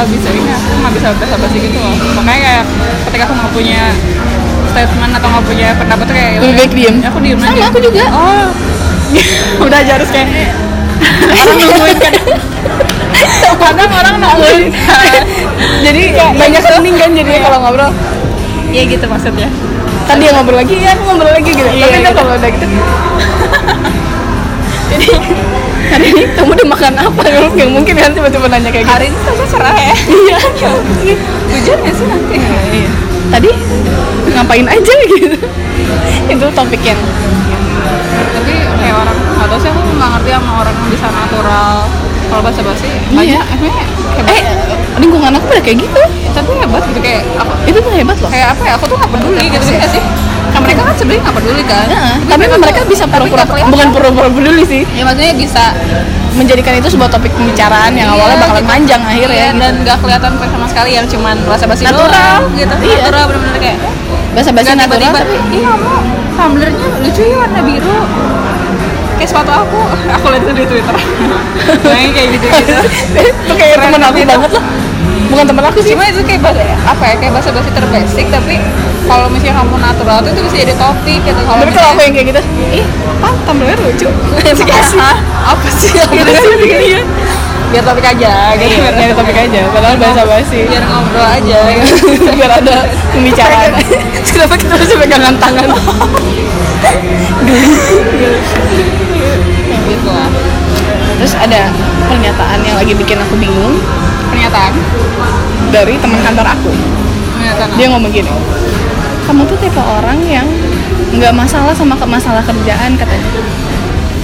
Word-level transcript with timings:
nggak 0.00 0.16
bisa 0.16 0.32
ini 0.32 0.48
aku 0.48 0.80
nggak 0.80 0.94
bisa 0.96 1.08
basa 1.12 1.36
basi 1.36 1.60
gitu 1.60 1.76
loh. 1.76 1.92
Makanya 2.16 2.40
kayak 2.40 2.64
ketika 3.04 3.22
aku 3.28 3.36
nggak 3.36 3.52
punya 3.52 3.82
statement 4.72 5.12
atau 5.12 5.28
nggak 5.28 5.44
punya 5.44 5.68
pendapat 5.76 6.04
tuh 6.08 6.16
kayak 6.16 6.40
Lebih 6.40 6.56
baik 6.56 6.72
diem. 6.72 6.96
aku 7.04 7.18
diem 7.20 7.36
Sama, 7.36 7.52
aja. 7.52 7.62
aku 7.68 7.78
juga. 7.84 8.04
oh. 8.08 8.48
Udah 9.68 9.78
aja 9.84 9.92
harus 10.00 10.08
kayak 10.08 10.56
orang 11.36 11.56
nungguin 11.60 11.98
kan. 12.00 12.14
Kadang 13.60 13.92
orang 13.92 14.16
nungguin. 14.24 14.72
Jadi 15.84 16.02
banyak 16.16 16.62
hening 16.64 16.96
kan 16.96 17.10
jadi 17.12 17.32
kalau 17.44 17.58
ngobrol. 17.60 17.92
Iya 18.72 18.82
gitu 18.88 19.04
maksudnya. 19.04 19.52
Tadi 20.08 20.24
dia 20.24 20.32
ngobrol 20.32 20.64
lagi 20.64 20.80
ya 20.80 20.96
aku 20.96 21.12
ngobrol 21.12 21.36
lagi 21.36 21.52
gitu. 21.52 21.68
Iya, 21.76 21.92
tapi 21.92 22.00
tuh 22.00 22.08
gitu. 22.08 22.20
kalau 22.24 22.40
udah 22.40 22.50
gitu. 22.56 22.66
Jadi 24.96 25.08
hari 25.90 26.06
ini 26.10 26.22
kamu 26.32 26.50
udah 26.54 26.68
makan 26.70 26.92
apa 26.96 27.20
nggak 27.50 27.68
mungkin 27.68 27.94
kan 27.94 28.10
tiba-tiba 28.14 28.46
nanya 28.46 28.70
kayak 28.70 28.84
gitu. 28.86 28.94
Hari 28.94 29.06
ini 29.10 29.18
saya 29.20 29.46
cerah 29.46 29.74
ya 29.76 29.94
iya 30.08 30.38
hujan 31.50 31.78
ya 31.82 31.92
sih 31.92 32.06
nanti? 32.06 32.36
Iya. 32.70 32.90
tadi 33.30 33.50
ngapain 34.30 34.66
aja 34.66 34.94
gitu. 35.06 35.36
Itu 36.30 36.46
topik 36.54 36.82
yang 36.82 36.98
tapi 38.30 38.54
kayak 38.78 38.94
orang 38.94 39.16
tahu 39.50 39.58
sih 39.58 39.68
aku 39.68 39.80
nggak 39.82 40.10
ngerti 40.14 40.30
sama 40.30 40.50
orang 40.62 40.74
yang 40.74 40.88
bisa 40.90 41.06
natural. 41.10 41.76
Kalau 42.30 42.42
bahasa 42.46 42.62
basi 42.62 42.86
Iya. 42.86 43.10
banyak 43.10 43.44
hebat 43.50 43.74
eh 44.30 44.42
lingkungan 45.02 45.34
aku 45.34 45.46
udah 45.50 45.62
kayak 45.62 45.78
gitu. 45.82 46.02
Tapi 46.30 46.50
hebat 46.62 46.82
gitu 46.86 47.00
kayak 47.02 47.22
aku 47.34 47.52
itu 47.66 47.78
tuh 47.82 47.90
hebat 47.90 48.16
loh. 48.22 48.30
kayak 48.30 48.54
apa 48.54 48.62
ya 48.62 48.72
aku 48.78 48.84
tuh 48.86 48.96
nggak 48.96 49.10
peduli 49.10 49.44
gitu 49.50 49.64
sih 49.66 50.02
kan 50.60 50.68
mereka 50.68 50.82
kan 50.84 50.94
sebenarnya 50.94 51.22
nggak 51.24 51.36
peduli 51.40 51.62
kan. 51.64 51.86
Heeh, 51.88 52.14
tapi 52.28 52.44
mereka 52.44 52.80
bisa 52.84 53.04
tapi 53.08 53.28
pura-pura 53.32 53.64
bukan 53.64 53.88
pura-pura 53.90 54.28
peduli 54.28 54.62
sih. 54.68 54.82
Ya 54.92 55.02
maksudnya 55.08 55.32
bisa 55.32 55.64
menjadikan 56.30 56.72
itu 56.76 56.88
sebuah 56.92 57.10
topik 57.10 57.32
pembicaraan 57.32 57.92
yang 57.96 58.12
awalnya 58.12 58.36
Iya, 58.36 58.42
bakalan 58.44 58.62
gitu. 58.62 58.70
panjang 58.70 59.00
akhirnya 59.02 59.34
Iya, 59.34 59.48
gitu. 59.50 59.60
dan 59.64 59.72
nggak 59.82 59.96
kelihatan 59.98 60.32
sama 60.38 60.66
sekali 60.68 60.90
yang 60.94 61.06
cuman 61.08 61.36
rasa 61.48 61.64
basi 61.66 61.82
Natural. 61.82 62.06
doang, 62.06 62.42
gitu. 62.54 62.74
Iya. 62.78 62.96
natural 63.02 63.24
bener-bener 63.26 63.58
kayak 63.58 63.76
bahasa-bahasa 64.30 64.68
nggak 64.78 64.88
natural 64.88 65.10
tapi 65.10 65.36
iya 65.50 65.72
kamu 65.74 65.98
tumblernya 66.38 66.86
lucu 67.02 67.22
ya 67.24 67.36
warna 67.40 67.60
biru. 67.64 67.98
Kayak 69.18 69.28
sepatu 69.36 69.52
aku. 69.52 69.80
Aku 70.16 70.26
lihat 70.32 70.42
itu 70.48 70.52
di 70.54 70.64
twitter. 70.64 70.96
Kayaknya 71.82 72.10
kayak 72.16 72.28
gitu 72.36 72.46
gitu 72.46 72.72
itu 73.34 73.52
kayak 73.58 73.76
temen 73.80 74.00
aku 74.00 74.18
banget 74.24 74.50
loh 74.54 74.64
bukan 75.30 75.44
temen 75.46 75.64
aku 75.66 75.78
sih. 75.82 75.92
Cuma 75.94 76.04
itu 76.06 76.20
kayak 76.24 76.40
bahasa 76.42 76.62
apa 76.86 77.04
ya 77.04 77.14
kayak 77.20 77.32
bahasa 77.36 77.50
basi 77.50 77.70
terbasic 77.70 78.26
tapi 78.30 78.56
kalau 79.10 79.26
misalnya 79.26 79.58
kamu 79.58 79.74
natural 79.82 80.16
tuh 80.22 80.30
itu 80.30 80.40
bisa 80.46 80.56
jadi 80.62 80.74
topik 80.78 81.20
gitu. 81.26 81.40
Kalau 81.42 81.58
tapi 81.58 81.72
kalau 81.74 81.88
aku 81.90 82.00
yang 82.06 82.14
kayak 82.14 82.26
gitu 82.30 82.40
ih 82.70 82.86
pan 83.18 83.34
tumblernya 83.42 83.76
lucu. 83.82 84.08
Apa 85.50 85.66
sih? 85.74 85.90
Gitu 85.90 86.30
sih? 86.30 86.52
Sih? 86.62 86.78
Iya 86.94 87.00
biar 87.70 87.86
topik 87.86 88.02
aja 88.02 88.58
gitu. 88.58 88.82
Iya, 88.82 88.90
nyari 88.98 89.14
topik 89.14 89.36
aja. 89.38 89.62
Padahal 89.70 89.96
bahasa 89.98 90.22
basi. 90.26 90.66
biar 90.66 90.82
ngobrol 90.90 91.22
aja. 91.22 91.58
Biar 92.38 92.50
ada 92.50 92.76
pembicaraan. 93.14 93.70
Kenapa 94.34 94.54
kita 94.58 94.72
harus 94.74 94.90
pegangan 94.90 95.34
tangan? 95.38 95.68
Gitu 99.86 100.08
lah. 100.10 100.30
Terus 101.22 101.34
ada 101.38 101.70
pernyataan 102.10 102.58
yang 102.66 102.74
lagi 102.74 102.92
bikin 102.98 103.22
aku 103.22 103.38
bingung. 103.38 103.78
Pernyataan? 104.34 104.74
Dari 105.70 105.94
teman 106.02 106.20
kantor 106.26 106.46
aku. 106.50 106.70
Pernyataan 107.38 107.70
dia 107.78 107.86
ngomong 107.86 108.10
gini 108.10 108.32
kamu 109.26 109.42
tuh 109.46 109.56
tipe 109.58 109.80
orang 109.80 110.18
yang 110.24 110.46
nggak 111.10 111.34
masalah 111.34 111.74
sama 111.74 111.98
ke 111.98 112.06
masalah 112.06 112.42
kerjaan 112.42 112.94
katanya. 112.94 113.28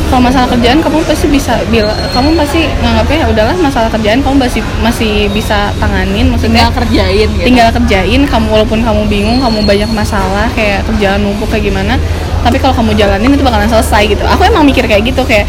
Kalau 0.07 0.23
masalah 0.23 0.47
kerjaan 0.47 0.79
kamu 0.79 1.03
pasti 1.03 1.27
bisa 1.27 1.59
bila 1.67 1.91
kamu 2.15 2.39
pasti 2.39 2.71
nganggapnya 2.79 3.17
"Ya 3.17 3.29
udahlah 3.29 3.57
masalah 3.59 3.91
kerjaan 3.91 4.23
kamu 4.23 4.39
masih 4.39 4.63
masih 4.79 5.27
bisa 5.35 5.75
tanganin 5.83 6.31
maksudnya 6.31 6.71
tinggal 6.71 6.79
kerjain 6.79 7.27
gitu. 7.27 7.43
tinggal 7.43 7.69
kerjain 7.75 8.23
kamu 8.23 8.47
walaupun 8.47 8.87
kamu 8.87 9.03
bingung 9.11 9.43
kamu 9.43 9.67
banyak 9.67 9.91
masalah 9.91 10.47
kayak 10.55 10.87
kerjaan 10.87 11.27
numpuk 11.27 11.51
kayak 11.51 11.67
gimana 11.75 11.99
tapi 12.47 12.55
kalau 12.63 12.71
kamu 12.79 12.95
jalanin 12.95 13.35
itu 13.35 13.43
bakalan 13.43 13.67
selesai 13.67 14.07
gitu. 14.07 14.23
Aku 14.23 14.47
emang 14.47 14.63
mikir 14.63 14.87
kayak 14.87 15.03
gitu 15.11 15.27
kayak 15.27 15.43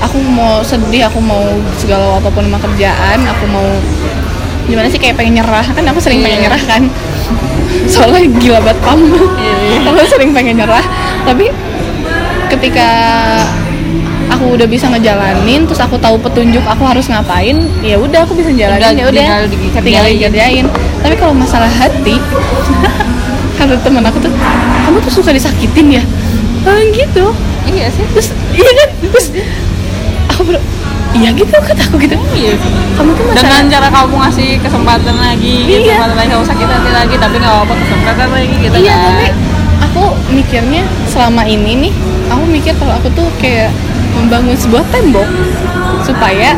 aku 0.00 0.16
mau 0.32 0.64
sedih 0.64 1.04
aku 1.04 1.20
mau 1.20 1.44
segala 1.76 2.16
apa 2.16 2.32
pun 2.32 2.40
sama 2.48 2.56
kerjaan 2.56 3.20
aku 3.28 3.44
mau 3.52 3.68
gimana 4.64 4.88
sih 4.88 4.96
kayak 4.96 5.20
pengen 5.20 5.44
nyerah 5.44 5.66
kan 5.66 5.84
aku 5.84 6.00
sering 6.00 6.24
pengen 6.24 6.40
Iya. 6.40 6.44
nyerah 6.48 6.62
kan 6.64 6.82
soalnya 7.86 8.26
gila 8.38 8.58
banget 8.62 8.78
kamu 8.82 9.18
Iya. 9.38 9.88
aku 9.90 9.98
sering 10.06 10.30
pengen 10.34 10.54
nyerah. 10.62 10.84
Tapi 11.26 11.50
ketika 12.50 12.88
aku 14.30 14.54
udah 14.58 14.66
bisa 14.66 14.86
ngejalanin 14.90 15.66
terus 15.66 15.82
aku 15.82 15.98
tahu 15.98 16.14
petunjuk 16.22 16.62
aku 16.62 16.86
harus 16.86 17.10
ngapain 17.10 17.58
ya 17.82 17.98
udah 17.98 18.22
aku 18.22 18.38
bisa 18.38 18.50
jalanin 18.54 18.94
ya 18.94 19.06
udah. 19.10 19.26
tinggal 19.82 20.06
dikerjain. 20.06 20.66
tapi 21.02 21.14
kalau 21.18 21.34
masalah 21.34 21.66
hati 21.66 22.18
kata 23.58 23.74
teman 23.82 24.06
aku 24.06 24.22
tuh 24.22 24.32
kamu 24.86 24.96
tuh 25.04 25.12
suka 25.20 25.30
disakitin 25.34 26.00
ya. 26.00 26.02
Ah, 26.64 26.80
gitu. 26.92 27.32
Iya 27.68 27.86
sih. 27.92 28.04
Terus 28.16 28.28
iya 28.56 28.70
kan? 28.72 28.88
Terus 29.04 29.26
aku 30.32 30.40
ber 30.48 30.56
iya 31.10 31.28
gitu 31.34 31.50
kata 31.50 31.82
aku 31.90 31.96
gitu 31.98 32.16
iya. 32.32 32.54
Kamu 32.94 33.10
tuh 33.16 33.24
masalah 33.26 33.42
dengan 33.42 33.66
cara 33.66 33.88
kamu 33.90 34.14
ngasih 34.22 34.48
kesempatan 34.62 35.16
lagi 35.18 35.54
Iya. 35.66 35.78
kesempatan 35.98 36.16
lagi 36.16 36.28
kamu 36.30 36.46
sakit 36.46 36.68
hati 36.70 36.90
lagi 36.92 37.14
tapi 37.18 37.34
nggak 37.38 37.54
apa-apa 37.54 37.74
kesempatan 37.74 38.28
lagi 38.30 38.54
gitu 38.62 38.74
iya 38.78 38.94
kan. 38.94 39.06
tapi 39.10 39.26
aku 39.80 40.02
mikirnya 40.30 40.82
selama 41.10 41.42
ini 41.44 41.88
nih 41.88 41.92
aku 42.30 42.44
mikir 42.46 42.72
kalau 42.78 42.94
aku 42.94 43.08
tuh 43.10 43.26
kayak 43.42 43.74
membangun 44.14 44.54
sebuah 44.54 44.84
tembok 44.90 45.26
supaya 46.02 46.54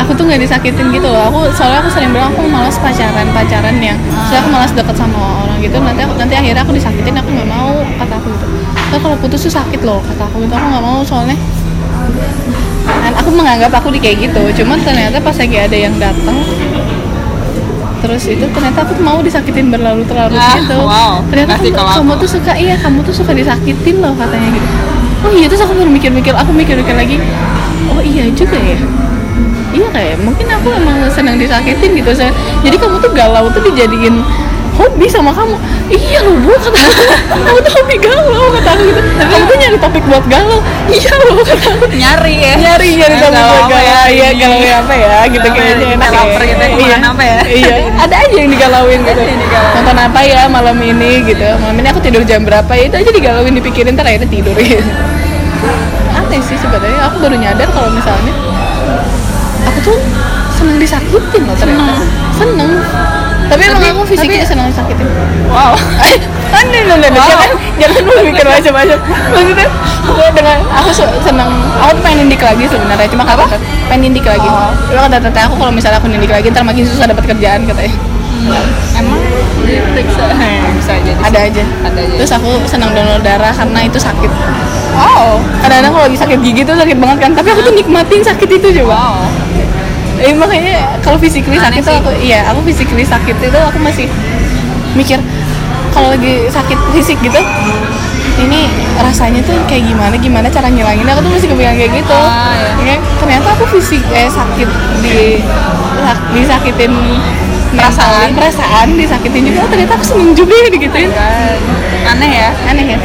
aku 0.00 0.12
tuh 0.16 0.24
nggak 0.24 0.40
disakitin 0.40 0.88
gitu 0.92 1.04
loh. 1.04 1.28
Aku 1.28 1.38
soalnya 1.52 1.84
aku 1.84 1.90
sering 1.92 2.10
bilang 2.14 2.32
aku 2.32 2.44
malas 2.48 2.76
pacaran 2.80 3.28
pacaran 3.32 3.76
yang 3.80 3.98
soalnya 4.28 4.40
aku 4.44 4.50
malas 4.52 4.72
deket 4.72 4.96
sama 4.96 5.18
orang 5.44 5.58
gitu. 5.60 5.76
Nanti 5.80 6.00
aku 6.04 6.14
nanti 6.16 6.34
akhirnya 6.36 6.62
aku 6.64 6.72
disakitin 6.76 7.14
aku 7.18 7.28
nggak 7.28 7.48
mau 7.48 7.76
kata 8.00 8.14
aku 8.16 8.26
gitu. 8.32 8.46
Tapi 8.92 9.00
kalau 9.00 9.16
putus 9.20 9.40
tuh 9.44 9.52
sakit 9.52 9.80
loh 9.84 10.00
kata 10.04 10.22
aku 10.28 10.44
gitu. 10.46 10.54
Aku 10.56 10.66
nggak 10.68 10.84
mau 10.84 10.98
soalnya 11.04 11.36
dan 12.82 13.12
aku 13.14 13.30
menganggap 13.30 13.72
aku 13.72 13.88
di 13.90 13.98
kayak 13.98 14.18
gitu. 14.22 14.62
Cuman 14.62 14.78
ternyata 14.80 15.18
pas 15.18 15.34
lagi 15.34 15.56
ada 15.56 15.76
yang 15.76 15.94
datang 15.96 16.38
terus 18.02 18.26
itu 18.26 18.42
ternyata 18.50 18.82
aku 18.82 18.98
mau 18.98 19.22
disakitin 19.22 19.70
berlarut-larut 19.70 20.34
Ah, 20.34 20.58
gitu. 20.58 20.74
wow. 20.74 21.22
ternyata 21.30 21.54
Pasti 21.54 21.70
kamu, 21.70 21.86
kamu 21.92 22.10
aku. 22.10 22.18
tuh 22.18 22.30
suka 22.34 22.52
iya 22.52 22.74
kamu 22.74 22.98
tuh 23.00 23.14
suka 23.14 23.30
disakitin 23.30 24.02
loh 24.02 24.10
katanya 24.12 24.48
gitu. 24.50 24.68
Oh 25.22 25.30
iya 25.30 25.46
terus 25.46 25.62
aku 25.62 25.70
baru 25.72 25.86
mikir-mikir 25.86 26.34
aku 26.34 26.50
mikir-mikir 26.50 26.90
lagi 26.92 27.22
oh 27.86 28.02
iya 28.02 28.26
juga 28.34 28.58
ya? 28.58 28.74
Iya 29.70 29.86
kayak 29.88 30.16
mungkin 30.18 30.44
aku 30.44 30.68
emang 30.74 30.98
senang 31.08 31.38
disakitin 31.38 31.94
gitu. 31.94 32.10
Saya 32.10 32.34
jadi 32.60 32.74
kamu 32.74 32.98
tuh 32.98 33.14
galau 33.14 33.46
tuh 33.48 33.62
dijadiin 33.62 34.18
hobi 34.72 35.06
sama 35.08 35.30
kamu. 35.36 35.56
Iya 35.92 36.24
loh 36.24 36.36
bu 36.40 36.52
kata 36.56 36.80
aku. 36.80 37.02
Kamu 37.44 37.58
tuh 37.60 37.72
hobi 37.76 37.96
galau 38.00 38.48
kata 38.56 38.70
aku 38.72 38.82
gitu. 38.88 39.00
Kamu 39.20 39.44
tuh 39.44 39.56
nyari 39.60 39.78
topik 39.78 40.04
buat 40.08 40.24
galau. 40.28 40.60
Iya 40.88 41.12
loh 41.28 41.44
kata 41.44 41.68
aku. 41.76 41.84
Nyari 41.92 42.34
ya. 42.40 42.52
Nyari 42.56 42.88
nyari 42.96 43.16
topik 43.20 43.36
galau 43.36 43.52
buat 43.52 43.64
apa 43.64 43.76
galau. 43.76 43.84
ya, 43.84 44.00
iya 44.08 44.28
ini? 44.32 44.40
galau 44.40 44.60
ya 44.64 44.74
apa 44.80 44.94
ya? 44.96 45.18
Gitu 45.28 45.46
Galau 45.46 45.56
kayaknya 45.56 45.74
ya, 45.84 45.94
enak 45.96 46.08
kita 46.08 46.16
lapar 46.16 46.42
gitu, 46.42 46.64
iya. 46.64 46.72
makan 46.72 47.02
apa 47.04 47.22
ya? 47.22 47.38
iya. 47.52 47.74
Ada 48.00 48.14
aja 48.16 48.36
yang 48.36 48.50
digalauin 48.50 49.00
gitu. 49.04 49.22
nonton 49.72 49.96
apa 49.98 50.20
ya 50.24 50.40
malam 50.48 50.78
ini 50.80 51.12
gitu. 51.28 51.48
Malam 51.60 51.76
ini 51.76 51.88
aku 51.92 52.00
tidur 52.00 52.22
jam 52.24 52.40
berapa? 52.48 52.72
Ya 52.72 52.84
itu 52.88 52.96
aja 52.96 53.10
digalauin 53.12 53.52
dipikirin 53.52 53.92
ntar 53.92 54.08
akhirnya 54.08 54.28
tidur 54.28 54.56
gitu. 54.56 54.84
Aneh 56.16 56.40
sih 56.40 56.56
sebenarnya. 56.56 57.12
Aku 57.12 57.16
baru 57.20 57.36
nyadar 57.36 57.68
kalau 57.76 57.92
misalnya 57.92 58.32
aku 59.68 59.78
tuh 59.84 59.98
seneng 60.56 60.76
disakitin 60.80 61.42
loh 61.44 61.56
ternyata. 61.60 61.94
Seneng 62.40 62.72
tapi 63.52 63.62
emang 63.68 63.82
aku 63.84 64.02
fisiknya 64.08 64.40
tapi- 64.40 64.48
seneng 64.48 64.66
disakitin. 64.68 65.06
Wow. 65.48 65.72
Loh, 66.82 66.98
Wow. 66.98 67.24
jangan 67.24 67.50
jangan 67.78 68.00
lu 68.02 68.12
mikir 68.26 68.44
macam-macam. 68.44 68.98
Maksudnya 69.32 69.66
gue 70.02 70.28
dengan 70.34 70.58
aku 70.72 70.90
se- 70.90 71.16
seneng 71.20 71.48
aku 71.74 71.90
tuh 71.94 72.02
pengen 72.02 72.18
nindik 72.26 72.42
lagi 72.42 72.64
sebenarnya 72.66 73.08
cuma 73.08 73.24
kata 73.24 73.44
tete 73.46 73.56
pengen 73.86 74.00
nindik 74.02 74.24
lagi. 74.24 74.44
Oh. 74.44 74.72
cuma 74.86 75.00
kata 75.06 75.16
tete 75.22 75.40
aku 75.40 75.54
kalau 75.56 75.72
misalnya 75.72 75.96
aku 75.96 76.08
nindik 76.08 76.28
lagi 76.28 76.48
ntar 76.48 76.62
makin 76.62 76.84
susah 76.84 77.06
dapat 77.06 77.24
kerjaan 77.26 77.64
katanya. 77.64 77.92
Emang? 78.92 79.20
Bisa 79.62 80.24
bisa. 80.74 80.92
Jadi 80.98 81.22
ada 81.22 81.38
aja. 81.40 81.62
Ada 81.86 82.00
aja. 82.02 82.14
Terus 82.18 82.32
aku 82.32 82.50
senang 82.66 82.90
donor 82.90 83.22
darah 83.22 83.54
karena 83.54 83.80
itu 83.82 83.96
sakit. 83.96 84.30
Wow. 84.92 85.40
Kadang-kadang 85.62 85.92
kalau 85.94 86.04
lagi 86.04 86.18
sakit 86.18 86.38
gigi 86.42 86.62
tuh 86.62 86.74
sakit 86.74 86.96
banget 86.98 87.18
kan 87.20 87.30
tapi 87.32 87.48
aku 87.48 87.60
tuh 87.62 87.72
nikmatin 87.72 88.20
sakit 88.20 88.48
itu 88.50 88.68
coba. 88.82 88.92
Wow 88.92 89.16
eh, 90.22 90.32
makanya 90.32 90.72
kalau 91.00 91.18
physically 91.18 91.56
Aneh 91.56 91.68
sakit 91.72 91.82
tuh 91.82 91.90
sih. 91.90 91.98
aku 91.98 92.10
iya 92.18 92.38
aku 92.46 92.60
physically 92.62 93.04
sakit 93.04 93.36
itu 93.36 93.58
aku 93.60 93.78
masih 93.78 94.06
mikir 94.92 95.18
kalau 95.90 96.08
lagi 96.08 96.46
sakit 96.48 96.78
fisik 96.92 97.18
gitu 97.20 97.40
ini 98.38 98.64
rasanya 98.96 99.42
tuh 99.42 99.54
kayak 99.66 99.84
gimana 99.84 100.14
gimana 100.16 100.46
cara 100.46 100.66
ngilangin 100.66 101.04
aku 101.04 101.20
tuh 101.20 101.32
masih 101.32 101.48
kepikiran 101.48 101.76
kayak 101.76 101.92
gitu 101.94 102.16
Ah, 102.16 102.56
iya. 102.80 102.94
Ya, 102.94 102.96
ternyata 103.16 103.48
aku 103.52 103.64
fisik 103.70 104.02
eh 104.10 104.26
sakit 104.26 104.68
di 105.00 105.42
sak- 106.00 106.28
disakitin 106.32 106.92
Perasaan. 107.72 108.36
perasaan 108.36 108.88
disakitin 108.94 109.48
juga 109.48 109.64
oh, 109.64 109.68
ternyata 109.68 109.96
aku 109.96 110.04
seneng 110.04 110.32
juga 110.32 110.52
ya 110.52 110.68
digituin 110.68 111.08
aneh 112.04 112.30
ya 112.30 112.48
aneh 112.68 112.84
ya 112.86 112.98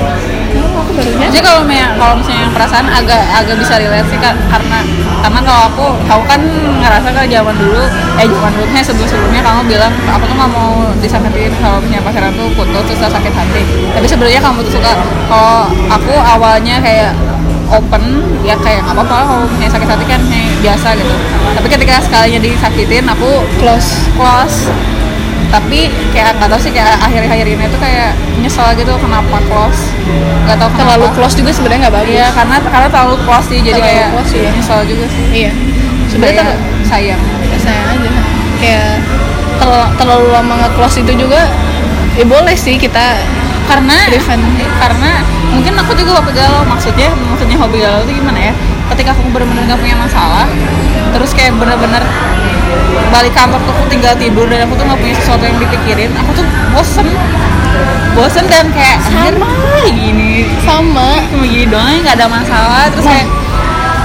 barunya 0.98 1.28
Jadi 1.30 1.40
kalau 1.46 1.62
misalnya 1.62 1.88
kalau 2.02 2.14
misalnya 2.18 2.42
yang 2.42 2.54
perasaan 2.58 2.88
agak 2.90 3.22
agak 3.30 3.56
bisa 3.62 3.74
relate 3.78 4.10
sih 4.10 4.18
Kak. 4.18 4.36
karena 4.50 4.80
karena 5.22 5.40
kalau 5.46 5.62
aku 5.70 5.86
aku 6.10 6.24
kan 6.26 6.42
ngerasa 6.82 7.08
kan 7.14 7.26
zaman 7.30 7.56
dulu 7.58 7.84
eh 8.18 8.26
zaman 8.26 8.52
dulu 8.58 8.66
misalnya 8.66 8.86
sebelum 8.90 9.08
sebelumnya 9.08 9.42
kamu 9.46 9.62
bilang 9.70 9.94
aku 10.10 10.24
tuh 10.26 10.36
nggak 10.36 10.52
mau 10.52 10.74
disakitin 10.98 11.54
kalau 11.62 11.78
misalnya 11.78 12.02
pacaran 12.02 12.32
tuh 12.34 12.48
putus 12.58 12.84
terus 12.90 13.14
sakit 13.14 13.34
hati. 13.34 13.62
Tapi 13.94 14.06
sebenarnya 14.10 14.42
kamu 14.42 14.58
tuh 14.66 14.74
suka 14.82 14.92
kalau 15.30 15.70
aku 15.94 16.14
awalnya 16.18 16.82
kayak 16.82 17.14
open 17.68 18.04
ya 18.48 18.56
kayak 18.64 18.80
nggak 18.88 18.96
apa-apa 18.96 19.18
kalau 19.28 19.44
misalnya 19.60 19.74
sakit 19.78 19.90
hati 19.92 20.06
kan 20.08 20.22
kayak 20.26 20.50
biasa 20.66 20.88
gitu. 20.98 21.16
Tapi 21.54 21.68
ketika 21.70 21.94
sekalinya 22.02 22.40
disakitin 22.42 23.06
aku 23.06 23.30
close 23.62 24.08
close 24.18 24.72
tapi 25.48 25.80
kayak 26.12 26.36
nggak 26.36 26.50
tahu 26.52 26.60
sih 26.60 26.72
kayak 26.72 27.00
akhir-akhir 27.00 27.48
ini 27.48 27.66
tuh 27.68 27.80
kayak 27.80 28.12
nyesel 28.38 28.68
gitu 28.76 28.94
kenapa 29.00 29.40
close 29.48 29.96
nggak 30.44 30.58
tahu 30.58 30.70
kenapa 30.70 30.80
terlalu 30.84 31.08
close 31.16 31.36
juga 31.36 31.52
sebenarnya 31.52 31.80
nggak 31.88 31.96
bagus 31.96 32.12
Iya 32.12 32.28
karena 32.32 32.56
karena 32.62 32.88
terlalu 32.92 33.16
close 33.24 33.48
sih 33.48 33.60
jadi 33.60 33.80
Terlalu 33.80 33.88
kayak 33.88 34.08
close, 34.12 34.32
iya. 34.34 34.50
nyesel 34.52 34.80
juga 34.84 35.06
sih. 35.08 35.24
iya 35.32 35.52
Sebenarnya 36.08 36.44
ter- 36.44 36.62
sayang. 36.84 37.22
sayang 37.58 37.86
aja 37.90 38.10
kayak 38.58 38.90
terlalu, 39.58 39.86
terlalu 39.96 40.28
lama 40.32 40.54
nge-close 40.62 40.98
itu 41.00 41.14
juga 41.18 41.42
ya 42.14 42.26
boleh 42.26 42.56
sih 42.56 42.76
kita 42.76 43.18
Karena 43.68 44.08
Prevent. 44.08 44.40
karena 44.80 45.12
mungkin 45.52 45.76
aku 45.76 45.92
juga 45.92 46.20
hobi 46.20 46.32
galau 46.32 46.64
maksudnya 46.64 47.12
maksudnya 47.12 47.60
hobi 47.60 47.84
galau 47.84 48.00
itu 48.02 48.16
gimana 48.16 48.40
ya? 48.40 48.54
Ketika 48.88 49.12
aku 49.12 49.28
benar-benar 49.28 49.68
gak 49.68 49.80
punya 49.84 50.00
masalah, 50.00 50.48
terus 51.12 51.36
kayak 51.36 51.52
benar-benar 51.60 52.00
balik 53.08 53.34
kantor 53.34 53.60
tuh 53.62 53.74
aku 53.74 53.86
tinggal 53.88 54.14
tidur 54.16 54.46
dan 54.46 54.64
aku 54.64 54.74
tuh 54.74 54.86
nggak 54.86 55.00
punya 55.00 55.16
sesuatu 55.16 55.44
yang 55.44 55.58
dipikirin, 55.58 56.12
aku 56.14 56.32
tuh 56.34 56.46
bosen. 56.72 57.08
Bosen 58.14 58.46
dan 58.50 58.74
kayak 58.74 58.98
Sama. 59.04 59.46
gini? 59.86 60.50
Sama. 60.66 61.22
Cuma 61.30 61.46
gini 61.46 61.66
doang 61.66 62.02
nggak 62.02 62.18
ada 62.18 62.28
masalah. 62.28 62.90
Terus 62.90 63.06
kayak 63.06 63.28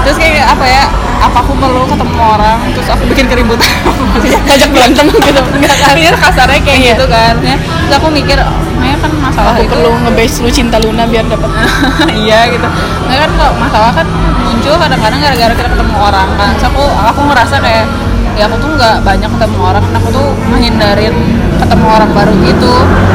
terus 0.05 0.17
kayak 0.19 0.45
apa 0.45 0.65
ya 0.67 0.85
apa 1.23 1.39
aku 1.39 1.55
perlu 1.55 1.87
ketemu 1.87 2.19
orang 2.19 2.59
terus 2.77 2.89
aku 2.89 3.03
bikin 3.09 3.27
keributan. 3.27 3.65
Maksudnya 4.13 4.39
ngajak 4.45 4.69
berantem 4.69 5.07
gitu. 5.27 5.41
Nggak 5.41 5.79
kali 5.81 6.01
kasarnya 6.13 6.61
kayak 6.61 6.79
Iya. 6.79 6.93
gitu 6.93 7.05
kan. 7.09 7.35
Ya 7.41 7.57
terus 7.57 7.95
aku 7.97 8.09
mikir 8.13 8.37
Maya 8.77 8.97
kan 8.99 9.13
masalah 9.17 9.55
aku 9.55 9.63
itu. 9.65 9.73
perlu 9.73 9.91
nge-base 10.05 10.37
lu 10.43 10.51
cinta 10.51 10.77
Luna 10.77 11.07
biar 11.07 11.25
dapat 11.25 11.49
iya 12.27 12.51
gitu. 12.53 12.69
Nah 13.09 13.17
kan 13.17 13.31
kalau 13.33 13.53
masalah 13.57 13.91
kan 13.95 14.07
muncul 14.43 14.75
kadang-kadang 14.77 15.19
gara-gara 15.23 15.53
kita 15.57 15.69
ketemu 15.73 15.95
orang 15.97 16.29
kan. 16.37 16.49
Terus 16.53 16.67
aku 16.69 16.85
aku 16.85 17.21
ngerasa 17.31 17.57
kayak 17.59 17.87
ya 18.33 18.49
aku 18.49 18.57
tuh 18.59 18.71
nggak 18.75 19.05
banyak 19.05 19.29
ketemu 19.29 19.59
orang 19.61 19.85
aku 19.93 20.09
tuh 20.09 20.29
menghindarin 20.49 21.15
ketemu 21.61 21.87
orang 21.87 22.11
baru 22.13 22.33
gitu. 22.43 22.73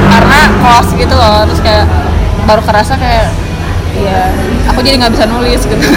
Karena 0.07 0.39
close 0.61 0.91
gitu 0.93 1.13
loh 1.13 1.45
terus 1.45 1.61
kayak 1.61 1.85
baru 2.45 2.61
kerasa 2.63 2.95
kayak 2.95 3.27
ya 3.97 4.29
aku 4.69 4.85
jadi 4.85 5.01
nggak 5.01 5.13
bisa 5.17 5.25
nulis 5.25 5.61
gitu. 5.65 5.81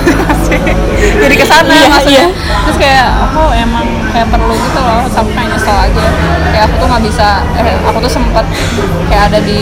Jadi 1.00 1.32
ke 1.32 1.44
sana 1.48 1.72
Iya, 1.72 1.88
maksudnya. 1.88 2.24
iya. 2.28 2.60
terus 2.64 2.76
kayak 2.76 3.08
aku 3.24 3.40
emang 3.56 3.86
kayak 4.12 4.28
perlu 4.28 4.52
gitu 4.52 4.80
loh 4.80 5.00
sampai 5.08 5.32
kayak 5.36 5.48
nyesel 5.52 5.76
aja. 5.76 6.06
Kayak 6.52 6.64
aku 6.68 6.74
tuh 6.76 6.86
nggak 6.92 7.02
bisa 7.08 7.28
eh, 7.56 7.76
aku 7.88 7.98
tuh 8.04 8.12
sempet 8.12 8.44
kayak 9.08 9.32
ada 9.32 9.38
di 9.40 9.60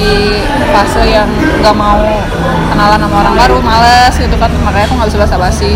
fase 0.71 1.03
yang 1.07 1.27
nggak 1.63 1.75
mau 1.75 1.99
kenalan 2.71 2.99
sama 2.99 3.17
orang 3.23 3.35
baru 3.39 3.57
males 3.63 4.15
gitu 4.19 4.35
kan. 4.35 4.51
Makanya 4.67 4.87
aku 4.87 4.95
nggak 4.99 5.09
bisa 5.15 5.19
basa-basi. 5.23 5.73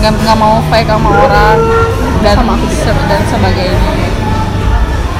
Nggak 0.00 0.12
nggak 0.24 0.38
mau 0.40 0.60
fake 0.68 0.88
sama 0.88 1.08
orang 1.24 1.56
dan 2.26 2.36
se- 2.68 3.04
dan 3.06 3.20
sebagainya 3.24 3.78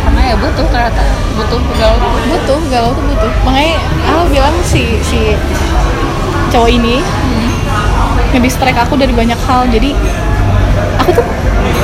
karena 0.02 0.20
ya 0.24 0.34
butuh 0.36 0.66
ternyata. 0.66 1.02
Butuh 1.34 1.58
galau 1.76 1.96
tuh 1.96 2.10
butuh 2.26 2.58
galau 2.66 2.90
tuh 2.90 3.04
butuh. 3.04 3.30
Makanya 3.42 3.74
aku 4.06 4.22
bilang 4.30 4.54
si 4.62 4.82
si 5.00 5.34
cowok 6.48 6.70
ini 6.72 7.02
ngedistract 8.30 8.78
aku 8.80 8.94
dari 8.94 9.12
banyak 9.12 9.38
hal. 9.44 9.66
Jadi 9.66 9.94
aku 10.96 11.10
tuh 11.12 11.26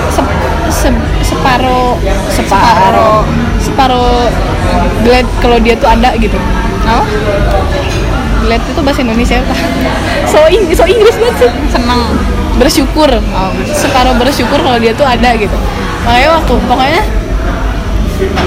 se, 0.08 0.20
se- 0.70 1.04
separo 1.22 1.98
separo 2.30 3.26
separo 3.58 4.04
glad 5.02 5.26
kalau 5.38 5.58
dia 5.58 5.74
tuh 5.74 5.86
ada 5.86 6.14
gitu. 6.16 6.38
Apa 6.82 7.04
glad 8.42 8.62
itu 8.62 8.80
bahasa 8.80 9.00
Indonesia. 9.02 9.38
Apa 9.38 9.54
so 10.32 10.38
Ing- 10.48 10.72
so 10.72 10.82
Inggris 10.82 11.14
banget 11.14 11.36
sih. 11.38 11.50
Seneng 11.68 12.00
bersyukur 12.62 13.10
Oh. 13.10 13.50
separuh 13.66 14.14
bersyukur 14.14 14.54
kalau 14.56 14.78
dia 14.78 14.94
tuh 14.94 15.02
ada 15.02 15.34
gitu 15.34 15.58
makanya 16.06 16.38
waktu 16.38 16.54
pokoknya 16.62 17.02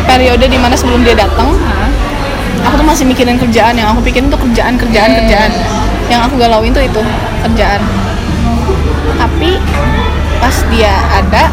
periode 0.07 0.45
di 0.47 0.55
mana 0.55 0.71
sebelum 0.71 1.03
dia 1.03 1.19
datang 1.19 1.51
aku 2.63 2.73
tuh 2.79 2.87
masih 2.87 3.03
mikirin 3.03 3.35
kerjaan 3.35 3.75
yang 3.75 3.91
aku 3.91 3.99
pikirin 4.01 4.31
tuh 4.31 4.39
kerjaan 4.39 4.79
kerjaan 4.79 5.09
Yeah. 5.11 5.19
kerjaan 5.19 5.51
yang 6.07 6.21
aku 6.23 6.39
galauin 6.39 6.71
tuh 6.71 6.79
itu 6.79 7.01
kerjaan 7.43 7.81
tapi 9.19 9.59
pas 10.39 10.55
dia 10.71 10.93
ada 11.11 11.51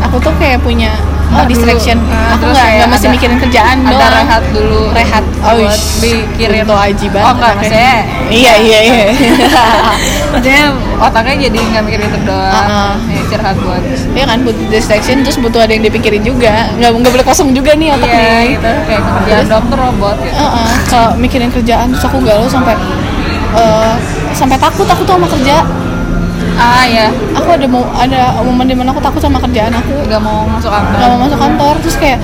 aku 0.00 0.16
tuh 0.18 0.32
kayak 0.40 0.62
punya 0.62 0.94
oh 1.28 1.44
distraction. 1.44 1.98
Nah, 2.00 2.32
aku 2.32 2.42
terus 2.42 2.54
nggak 2.56 2.68
nggak 2.72 2.88
masih 2.88 3.06
ada- 3.06 3.14
mikirin 3.14 3.36
kerjaan 3.38 3.76
ada 3.80 3.92
doang. 3.92 4.12
rehat 4.16 4.42
dulu 4.50 4.80
rehat 4.90 5.24
oh 5.40 5.52
buat 5.54 5.80
mikirin. 6.00 6.62
Itu 6.64 6.74
aji 6.74 7.06
banget 7.08 7.26
oh 7.26 7.32
enggak 7.36 7.52
maksudnya 7.56 7.94
iya 8.28 8.52
iya 8.56 8.78
iya. 8.82 9.06
Maksudnya 10.32 10.64
otaknya 10.98 11.34
jadi 11.48 11.58
nggak 11.72 11.82
mikir 11.84 12.00
itu 12.04 12.18
doang. 12.24 12.52
Uh-uh. 12.52 12.92
ya, 13.08 13.18
istirahat 13.24 13.56
buat 13.60 13.82
Iya 14.12 14.24
kan 14.24 14.38
butuh 14.44 14.66
distraction 14.68 15.16
terus 15.20 15.38
butuh 15.38 15.60
ada 15.60 15.72
yang 15.72 15.84
dipikirin 15.84 16.22
juga. 16.22 16.68
Nggak 16.76 16.90
nggak 16.94 17.12
boleh 17.12 17.26
kosong 17.26 17.52
juga 17.52 17.72
nih 17.72 17.88
otak 17.92 18.08
iya 18.08 18.20
nih. 18.20 18.46
gitu. 18.56 18.70
Kayak 18.86 19.02
kerjaan 19.04 19.46
dokter 19.48 19.76
robot 19.78 20.16
gitu. 20.20 20.34
Heeh, 20.36 20.68
kalau 20.86 21.08
mikirin 21.16 21.50
kerjaan 21.50 21.86
terus 21.92 22.04
aku 22.04 22.18
galau 22.20 22.46
sampai 22.46 22.74
eh, 23.54 23.94
sampai 24.32 24.56
takut 24.56 24.84
aku 24.84 25.02
tuh 25.02 25.14
sama 25.16 25.26
kerja 25.26 25.56
ah 26.58 26.82
ya 26.82 27.06
aku 27.32 27.48
ada 27.54 27.66
mau 27.66 27.86
ada 27.94 28.34
momen 28.42 28.66
di 28.66 28.74
mana 28.74 28.90
aku 28.90 28.98
takut 28.98 29.22
sama 29.22 29.38
kerjaan 29.38 29.70
aku. 29.70 29.94
Nggak 30.04 30.18
mau 30.18 30.42
masuk 30.44 30.68
kantor? 30.68 30.96
Nggak 30.98 31.08
mau 31.08 31.18
masuk 31.22 31.38
kantor. 31.38 31.74
Terus 31.80 31.96
kayak 31.96 32.18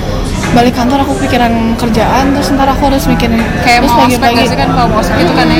balik 0.52 0.74
kantor 0.74 0.98
aku 1.02 1.12
pikiran 1.22 1.52
kerjaan. 1.78 2.24
Terus 2.34 2.48
ntar 2.52 2.68
aku 2.68 2.82
harus 2.90 3.06
mikirin 3.06 3.38
kayak 3.62 3.78
terus 3.80 3.94
mau 3.94 4.04
nggak 4.04 4.46
sih 4.46 4.58
kan? 4.58 4.68
Kalau 4.70 4.88
mau 4.90 4.98
ospek 4.98 5.16
gitu 5.22 5.32
kan 5.32 5.46
ya 5.46 5.58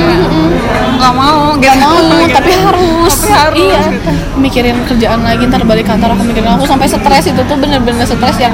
nggak 0.95 1.13
mau 1.13 1.39
gitu. 1.55 1.63
Nggak 1.63 1.77
mau 1.79 1.95
Gitu. 1.95 2.35
tapi 2.35 2.51
harus. 2.51 3.15
Tapi 3.15 3.31
harus, 3.31 3.59
iya. 3.63 3.81
gitu. 3.95 4.11
mikirin 4.39 4.77
kerjaan 4.83 5.19
lagi 5.23 5.43
ntar 5.47 5.61
balik 5.63 5.85
kantor 5.87 6.09
aku 6.13 6.23
mikirin. 6.27 6.49
Aku 6.55 6.67
sampai 6.67 6.87
stres 6.87 7.25
itu 7.25 7.41
tuh 7.41 7.55
bener-bener 7.55 8.03
stres 8.03 8.37
yang 8.37 8.51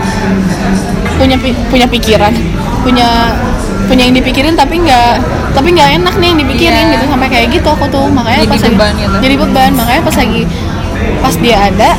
punya 1.17 1.37
pi- 1.37 1.57
punya 1.69 1.85
pikiran 1.85 2.33
punya 2.81 3.05
punya 3.91 4.07
yang 4.07 4.15
dipikirin 4.15 4.55
tapi 4.55 4.79
nggak 4.79 5.19
tapi 5.51 5.67
nggak 5.69 5.99
enak 5.99 6.15
nih 6.15 6.27
yang 6.31 6.39
dipikirin 6.39 6.83
Iya. 6.87 6.93
gitu. 6.95 7.05
Sampai 7.11 7.27
kayak 7.27 7.47
gitu 7.51 7.67
aku 7.67 7.85
tuh. 7.87 8.07
Makanya 8.07 8.39
Jadi 8.39 8.47
pas 8.47 8.55
lagi 8.57 8.71
beban 8.71 8.93
gitu. 8.95 9.15
jadi 9.19 9.35
beban. 9.37 9.71
Makanya 9.75 10.01
pas 10.01 10.15
lagi 10.15 10.41
pas 11.19 11.35
dia 11.35 11.57
ada 11.59 11.89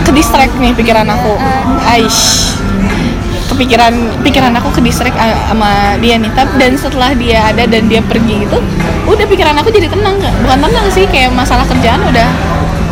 ke 0.00 0.10
distract 0.12 0.52
nih 0.54 0.72
pikiran 0.74 1.08
aku. 1.08 1.32
Aish. 1.86 2.52
Kepikiran 3.48 3.92
pikiran 4.20 4.52
aku 4.54 4.68
ke 4.70 4.80
distract 4.80 5.16
sama 5.16 5.96
dia 5.98 6.14
nih. 6.16 6.28
Tapi 6.30 6.52
dan 6.56 6.76
setelah 6.76 7.10
dia 7.12 7.48
ada 7.48 7.64
dan 7.64 7.88
dia 7.88 7.98
pergi 8.00 8.44
itu 8.44 8.58
udah 9.02 9.26
pikiran 9.26 9.56
aku 9.56 9.72
jadi 9.72 9.88
tenang 9.88 10.14
nggak 10.16 10.34
bukan 10.44 10.58
tenang 10.60 10.86
sih 10.86 11.02
kayak 11.04 11.32
masalah 11.32 11.64
kerjaan 11.64 11.98
udah 12.04 12.28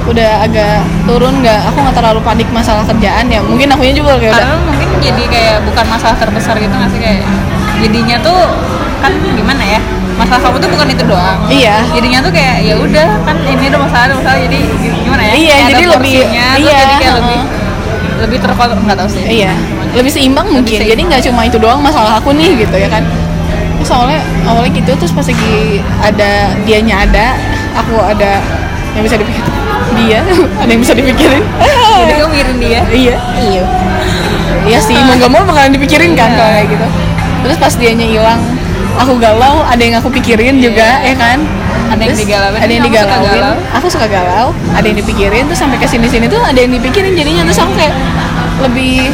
udah 0.08 0.30
agak 0.40 0.80
turun 1.04 1.44
nggak 1.44 1.68
aku 1.68 1.78
nggak 1.78 1.94
terlalu 1.94 2.20
panik 2.24 2.48
masalah 2.50 2.82
kerjaan 2.82 3.28
ya. 3.28 3.38
Mungkin 3.38 3.68
akunya 3.68 3.92
juga 3.92 4.16
kayak 4.16 4.32
udah 4.32 4.40
karena 4.40 4.56
mungkin 4.64 4.88
jadi 4.98 5.22
kayak 5.28 5.56
bukan 5.62 5.84
masalah 5.86 6.16
terbesar 6.16 6.56
gitu 6.56 6.72
nggak 6.72 6.90
sih 6.90 6.98
kayak 6.98 7.22
jadinya 7.78 8.16
tuh 8.18 8.38
kan 8.98 9.12
gimana 9.30 9.62
ya 9.62 9.80
masalah 10.14 10.40
kamu 10.42 10.56
tuh 10.58 10.68
bukan 10.68 10.86
itu 10.88 11.04
doang. 11.04 11.38
Iya. 11.46 11.78
Jadinya 11.92 12.18
tuh 12.18 12.32
kayak 12.32 12.56
ya 12.60 12.74
udah 12.74 13.08
kan 13.22 13.36
ini 13.40 13.70
ada 13.70 13.78
masalah 13.78 14.04
ada 14.04 14.14
masalah 14.16 14.38
jadi 14.40 14.58
gimana 14.98 15.22
ya 15.22 15.32
Iya, 15.32 15.38
Kayak 15.48 15.62
ada 15.62 15.70
jadi 15.70 15.84
lebih- 15.88 16.26
iya, 16.26 16.46
jadi 16.50 16.64
kayak 16.66 16.98
heeh. 16.98 17.14
lebih 17.14 17.40
lebih 18.18 18.38
terkontrol 18.42 18.82
nggak 18.82 18.98
tahu 18.98 19.08
sih. 19.08 19.22
Iya. 19.24 19.52
Lebih 19.94 20.10
seimbang 20.10 20.46
mungkin. 20.48 20.74
seimbang. 20.76 20.90
jadi 20.90 21.00
nggak 21.06 21.22
cuma 21.24 21.40
itu 21.44 21.56
doang 21.56 21.78
masalah 21.78 22.18
aku 22.18 22.34
nih 22.34 22.50
gitu 22.58 22.74
ya 22.76 22.90
kan. 22.90 23.06
Terus 23.78 23.90
awalnya 23.90 24.18
awalnya 24.42 24.70
gitu 24.74 24.90
terus 24.92 25.12
pas 25.12 25.22
lagi 25.22 25.54
ada 26.00 26.30
dianya 26.66 27.06
ada 27.06 27.26
aku 27.78 27.94
ada 27.96 28.42
yang 28.92 29.06
bisa 29.06 29.14
dipikirin. 29.14 29.54
Dia 29.96 30.18
ada 30.60 30.66
yang 30.68 30.82
bisa 30.82 30.92
dipikirin. 30.92 31.42
Jadi 32.00 32.12
kamu 32.12 32.26
mikirin 32.28 32.56
dia? 32.58 32.80
Iya. 32.90 33.14
Iya. 33.38 33.62
Iya 34.66 34.78
sih 34.80 34.98
mau 34.98 35.14
nggak 35.14 35.30
mau 35.30 35.42
bakalan 35.44 35.70
dipikirin 35.70 36.12
kan 36.12 36.28
Iya. 36.28 36.36
kalau 36.36 36.52
kayak 36.52 36.68
gitu 36.68 36.86
terus 37.48 37.56
pas 37.56 37.72
dianya 37.80 38.04
hilang 38.04 38.40
aku 39.00 39.16
galau 39.16 39.64
ada 39.64 39.80
yang 39.80 39.96
aku 39.96 40.12
pikirin 40.12 40.60
juga 40.60 41.00
ya 41.00 41.14
kan? 41.16 41.40
Ada 41.88 42.04
yang 42.04 42.18
digalauin. 42.20 42.60
ada 42.60 42.72
yang 42.72 42.84
digalauin. 42.84 43.24
galau? 43.24 43.56
aku 43.72 43.86
suka 43.88 44.06
galau 44.10 44.52
ada 44.76 44.84
yang 44.84 44.98
dipikirin 45.00 45.48
terus 45.48 45.60
sampai 45.60 45.80
ke 45.80 45.88
sini 45.88 46.04
sini 46.04 46.28
tuh 46.28 46.42
ada 46.44 46.58
yang 46.60 46.72
dipikirin 46.74 47.16
jadinya. 47.16 47.48
Terus 47.48 47.60
aku 47.64 47.72
kayak 47.78 47.94
lebih 48.68 49.08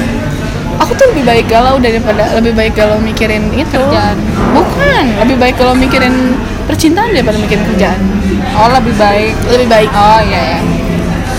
aku 0.82 0.90
tuh 0.98 1.06
lebih 1.14 1.24
baik 1.28 1.46
galau 1.46 1.78
daripada 1.78 2.34
lebih 2.34 2.52
baik 2.58 2.72
galau 2.74 2.98
mikirin 2.98 3.54
itu. 3.54 3.78
Kerjaan. 3.78 4.18
bukan 4.50 5.04
lebih 5.22 5.36
baik 5.38 5.54
kalau 5.54 5.74
mikirin 5.78 6.34
percintaan 6.66 7.14
daripada 7.14 7.38
mikirin 7.38 7.62
kerjaan. 7.62 8.00
Oh 8.58 8.66
lebih 8.74 8.94
baik? 8.98 9.34
Lebih 9.46 9.68
baik. 9.70 9.90
Oh 9.94 10.20
iya 10.26 10.58
ya 10.58 10.73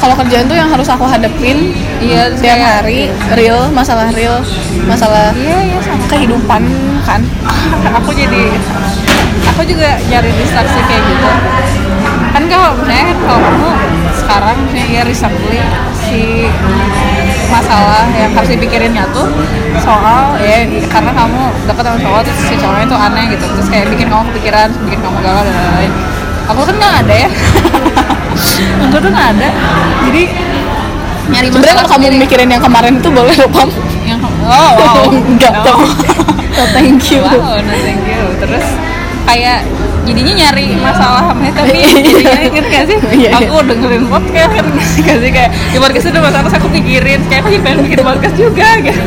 kalau 0.05 0.21
kerjaan 0.21 0.45
tuh 0.45 0.53
yang 0.53 0.69
harus 0.69 0.85
aku 0.85 1.01
hadepin 1.09 1.74
iya 1.97 2.29
tiap 2.38 2.62
kayak- 2.62 2.77
hari 2.77 3.00
real 3.33 3.74
masalah 3.74 4.13
real 4.13 4.38
masalah 4.85 5.33
iya 5.33 5.57
iya 5.65 5.79
sama. 5.81 5.97
kehidupan 6.05 6.62
kan? 7.01 7.25
Aku 7.97 8.13
jadi 8.13 8.53
aku 9.50 9.65
juga 9.65 9.97
nyari 10.05 10.29
distraksi 10.38 10.77
kayak 10.85 11.01
gitu. 11.09 11.29
Kan 12.38 12.43
kalau 12.45 12.77
kan 12.85 13.17
kalau 13.17 13.39
kamu 13.41 13.69
sekarang 14.13 14.57
misalnya 14.69 14.85
ya 14.93 15.01
recently 15.09 15.62
si 16.05 16.21
masalah 17.50 18.05
yang 18.13 18.29
harus 18.33 18.50
dipikirinnya 18.53 19.09
tuh 19.09 19.25
soal 19.81 20.38
ya 20.38 20.65
karena 20.85 21.12
kamu 21.13 21.41
deket 21.65 21.83
sama 21.85 21.97
cowok 21.97 22.21
terus 22.29 22.39
si 22.45 22.53
cowoknya 22.62 22.85
tuh 22.85 23.00
aneh 23.01 23.25
gitu. 23.33 23.45
Terus 23.57 23.67
kayak 23.74 23.89
bikin 23.89 24.05
kamu 24.13 24.21
kepikiran 24.33 24.69
bikin 24.85 25.00
kamu 25.01 25.17
galau 25.25 25.41
dan 25.41 25.55
lain-lain. 25.57 25.91
Aku 26.53 26.62
kan 26.62 26.75
nggak 26.77 26.93
ada 27.05 27.15
ya 27.25 27.29
aku 28.81 28.95
tuh 28.97 29.09
nggak 29.09 29.27
ada 29.35 29.49
jadi 30.05 30.23
nyari 31.25 31.47
sebenarnya 31.49 31.73
masalah 31.73 31.83
kalau 31.83 31.89
kamu 31.97 32.21
mikirin 32.21 32.49
yang 32.49 32.61
kemarin 32.61 32.93
itu 32.95 33.09
boleh 33.09 33.35
loh 33.35 33.49
pam 33.49 33.69
yang 34.03 34.19
oh 34.21 34.71
wow 34.75 35.05
enggak 35.31 35.53
No. 36.55 36.63
oh, 36.63 36.67
thank 36.71 37.03
you 37.11 37.19
Wow, 37.19 37.59
no 37.59 37.73
thank 37.75 37.99
you. 38.07 38.23
Terus 38.39 38.63
kayak 39.27 39.67
jadinya 40.07 40.33
nyari 40.39 40.71
masalah 40.79 41.27
sama 41.27 41.51
tapi 41.57 41.83
jadinya 41.83 42.39
inget 42.39 42.65
gak 42.65 42.83
sih? 42.87 42.97
Iya, 43.11 43.29
iya. 43.35 43.43
aku 43.43 43.59
dengerin 43.59 44.07
podcast 44.07 44.51
kan 44.53 44.65
gak 45.03 45.17
sih 45.19 45.31
kayak 45.33 45.51
di 45.51 45.77
podcast 45.83 46.07
itu 46.07 46.15
masalah 46.15 46.47
aku 46.47 46.67
pikirin 46.71 47.19
kayak 47.27 47.43
aku 47.43 47.59
pengen 47.59 47.79
bikin 47.83 47.99
podcast 47.99 48.35
juga 48.39 48.67
gitu. 48.79 49.01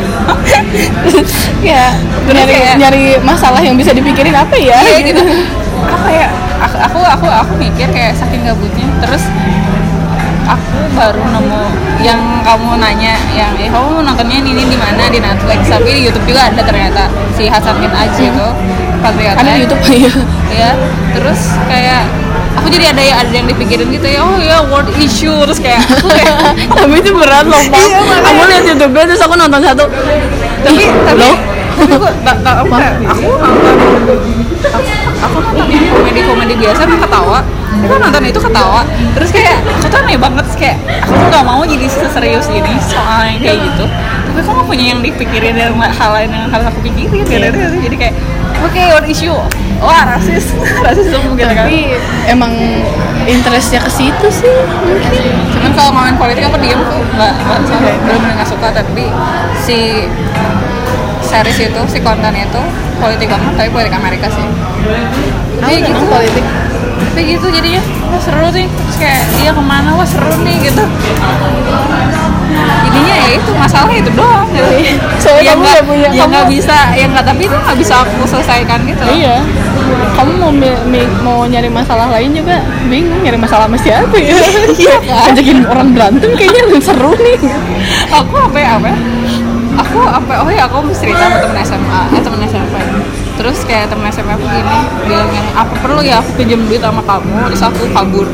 ya 1.65 1.97
Terus 2.29 2.37
nyari 2.37 2.53
kayak- 2.53 2.77
nyari 2.77 3.05
masalah 3.23 3.61
yang 3.63 3.81
bisa 3.81 3.97
dipikirin 3.97 4.35
apa 4.35 4.53
ya 4.53 4.77
Iya 4.77 4.99
gitu. 5.07 5.23
Apa 5.81 6.09
ya? 6.11 6.29
Aku 6.59 6.77
aku 6.79 6.99
aku, 7.01 7.27
aku 7.27 7.53
mikir 7.59 7.87
kayak 7.95 8.19
saking 8.19 8.43
gabutnya 8.43 8.87
terus 8.99 9.23
aku 10.49 10.79
baru 10.97 11.23
nemu 11.29 11.63
yang 12.01 12.19
kamu 12.41 12.81
nanya 12.81 13.15
yang 13.37 13.53
eh 13.61 13.69
kamu 13.69 14.01
nontonnya 14.03 14.41
ini 14.41 14.65
di 14.67 14.79
mana? 14.79 15.07
Di 15.13 15.21
Netflix. 15.21 15.69
Tapi 15.69 15.89
di 15.93 16.01
YouTube 16.09 16.27
juga 16.27 16.49
ada 16.51 16.61
ternyata 16.65 17.07
si 17.37 17.47
Hasan 17.47 17.79
bin 17.79 17.93
Aji 17.93 18.33
itu 18.33 18.49
Patriot 18.99 19.37
ada. 19.39 19.55
YouTube 19.55 19.83
ya 19.87 20.11
ya 20.51 20.71
terus 21.15 21.55
kayak 21.71 22.03
aku 22.59 22.67
jadi 22.67 22.91
ada 22.91 23.03
ada 23.23 23.31
yang 23.31 23.47
dipikirin 23.47 23.87
gitu 23.95 24.09
ya 24.11 24.21
oh 24.27 24.43
ya 24.43 24.59
world 24.67 24.91
issue 24.99 25.39
terus 25.47 25.63
kayak 25.63 25.79
aku 25.87 26.11
kayak 26.11 26.35
tapi 26.83 26.99
itu 26.99 27.11
berat 27.15 27.47
loh 27.47 27.63
pam 27.71 27.79
Iya, 27.87 28.19
aku 28.27 28.43
lihat 28.51 28.65
YouTube 28.67 28.93
terus 28.99 29.23
aku 29.23 29.35
nonton 29.39 29.61
satu. 29.63 29.85
Tapi 30.67 30.85
tapi 31.07 31.29
tapi 31.79 31.95
aku 31.95 32.07
aku 32.11 32.75
nonton 32.75 33.07
aku, 33.07 33.29
aku 35.19 35.37
nonton 35.43 35.67
yang 35.71 35.87
komedi 35.93 36.21
komedi 36.25 36.55
biasa 36.59 36.81
kan 36.85 36.99
ketawa. 36.99 37.39
Aku 37.79 37.95
nonton 38.01 38.23
itu 38.27 38.41
ketawa. 38.41 38.81
Terus 39.15 39.31
kayak 39.31 39.57
aku 39.63 39.87
tuh 39.89 39.99
aneh 40.03 40.19
banget 40.19 40.47
kayak 40.57 40.77
aku 41.05 41.13
tuh 41.15 41.27
gak 41.31 41.45
mau 41.47 41.63
jadi 41.63 41.87
seserius 41.87 42.49
ini 42.51 42.73
soal 42.83 43.29
yang 43.29 43.39
kayak 43.41 43.59
gitu. 43.65 43.85
Tapi 44.29 44.41
kamu 44.45 44.63
punya 44.67 44.85
yang 44.95 45.01
dipikirin 45.03 45.55
dan 45.57 45.73
hal 45.77 46.11
lain 46.15 46.31
yang 46.31 46.47
harus 46.51 46.67
aku 46.69 46.79
pikirin 46.85 47.25
gitu. 47.25 47.49
Jadi 47.85 47.97
kayak 47.97 48.15
oke 48.65 48.81
what 48.95 49.07
issue 49.07 49.35
wah 49.79 50.03
rasis 50.11 50.51
rasis 50.87 51.07
gitu 51.11 51.35
kan. 51.39 51.55
Tapi 51.55 51.95
emang 52.27 52.53
interestnya 53.29 53.79
ke 53.83 53.91
situ 53.91 54.27
sih 54.31 54.55
mungkin. 54.83 55.23
Cuman 55.55 55.71
kalau 55.75 55.91
ngomongin 55.95 56.17
politik 56.19 56.43
aku 56.49 56.59
diem 56.63 56.81
tuh 56.81 57.01
nggak 57.15 57.33
nggak 57.47 58.35
nggak 58.37 58.49
suka. 58.49 58.69
Tapi 58.75 59.05
si 59.63 60.07
series 61.29 61.59
itu 61.61 61.81
si 61.87 61.99
konten 62.01 62.33
itu 62.33 62.61
politik 62.97 63.29
banget 63.29 63.53
tapi 63.55 63.69
politik 63.69 63.93
Amerika 63.93 64.27
sih. 64.33 64.47
Seneng 65.61 65.85
gitu. 65.85 66.05
politik? 66.09 66.45
Tapi 67.15 67.23
gitu 67.29 67.47
jadinya 67.51 67.83
wah 68.09 68.21
seru 68.23 68.49
nih 68.49 68.67
terus 68.67 68.97
kayak 68.97 69.23
dia 69.37 69.51
ke 69.53 69.63
mana 69.63 69.91
wah 69.95 70.09
seru 70.09 70.33
nih 70.41 70.57
gitu. 70.65 70.83
Jadinya 72.89 73.15
ya 73.15 73.29
itu 73.37 73.51
masalah 73.55 73.93
itu 73.93 74.11
doang. 74.17 74.49
Gitu 74.51 74.99
Soalnya 75.21 75.53
yang 75.53 75.59
nggak 75.61 75.85
punya- 75.85 76.13
yang 76.15 76.29
nggak 76.33 76.49
bisa 76.49 76.77
yang 76.97 77.11
nggak 77.13 77.27
tapi 77.27 77.43
itu 77.47 77.55
nggak 77.55 77.77
bisa 77.77 77.95
aku 78.03 78.25
selesaikan 78.25 78.81
gitu. 78.89 79.05
Iya. 79.05 79.45
Kamu 80.19 80.33
mau 80.43 80.51
mau 81.23 81.39
nyari 81.47 81.71
masalah 81.71 82.11
lain 82.11 82.35
juga 82.35 82.59
bingung 82.91 83.23
nyari 83.23 83.39
masalah 83.39 83.71
sama 83.71 83.79
siapa 83.79 84.17
ya. 84.19 84.35
Iya 84.79 84.97
kan? 85.03 85.33
ngajakin 85.33 85.59
orang 85.67 85.89
berantem 85.95 86.31
kayaknya 86.35 86.63
lebih 86.71 86.83
seru 86.83 87.13
nih. 87.15 87.39
Aku 88.11 88.35
apa 88.37 88.59
ya 88.59 88.71
apa 88.81 88.87
ya? 88.91 88.99
Aku 89.79 89.99
apa 90.05 90.33
oh 90.43 90.51
ya 90.51 90.67
aku 90.67 90.91
cerita 90.91 91.31
sama 91.31 91.39
temen 91.39 91.59
SMA 91.63 92.01
eh 92.19 92.23
temen 92.23 92.41
SMP 92.43 92.75
terus 93.39 93.63
kayak 93.63 93.87
temen 93.87 94.11
SMA 94.11 94.35
aku 94.35 94.47
gini 94.51 94.79
bilang 95.07 95.31
yang 95.31 95.47
apa 95.55 95.71
perlu 95.79 96.03
ya 96.03 96.19
aku 96.19 96.35
pinjam 96.35 96.59
duit 96.67 96.83
sama 96.83 96.99
kamu 97.07 97.47
terus 97.47 97.63
aku 97.63 97.87
kabur. 97.95 98.27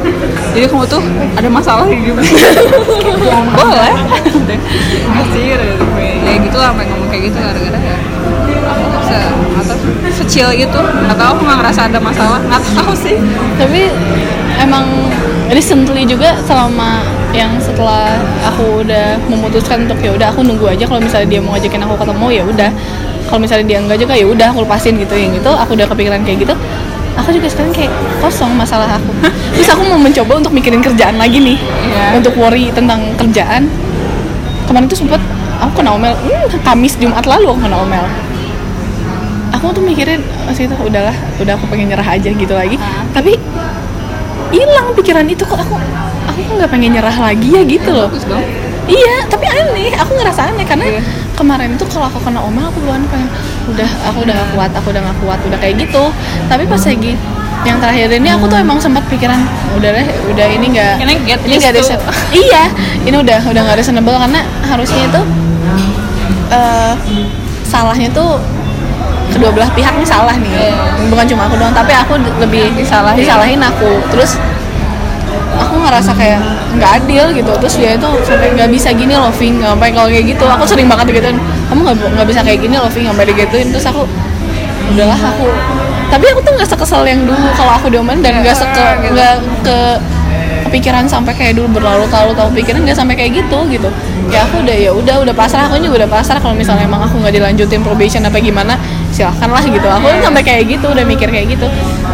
Jadi 0.56 0.64
kamu 0.64 0.84
tuh 0.88 1.02
ada 1.36 1.48
masalah 1.52 1.84
di 1.84 2.00
hidup. 2.00 2.16
Boleh. 3.60 3.92
Masih 5.12 5.60
ya 6.24 6.34
gitu 6.40 6.56
lah 6.56 6.72
sampai 6.72 6.88
ngomong 6.88 7.08
kayak 7.12 7.22
gitu 7.28 7.36
gara-gara 7.36 7.78
ya 7.84 7.96
aku 8.64 8.84
se 9.04 9.18
atau 9.60 9.76
secil 10.08 10.48
itu. 10.56 10.80
Nggak 10.80 11.16
tahu 11.20 11.28
aku 11.36 11.42
nggak 11.52 11.58
ngerasa 11.60 11.80
ada 11.92 11.98
masalah 12.00 12.40
nggak 12.40 12.62
tahu 12.72 12.92
sih. 12.96 13.20
Tapi 13.60 13.92
emang 14.56 14.88
recently 15.52 16.08
juga 16.08 16.40
selama 16.48 17.04
yang 17.34 17.50
setelah 17.58 18.14
aku 18.46 18.86
udah 18.86 19.18
memutuskan 19.26 19.90
untuk 19.90 19.98
ya 19.98 20.14
udah 20.14 20.30
aku 20.30 20.46
nunggu 20.46 20.70
aja 20.70 20.86
kalau 20.86 21.02
misalnya 21.02 21.26
dia 21.26 21.40
mau 21.42 21.58
ngajakin 21.58 21.82
aku 21.82 21.94
ketemu 21.98 22.26
ya 22.30 22.42
udah. 22.46 22.70
Kalau 23.24 23.40
misalnya 23.42 23.66
dia 23.66 23.78
enggak 23.82 23.98
juga 23.98 24.14
ya 24.14 24.26
udah 24.30 24.46
aku 24.54 24.62
lepasin 24.62 24.94
gitu. 25.02 25.14
Yang 25.18 25.42
itu 25.42 25.50
aku 25.50 25.74
udah 25.74 25.86
kepikiran 25.90 26.22
kayak 26.22 26.46
gitu. 26.46 26.54
Aku 27.18 27.30
juga 27.34 27.46
sekarang 27.50 27.74
kayak 27.74 27.90
kosong 28.22 28.54
masalah 28.54 28.98
aku. 28.98 29.10
Terus 29.58 29.68
aku 29.70 29.82
mau 29.90 29.98
mencoba 29.98 30.38
untuk 30.38 30.54
mikirin 30.54 30.78
kerjaan 30.78 31.18
lagi 31.18 31.42
nih. 31.42 31.58
Iya. 31.58 32.22
untuk 32.22 32.32
worry 32.38 32.70
tentang 32.70 33.02
kerjaan. 33.18 33.66
Kemarin 34.70 34.86
tuh 34.86 34.98
sempet 35.02 35.18
aku 35.58 35.82
kena 35.82 35.98
omel. 35.98 36.14
Hmm, 36.14 36.46
Kamis 36.62 36.94
Jumat 37.02 37.26
lalu 37.26 37.50
aku 37.50 37.60
kena 37.66 37.82
omel. 37.82 38.04
Aku 39.58 39.70
tuh 39.74 39.82
mikirin 39.82 40.22
masih 40.46 40.66
itu 40.66 40.74
udahlah 40.78 41.14
udah 41.38 41.54
aku 41.54 41.66
pengen 41.70 41.90
nyerah 41.90 42.06
aja 42.06 42.30
gitu 42.30 42.54
lagi. 42.54 42.78
Hah? 42.78 43.06
tapi 43.14 43.38
hilang 44.54 44.94
pikiran 44.94 45.26
itu 45.26 45.42
kok. 45.42 45.58
Aku 45.58 45.74
aku 46.34 46.42
kok 46.44 46.54
nggak 46.56 46.70
pengen 46.70 46.90
nyerah 46.92 47.14
lagi 47.16 47.48
ya 47.48 47.62
gitu 47.62 47.90
loh. 47.90 48.10
bagus 48.10 48.26
dong. 48.26 48.42
Iya 48.84 49.24
tapi 49.24 49.46
aneh. 49.46 49.94
Aku 49.96 50.12
ngerasa 50.12 50.50
aneh 50.50 50.62
karena 50.62 50.84
Iya. 50.84 51.02
kemarin 51.32 51.72
itu 51.72 51.86
kalau 51.86 52.04
aku 52.04 52.18
kena 52.20 52.36
omel 52.38 52.66
aku 52.66 52.78
duluan 52.78 53.00
pengen 53.08 53.30
udah 53.64 53.88
aku 54.04 54.18
udah 54.22 54.34
gak 54.34 54.50
kuat 54.52 54.70
aku 54.74 54.86
udah 54.90 55.02
gak 55.02 55.18
kuat 55.18 55.38
udah 55.40 55.58
kayak 55.58 55.74
gitu. 55.80 56.04
Tapi 56.46 56.66
pas 56.66 56.82
lagi 56.82 57.14
yang 57.64 57.80
terakhir 57.80 58.12
ini 58.12 58.28
aku 58.28 58.44
tuh 58.44 58.60
emang 58.60 58.76
sempat 58.76 59.00
pikiran 59.08 59.40
udah 59.72 59.88
deh 59.90 60.04
udah 60.28 60.46
ini 60.52 60.66
nggak 60.68 61.00
ini 61.00 61.16
nggak 61.16 61.72
reason- 61.72 61.96
iya 62.36 62.68
ini 63.00 63.16
udah 63.16 63.40
udah 63.40 63.60
nggak 63.64 63.80
reasonable 63.80 64.12
karena 64.12 64.44
harusnya 64.62 65.08
itu 65.08 65.20
eh 66.50 66.92
salahnya 67.64 68.12
tuh 68.12 68.36
kedua 69.32 69.48
belah 69.48 69.72
pihak 69.72 69.96
nih 69.96 70.04
salah 70.04 70.36
nih. 70.36 70.52
Iya. 70.52 71.08
bukan 71.08 71.24
cuma 71.24 71.48
aku 71.48 71.56
doang 71.56 71.72
tapi 71.72 71.90
aku 71.90 72.14
lebih 72.38 72.68
Disalahin. 72.76 73.18
disalahin 73.18 73.60
aku. 73.60 73.88
Terus 74.12 74.36
aku 75.56 75.74
ngerasa 75.80 76.10
kayak 76.14 76.40
nggak 76.76 76.90
adil 77.02 77.24
gitu. 77.34 77.52
Terus 77.62 77.74
dia 77.78 77.90
itu 77.96 78.08
sampai 78.26 78.52
nggak 78.54 78.70
bisa 78.70 78.88
gini 78.94 79.14
loh 79.14 79.32
Ving. 79.34 79.62
Sampai 79.62 79.90
kalau 79.94 80.08
kayak 80.10 80.26
gitu 80.34 80.44
aku 80.44 80.64
sering 80.66 80.86
banget 80.90 81.14
digituin 81.14 81.38
kamu 81.70 81.80
nggak 81.86 81.96
nggak 82.18 82.26
bisa 82.28 82.40
kayak 82.42 82.58
gini 82.60 82.76
loh 82.76 82.90
Ving 82.90 83.06
sampai 83.06 83.24
digituin. 83.26 83.68
Terus 83.70 83.86
aku 83.88 84.02
udahlah 84.94 85.16
aku 85.16 85.48
tapi 86.12 86.30
aku 86.30 86.40
tuh 86.44 86.52
nggak 86.54 86.68
sekesel 86.68 87.02
yang 87.08 87.26
dulu 87.26 87.48
kalau 87.56 87.72
aku 87.74 87.90
diomelin 87.90 88.20
dan 88.22 88.38
nggak 88.38 88.54
seke 88.54 88.86
Gitu. 89.02 89.16
nggak 89.16 89.34
ke 89.66 89.78
kepikiran 90.68 91.10
sampai 91.10 91.34
kayak 91.34 91.58
dulu 91.58 91.80
berlalu-lalu 91.80 92.34
tahu 92.34 92.48
pikiran 92.54 92.86
nggak 92.86 92.94
sampai 92.94 93.14
kayak 93.18 93.42
gitu 93.42 93.58
gitu. 93.70 93.88
Ya 94.30 94.46
aku 94.46 94.62
udah 94.62 94.76
ya 94.76 94.90
udah 94.94 95.22
udah 95.26 95.34
pasrah. 95.34 95.66
Aku 95.66 95.78
juga 95.82 96.04
udah 96.04 96.10
pasrah 96.10 96.38
kalau 96.38 96.54
misalnya 96.54 96.86
emang 96.86 97.02
aku 97.02 97.18
nggak 97.18 97.34
dilanjutin 97.34 97.82
probation 97.82 98.22
apa 98.22 98.38
gimana 98.38 98.78
silahkan 99.10 99.50
lah 99.50 99.62
gitu. 99.64 99.86
Aku 99.86 100.06
sampai 100.22 100.42
kayak 100.46 100.62
gitu 100.70 100.86
udah 100.86 101.04
mikir 101.06 101.30
kayak 101.30 101.46
gitu 101.58 101.66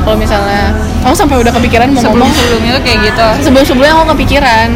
kalau 0.02 0.16
misalnya 0.16 0.72
kamu 1.00 1.14
sampai 1.16 1.36
udah 1.40 1.52
kepikiran 1.52 1.88
mau 1.92 2.02
sebelum 2.02 2.26
ngomong. 2.26 2.30
Sebelumnya 2.36 2.70
tuh 2.76 2.82
kayak 2.84 2.98
gitu. 3.08 3.26
Sebelum 3.46 3.64
sebelumnya 3.64 3.92
aku 3.96 4.04
kepikiran. 4.16 4.68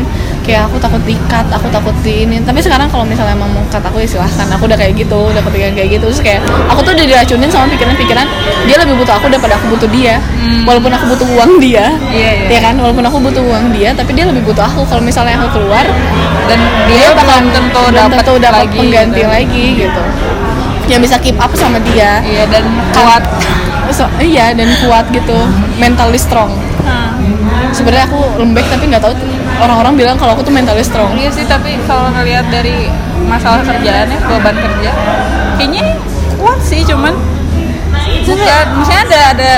Kayak 0.45 0.69
aku 0.69 0.76
takut 0.76 1.00
dikat 1.09 1.49
aku 1.49 1.73
takut 1.73 1.97
di 2.04 2.28
ini 2.28 2.37
tapi 2.45 2.61
sekarang 2.61 2.85
kalau 2.93 3.00
misalnya 3.00 3.33
emang 3.33 3.49
mau 3.49 3.64
cut 3.73 3.81
aku 3.81 4.04
ya 4.04 4.09
silahkan. 4.09 4.45
Aku 4.52 4.69
udah 4.69 4.76
kayak 4.76 4.93
gitu 4.93 5.33
udah 5.33 5.40
kepikiran 5.40 5.73
kayak 5.73 5.88
gitu. 5.97 6.04
Terus 6.12 6.21
kayak 6.21 6.40
aku 6.69 6.85
tuh 6.85 6.93
udah 6.93 7.07
diracunin 7.09 7.49
sama 7.49 7.64
pikiran-pikiran 7.73 8.26
dia 8.69 8.76
lebih 8.76 8.95
butuh 9.00 9.16
aku 9.16 9.33
daripada 9.33 9.57
aku 9.57 9.73
butuh 9.73 9.88
dia. 9.88 10.21
Hmm. 10.37 10.69
walaupun 10.69 10.93
aku 10.93 11.04
butuh 11.16 11.28
uang 11.40 11.52
dia 11.64 11.97
Iya, 12.12 12.31
iya. 12.45 12.49
ya 12.52 12.61
kan? 12.61 12.76
Walaupun 12.76 13.04
aku 13.09 13.16
butuh 13.25 13.40
uang 13.40 13.73
dia 13.73 13.97
tapi 13.97 14.12
dia 14.12 14.28
lebih 14.28 14.45
butuh 14.45 14.64
aku. 14.69 14.85
Kalau 14.85 15.00
misalnya 15.00 15.40
aku 15.40 15.57
keluar 15.57 15.85
dan 16.45 16.61
dia 16.93 17.09
tentu 17.16 17.81
belum 17.81 17.97
dapat 17.97 18.21
tentu 18.21 18.35
dapat 18.37 18.61
lagi 18.69 18.76
pengganti 18.76 19.21
gitu. 19.25 19.33
lagi 19.33 19.64
gitu. 19.81 20.02
Yang 20.93 21.00
bisa 21.09 21.16
keep 21.25 21.37
up 21.40 21.52
sama 21.57 21.81
dia. 21.88 22.21
Iya 22.21 22.45
dan 22.52 22.69
kuat 22.93 23.25
So- 23.95 24.11
iya 24.19 24.51
dan 24.51 24.67
kuat 24.83 25.07
gitu. 25.11 25.39
Mentally 25.79 26.19
strong. 26.19 26.51
Sebenarnya 27.71 28.07
aku 28.07 28.39
lembek 28.39 28.67
tapi 28.67 28.87
nggak 28.87 29.03
tahu 29.03 29.15
orang-orang 29.59 29.95
bilang 29.95 30.17
kalau 30.19 30.35
aku 30.35 30.43
tuh 30.43 30.55
mentally 30.55 30.83
strong. 30.83 31.15
Iya 31.15 31.31
sih 31.31 31.47
tapi 31.47 31.79
kalau 31.87 32.11
ngelihat 32.11 32.47
dari 32.51 32.91
masalah 33.25 33.63
kerjaannya 33.63 34.19
beban 34.29 34.53
kerja 34.53 34.91
kayaknya 35.57 35.97
kuat 36.37 36.61
sih 36.61 36.85
cuman 36.85 37.15
bukan 38.21 38.67
maksudnya 38.77 39.01
ada 39.01 39.21
ada 39.33 39.53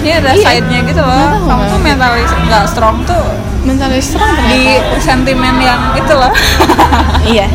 ini 0.00 0.10
ada 0.14 0.30
Iya. 0.32 0.44
side-nya 0.44 0.80
gitu 0.86 1.02
loh. 1.02 1.28
Kamu 1.44 1.62
tuh 1.66 1.78
mentalis 1.82 2.30
nggak 2.46 2.64
strong 2.70 3.02
tuh 3.04 3.24
mentalis 3.66 4.14
strong 4.14 4.30
di 4.46 4.78
sentimen 5.02 5.58
yang 5.58 5.80
itu 5.98 6.14
loh. 6.14 6.30
Iya. 7.26 7.50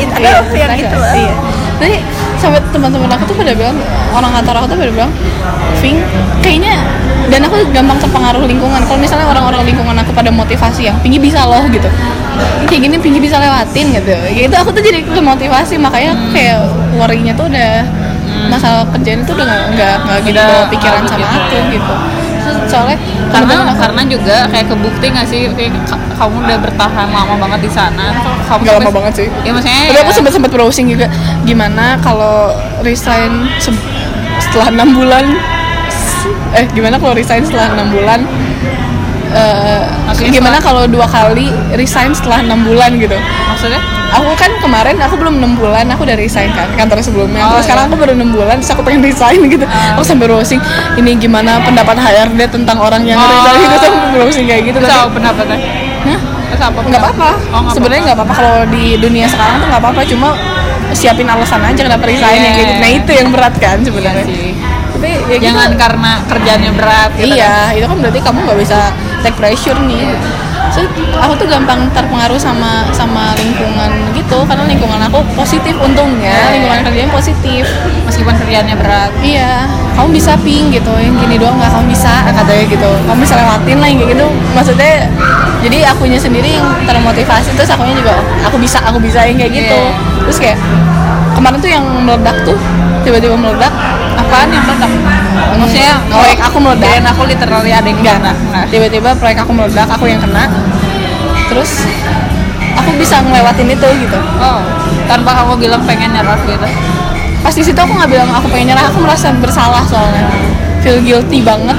Itu 0.00 0.12
Iya, 0.16 0.40
yang 0.56 0.72
itu 0.80 0.96
loh. 0.96 1.12
Iya. 1.12 1.34
Jadi 1.76 1.96
sampai 2.40 2.58
teman-teman 2.72 3.10
aku 3.12 3.28
tuh 3.28 3.36
pada 3.36 3.52
bilang 3.52 3.76
orang 4.16 4.32
kantor 4.32 4.64
aku 4.64 4.66
tuh 4.72 4.78
pada 4.80 4.92
bilang 4.96 5.12
Ving 5.84 6.00
kayaknya 6.40 6.80
dan 7.28 7.44
aku 7.44 7.60
gampang 7.70 8.00
terpengaruh 8.00 8.48
lingkungan. 8.48 8.80
Kalau 8.88 8.96
misalnya 8.96 9.28
orang-orang 9.28 9.68
lingkungan 9.68 9.92
aku 10.00 10.16
pada 10.16 10.32
motivasi 10.32 10.88
yang 10.88 10.96
Pingi 11.04 11.20
bisa 11.20 11.44
loh 11.44 11.60
gitu. 11.68 11.84
Kayak 12.64 12.80
gini 12.88 12.96
Pingi 12.96 13.20
bisa 13.20 13.36
lewatin 13.36 13.92
gitu. 13.92 14.14
Gitu 14.32 14.54
aku 14.56 14.72
tuh 14.72 14.80
jadi 14.80 15.04
motivasi 15.04 15.76
makanya 15.76 16.16
Hmm. 16.16 16.32
kayak 16.32 16.58
worrynya 16.96 17.36
tuh 17.36 17.52
udah 17.52 17.84
masalah 18.48 18.88
kerjaan 18.96 19.22
itu 19.22 19.32
udah 19.36 19.46
nggak 19.76 19.94
nggak 20.02 20.18
gitu 20.24 20.44
pikiran 20.72 21.02
sama 21.04 21.20
begitu, 21.24 21.36
aku 21.36 21.56
ya. 21.56 21.64
gitu 21.76 21.94
soalnya 22.72 22.96
karena 23.28 23.54
aku- 23.62 23.76
karena 23.78 24.02
juga 24.08 24.36
kayak 24.48 24.66
kebukti 24.66 25.06
nggak 25.08 25.26
sih? 25.26 25.40
Kayak 25.52 25.72
ka- 25.84 26.00
kamu 26.16 26.34
udah 26.40 26.58
bertahan 26.58 27.08
lama 27.08 27.34
banget 27.36 27.60
di 27.62 27.70
sana. 27.70 28.06
Kamu 28.48 28.60
Nggak 28.62 28.76
lama 28.78 28.90
banget 28.92 29.12
sih. 29.14 29.28
ya 29.42 29.50
maksudnya 29.52 29.80
Tapi 29.84 29.98
aku 29.98 30.08
ya- 30.08 30.16
sempat 30.16 30.32
sempat 30.32 30.50
browsing 30.50 30.86
juga 30.88 31.06
gimana 31.42 31.84
kalau 31.98 32.50
resign 32.80 33.30
se- 33.58 33.84
setelah 34.40 34.72
enam 34.72 34.88
bulan? 34.92 35.24
Eh 36.52 36.64
gimana 36.70 36.96
kalau 36.96 37.12
resign 37.12 37.42
setelah 37.42 37.72
enam 37.72 37.90
bulan 37.90 38.20
Eh, 39.34 39.80
Maksudnya 40.04 40.32
gimana 40.34 40.58
kalau 40.58 40.84
dua 40.84 41.06
kali 41.06 41.48
resign 41.72 42.12
setelah 42.12 42.40
enam 42.40 42.62
bulan 42.62 42.94
gitu 42.94 43.16
maksudnya 43.48 43.80
aku 44.10 44.28
kan 44.34 44.52
kemarin 44.58 44.96
aku 44.98 45.16
belum 45.16 45.40
enam 45.40 45.52
bulan 45.54 45.88
aku 45.88 46.04
udah 46.04 46.14
resign 46.14 46.52
kan 46.52 46.68
kantor 46.74 47.00
sebelumnya 47.00 47.40
Oh, 47.42 47.56
terus 47.56 47.64
sekarang 47.64 47.84
iya. 47.84 47.88
aku 47.88 47.96
baru 47.96 48.12
enam 48.12 48.28
bulan 48.30 48.54
terus 48.56 48.70
aku 48.70 48.82
pengen 48.82 49.00
resign 49.00 49.40
gitu 49.46 49.64
Ah. 49.64 49.96
aku 49.96 50.04
sampai 50.04 50.26
browsing 50.26 50.60
ini 50.94 51.16
gimana 51.16 51.58
pendapat 51.60 51.96
HRD 51.96 52.40
tentang 52.46 52.76
orang 52.76 53.02
yang 53.02 53.16
Oh. 53.16 53.24
resign 53.24 53.56
gitu 53.62 53.86
aku 53.88 53.98
browsing 54.12 54.44
kayak 54.44 54.62
gitu 54.66 54.78
tapi 54.78 54.92
apa 54.92 55.08
pendapatnya 55.10 55.58
apa 56.52 56.78
nggak 56.78 57.00
apa-apa 57.00 57.30
oh, 57.50 57.72
sebenarnya 57.72 58.02
nggak 58.04 58.18
apa-apa 58.20 58.34
kalau 58.36 58.56
di 58.68 58.94
dunia 58.94 59.26
sekarang 59.26 59.58
tuh 59.58 59.66
nggak 59.66 59.82
apa-apa 59.82 60.00
cuma 60.04 60.28
siapin 60.92 61.26
alasan 61.26 61.58
aja 61.60 61.80
kenapa 61.80 62.04
resign 62.04 62.22
Iya. 62.30 62.44
kayak 62.44 62.54
gitu 62.60 62.72
nah 62.76 62.90
itu 62.92 63.10
yang 63.14 63.28
berat 63.32 63.54
kan 63.56 63.76
Iya 63.76 63.86
sebenarnya 63.88 64.24
sih. 64.24 64.52
tapi 64.92 65.08
ya 65.26 65.34
gitu. 65.34 65.46
jangan 65.48 65.70
karena 65.74 66.12
kerjanya 66.22 66.70
berat 66.70 67.10
gitu 67.12 67.24
kan. 67.24 67.34
iya 67.34 67.54
itu 67.72 67.82
kan 67.82 67.96
berarti 67.98 68.20
kamu 68.20 68.38
nggak 68.44 68.58
bisa 68.60 68.78
take 69.22 69.36
pressure 69.38 69.78
nih. 69.86 70.12
So, 70.72 70.80
aku 71.20 71.36
tuh 71.36 71.46
gampang 71.52 71.84
terpengaruh 71.92 72.40
sama 72.40 72.88
sama 72.96 73.36
lingkungan 73.36 73.92
gitu 74.16 74.40
karena 74.48 74.64
lingkungan 74.64 75.04
aku 75.04 75.20
positif 75.36 75.76
untungnya 75.76 76.32
lingkungan 76.54 76.80
kerjanya 76.86 77.10
positif. 77.12 77.64
Meskipun 78.08 78.34
kerjaannya 78.36 78.76
berat. 78.76 79.12
Iya 79.20 79.68
kamu 79.92 80.08
bisa 80.16 80.32
ping 80.40 80.72
gitu 80.72 80.88
yang 80.96 81.12
gini 81.20 81.36
doang 81.36 81.60
nggak 81.60 81.68
kamu 81.68 81.92
bisa 81.92 82.24
katanya 82.32 82.64
gitu. 82.66 82.90
Kamu 83.04 83.18
bisa 83.20 83.34
lewatin 83.36 83.76
lah 83.78 83.88
yang 83.92 83.98
kayak 84.00 84.10
gitu. 84.16 84.26
Maksudnya 84.56 84.92
jadi 85.62 85.78
akunya 85.94 86.18
sendiri 86.18 86.58
yang 86.58 86.66
termotivasi 86.88 87.54
terus 87.54 87.70
akunya 87.70 87.94
juga 87.94 88.18
aku 88.42 88.56
bisa 88.58 88.82
aku 88.82 88.98
bisa 88.98 89.22
yang 89.22 89.38
kayak 89.38 89.52
gitu. 89.54 89.78
Iya. 89.78 90.10
terus 90.22 90.38
kayak 90.38 90.58
kemarin 91.34 91.58
tuh 91.58 91.70
yang 91.70 91.84
meledak 92.06 92.36
tuh 92.46 92.56
tiba-tiba 93.02 93.34
meledak 93.34 93.72
apaan 94.32 94.48
yang 94.48 94.64
meledak 94.64 94.92
maksudnya 95.60 95.92
proyek 96.08 96.38
aku 96.40 96.56
meledak 96.56 96.88
dan 96.88 97.04
aku 97.12 97.22
literally 97.28 97.68
ada 97.68 97.84
yang 97.84 98.00
kena. 98.00 98.32
Nah. 98.32 98.64
tiba-tiba 98.72 99.12
proyek 99.20 99.44
aku 99.44 99.52
meledak 99.52 99.84
aku 99.84 100.08
yang 100.08 100.24
kena. 100.24 100.48
Terus 101.52 101.84
aku 102.72 102.96
bisa 102.96 103.20
ngelewatin 103.20 103.68
itu 103.68 103.88
gitu. 104.08 104.18
Oh 104.40 104.64
tanpa 105.04 105.36
kamu 105.36 105.60
bilang 105.60 105.84
pengen 105.84 106.16
nyerah 106.16 106.40
gitu? 106.48 106.64
Pas 107.44 107.52
di 107.52 107.60
situ 107.60 107.76
aku 107.76 107.92
nggak 107.92 108.08
bilang 108.08 108.32
aku 108.32 108.48
pengen 108.48 108.72
nyerah 108.72 108.88
aku 108.88 109.04
merasa 109.04 109.28
bersalah 109.36 109.84
soalnya. 109.84 110.24
Feel 110.80 111.04
guilty 111.04 111.44
banget. 111.44 111.76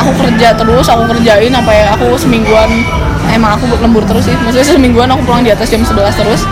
Aku 0.00 0.10
kerja 0.16 0.56
terus 0.56 0.88
aku 0.88 1.04
kerjain 1.12 1.52
sampai 1.52 1.84
aku 1.84 2.16
semingguan. 2.16 2.80
Emang 3.28 3.60
aku 3.60 3.68
lembur 3.76 4.00
terus 4.08 4.24
sih. 4.24 4.34
Maksudnya 4.40 4.72
semingguan 4.72 5.08
aku 5.12 5.20
pulang 5.28 5.44
di 5.44 5.52
atas 5.52 5.68
jam 5.68 5.84
11 5.84 6.16
terus. 6.16 6.48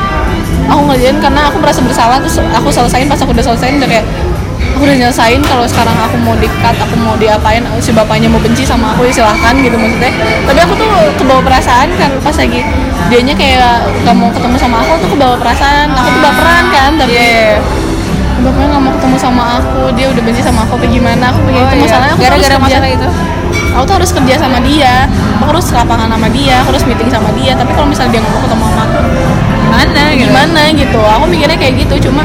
Aku 0.69 0.85
ngerjain 0.87 1.17
karena 1.19 1.49
aku 1.49 1.57
merasa 1.59 1.81
bersalah 1.81 2.21
terus 2.21 2.37
aku 2.37 2.69
selesain 2.69 3.09
pas 3.09 3.19
aku 3.19 3.33
udah 3.33 3.43
selesain 3.49 3.81
udah 3.81 3.89
kayak 3.89 4.05
aku 4.81 4.89
udah 4.89 4.97
nyelesain 4.97 5.45
kalau 5.45 5.69
sekarang 5.69 5.93
aku 5.93 6.17
mau 6.25 6.33
di-cut 6.41 6.73
aku 6.73 6.97
mau 7.05 7.13
diapain 7.21 7.61
si 7.85 7.93
bapaknya 7.93 8.33
mau 8.33 8.41
benci 8.41 8.65
sama 8.65 8.97
aku 8.97 9.05
ya 9.05 9.13
silahkan 9.13 9.53
gitu 9.61 9.77
maksudnya. 9.77 10.09
Tapi 10.49 10.57
aku 10.57 10.73
tuh 10.73 10.89
kebawa 11.21 11.45
perasaan 11.45 11.93
kan 12.01 12.09
pas 12.25 12.33
lagi 12.33 12.65
dianya 13.13 13.37
kayak 13.37 13.85
gak 14.09 14.17
mau 14.17 14.33
ketemu 14.33 14.57
sama 14.57 14.81
aku 14.81 15.05
tuh 15.05 15.09
kebawa 15.13 15.37
perasaan. 15.37 15.93
Aku 15.93 16.09
tuh 16.17 16.23
baperan 16.25 16.65
kan 16.73 16.91
tapi 16.97 17.13
Iya. 17.13 17.61
bapaknya 18.41 18.67
nggak 18.73 18.83
mau 18.89 18.93
ketemu 18.97 19.17
sama 19.21 19.45
aku 19.61 19.81
dia 19.93 20.07
udah 20.09 20.23
benci 20.25 20.41
sama 20.41 20.65
aku 20.65 20.81
apa 20.81 20.87
gimana 20.89 21.25
aku 21.29 21.39
pengen 21.45 21.61
Oh, 21.61 21.69
itu 21.69 21.77
iya. 21.77 21.85
masalahnya 21.85 22.15
aku 22.17 22.23
gara-gara 22.25 22.57
masalah 22.57 22.89
itu? 22.89 23.09
Aku 23.77 23.83
tuh 23.85 23.95
harus 24.01 24.11
kerja 24.17 24.35
sama 24.41 24.59
dia 24.65 24.95
aku 25.37 25.49
harus 25.53 25.67
lapangan 25.77 26.09
sama 26.09 26.29
dia 26.33 26.55
aku 26.65 26.73
harus 26.73 26.85
meeting 26.89 27.13
sama 27.13 27.29
dia. 27.37 27.53
Tapi 27.53 27.69
kalau 27.77 27.85
misalnya 27.85 28.17
dia 28.17 28.23
mau 28.25 28.33
ketemu 28.41 28.65
sama 28.65 28.83
aku 28.89 28.99
gimana 29.61 30.03
gitu? 30.17 30.25
gimana 30.25 30.63
gitu? 30.73 31.01
Aku 31.05 31.25
mikirnya 31.29 31.59
kayak 31.61 31.75
gitu 31.85 32.09
cuma 32.09 32.25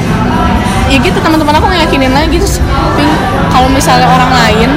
ya 0.85 0.97
gitu 1.01 1.17
teman-teman 1.17 1.53
aku 1.57 1.65
ngeyakinin 1.73 2.13
lagi 2.13 2.37
terus 2.37 2.61
kalau 3.49 3.65
misalnya 3.71 4.05
orang 4.05 4.31
lain 4.31 4.69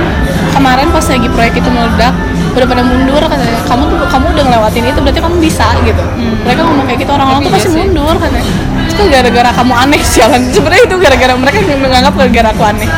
kemarin 0.57 0.89
pas 0.89 1.05
lagi 1.05 1.29
proyek 1.29 1.61
itu 1.61 1.69
meledak 1.69 2.15
udah 2.57 2.67
pada 2.67 2.83
mundur 2.83 3.23
katanya 3.23 3.55
kamu 3.71 3.83
tuh 3.87 4.09
kamu 4.11 4.27
udah 4.35 4.45
ngelewatin 4.51 4.83
itu 4.91 4.99
berarti 4.99 5.21
kamu 5.23 5.37
bisa 5.39 5.67
gitu. 5.87 6.03
Mereka 6.43 6.61
ngomong 6.67 6.85
kayak 6.91 6.99
gitu 7.07 7.13
orang-orang 7.15 7.41
tuh 7.47 7.53
pasti 7.55 7.69
iya 7.69 7.71
sih. 7.71 7.81
mundur 7.87 8.15
katanya. 8.19 8.51
Itu 8.89 8.95
kan 8.99 9.07
gara-gara 9.15 9.51
kamu 9.55 9.73
aneh 9.79 10.01
sialan 10.03 10.43
sebenarnya 10.51 10.83
itu 10.91 10.97
gara-gara 10.99 11.33
mereka 11.39 11.57
menganggap 11.71 12.13
gara-gara 12.19 12.49
aku 12.51 12.63
aneh. 12.67 12.91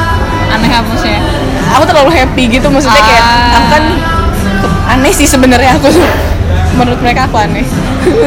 Aneh 0.49 0.70
apa 0.73 0.92
sih? 0.96 1.12
Aku 1.77 1.85
terlalu 1.85 2.11
happy 2.14 2.42
gitu 2.57 2.66
maksudnya 2.73 3.03
kayak 3.05 3.20
Ah. 3.20 3.59
aku 3.61 3.66
kan 3.68 3.85
aneh 4.96 5.12
sih 5.12 5.29
sebenarnya 5.29 5.77
aku 5.77 5.92
menurut 6.72 7.00
mereka 7.00 7.26
aku 7.26 7.37
aneh 7.37 7.66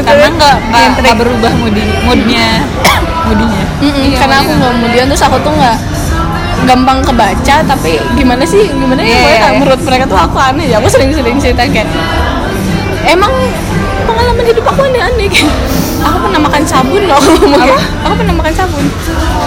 karena 0.00 0.26
nggak 0.30 0.56
nggak 1.00 1.14
berubah 1.16 1.52
moodi 1.56 1.82
moodnya 2.02 2.62
moodinya 3.24 3.64
Mm-mm, 3.80 4.04
Iya, 4.06 4.18
karena 4.18 4.34
aku 4.36 4.44
moodnya. 4.46 4.58
nggak 4.60 4.72
kemudian 4.74 5.04
terus 5.08 5.22
aku 5.22 5.36
tuh 5.40 5.52
nggak 5.52 5.76
gampang 6.64 6.98
kebaca 7.02 7.56
tapi 7.62 7.90
gimana 8.14 8.42
sih 8.42 8.70
gimana 8.70 9.00
ya 9.00 9.08
Iya, 9.08 9.18
pokoknya 9.18 9.40
iya. 9.42 9.58
menurut 9.58 9.80
mereka 9.82 10.04
tuh 10.06 10.18
aku 10.18 10.36
aneh 10.38 10.66
ya 10.66 10.76
aku 10.78 10.88
sering-sering 10.88 11.36
cerita 11.36 11.64
kayak 11.64 11.88
emang 13.04 13.32
pengalaman 14.04 14.44
hidup 14.44 14.64
aku 14.64 14.80
aneh-aneh. 14.82 15.28
Kayak 15.28 15.48
aku 16.06 16.16
pernah 16.20 16.40
makan 16.42 16.62
sabun 16.62 17.02
loh 17.04 17.16
Apa? 17.16 17.32
kayak, 17.48 17.80
aku 18.00 18.14
pernah 18.20 18.34
makan 18.34 18.54
sabun. 18.54 18.84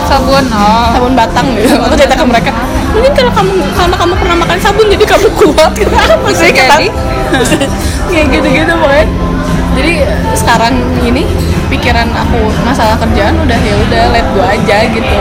Sabun 0.07 0.43
oh. 0.49 0.89
Sabun 0.89 1.13
batang 1.13 1.47
gitu. 1.53 1.73
Aku 1.75 1.93
cerita 1.93 2.15
ke 2.17 2.25
mereka 2.25 2.51
mungkin 2.87 3.13
kalau 3.13 3.29
kamu 3.29 3.51
karena 3.77 3.95
kamu 3.95 4.13
pernah 4.17 4.37
makan 4.41 4.57
sabun 4.57 4.85
jadi 4.87 5.05
kamu 5.05 5.27
kuat. 5.33 5.71
Apa 6.13 6.29
sih 6.33 6.49
jadi. 6.49 6.87
kayak 8.11 8.25
gitu-gitu 8.31 8.73
pokoknya. 8.73 9.07
Jadi 9.77 9.93
sekarang 10.33 10.73
ini 10.99 11.23
pikiran 11.67 12.09
aku 12.09 12.39
masalah 12.63 12.97
kerjaan 12.97 13.37
udah 13.37 13.59
ya 13.59 13.75
udah 13.79 14.03
let 14.09 14.27
go 14.33 14.41
aja 14.41 14.77
gitu. 14.87 15.19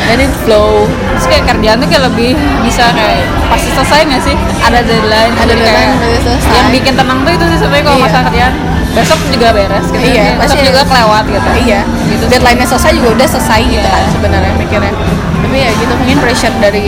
Dan 0.00 0.16
it 0.18 0.32
flow. 0.42 0.88
Terus 1.12 1.26
kayak 1.28 1.44
kerjaan 1.46 1.76
tuh 1.76 1.86
kayak 1.86 2.04
lebih 2.08 2.32
bisa 2.64 2.88
kayak 2.90 3.20
pasti 3.46 3.68
selesai 3.70 4.00
nggak 4.08 4.22
sih? 4.24 4.36
Ada 4.58 4.80
deadline 4.80 5.32
Ada 5.36 5.52
deadline, 5.52 5.92
selesai. 6.18 6.50
yang 6.50 6.66
bikin 6.72 6.94
tenang 6.96 7.18
tuh 7.20 7.32
itu 7.32 7.44
sih 7.46 7.58
sebenarnya 7.60 7.84
kalau 7.84 7.98
Iya. 7.98 8.04
masalah 8.08 8.24
kerjaan. 8.26 8.54
Besok 8.90 9.20
juga 9.30 9.48
beres 9.54 9.86
gitu. 9.86 10.02
Iya, 10.02 10.34
besok 10.34 10.56
pasti- 10.56 10.66
juga 10.66 10.82
kelewat 10.82 11.24
gitu. 11.28 11.50
Iya. 11.62 11.80
Gitu 12.08 12.24
deadline-nya 12.26 12.66
selesai 12.66 12.90
juga 12.96 13.08
udah 13.12 13.28
selesai 13.28 13.60
gitu 13.62 13.84
Iya. 13.84 13.92
kan 13.92 14.04
sebenarnya 14.10 14.52
mikirnya. 14.56 14.92
Tapi 15.40 15.56
ya 15.58 15.70
gitu 15.76 15.92
mungkin 15.94 16.16
pressure 16.18 16.56
dari 16.58 16.84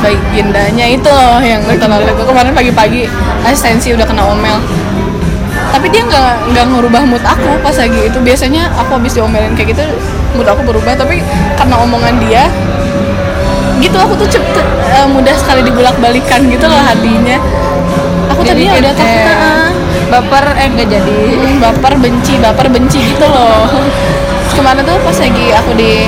baginda-nya 0.00 0.86
itu 0.96 1.08
loh 1.08 1.38
yang 1.44 1.60
terlalu 1.76 2.10
itu 2.10 2.24
kemarin 2.24 2.52
pagi-pagi 2.56 3.02
asistensi 3.44 3.92
udah 3.92 4.06
kena 4.08 4.24
omel. 4.26 4.58
Tapi 5.70 5.86
dia 5.92 6.02
nggak 6.02 6.50
nggak 6.50 6.66
ngerubah 6.72 7.02
mood 7.06 7.22
aku 7.22 7.60
pas 7.62 7.76
lagi. 7.76 8.08
Itu 8.08 8.18
biasanya 8.24 8.72
aku 8.80 8.98
habis 8.98 9.14
diomelin 9.14 9.54
kayak 9.54 9.76
gitu 9.76 9.84
mood 10.34 10.48
aku 10.48 10.64
berubah. 10.66 10.96
Tapi 10.96 11.22
karena 11.54 11.74
omongan 11.78 12.16
dia 12.26 12.48
gitu 13.80 13.96
aku 13.96 14.12
tuh 14.12 14.28
cepet 14.28 14.66
eh, 14.92 15.08
mudah 15.08 15.32
sekali 15.40 15.64
dibulak 15.64 15.96
balikan 16.00 16.48
gitu 16.48 16.66
loh 16.66 16.80
hatinya. 16.80 17.38
Aku 18.34 18.40
Jadi 18.44 18.66
tadinya 18.66 18.72
udah 18.80 18.92
takut 18.96 19.20
eh, 19.20 19.68
baper 20.10 20.44
eh 20.56 20.68
nggak 20.74 20.88
jadi. 20.88 21.18
Baper 21.60 21.92
benci 22.00 22.34
baper 22.40 22.66
benci 22.72 22.98
gitu 23.14 23.26
loh. 23.28 23.68
Kemarin 24.50 24.82
tuh 24.84 24.98
pas 25.00 25.16
lagi 25.16 25.46
aku 25.54 25.70
di 25.78 26.04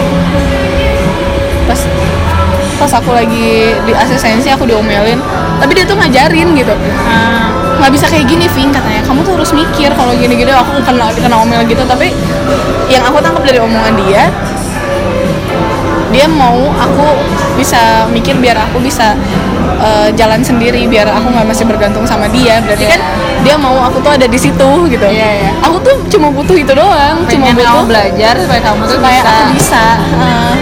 pas 2.79 2.93
aku 2.97 3.11
lagi 3.13 3.73
di 3.85 3.93
asistensi 3.93 4.49
aku 4.49 4.65
diomelin. 4.69 5.19
Tapi 5.61 5.73
dia 5.77 5.85
tuh 5.87 5.97
ngajarin 5.99 6.49
gitu. 6.57 6.75
Ah, 7.07 7.51
nggak 7.79 7.93
bisa 7.93 8.07
kayak 8.09 8.27
gini 8.27 8.47
Vin 8.51 8.71
katanya. 8.71 9.03
Kamu 9.05 9.23
tuh 9.23 9.39
harus 9.39 9.51
mikir 9.55 9.91
kalau 9.95 10.13
gini-gini 10.17 10.51
aku 10.53 10.83
kena 10.83 11.13
kena 11.15 11.37
omel 11.43 11.63
gitu. 11.67 11.83
Tapi 11.85 12.13
yang 12.91 13.03
aku 13.07 13.19
tangkap 13.23 13.43
dari 13.45 13.59
omongan 13.63 13.95
dia 14.07 14.29
dia 16.13 16.29
mau 16.29 16.69
aku 16.77 17.17
bisa 17.57 18.05
mikir 18.13 18.37
biar 18.37 18.53
aku 18.69 18.85
bisa 18.85 19.17
eh, 19.81 20.13
jalan 20.13 20.45
sendiri 20.45 20.85
biar 20.85 21.09
aku 21.09 21.33
nggak 21.33 21.47
masih 21.49 21.65
bergantung 21.65 22.05
sama 22.05 22.29
dia. 22.29 22.61
Berarti 22.61 22.85
kan 22.85 23.01
dia 23.43 23.59
mau 23.59 23.75
aku 23.83 23.99
tuh 24.05 24.13
ada 24.15 24.27
di 24.29 24.39
situ 24.39 24.69
gitu. 24.87 25.07
Iya, 25.09 25.29
iya. 25.43 25.51
aku 25.65 25.81
tuh 25.83 25.97
cuma 26.13 26.29
butuh 26.31 26.55
itu 26.55 26.73
doang. 26.77 27.27
Cuma 27.27 27.51
pengen 27.51 27.55
kamu 27.57 27.59
butuh 27.59 27.87
belajar 27.89 28.35
supaya 28.39 28.61
kamu 28.61 28.81
tuh 28.87 28.97
supaya 29.01 29.21
bisa. 29.21 29.33
aku 29.33 29.45
bisa 29.57 29.85
Eh, 30.23 30.55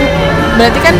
berarti 0.57 0.79
kan 0.81 0.95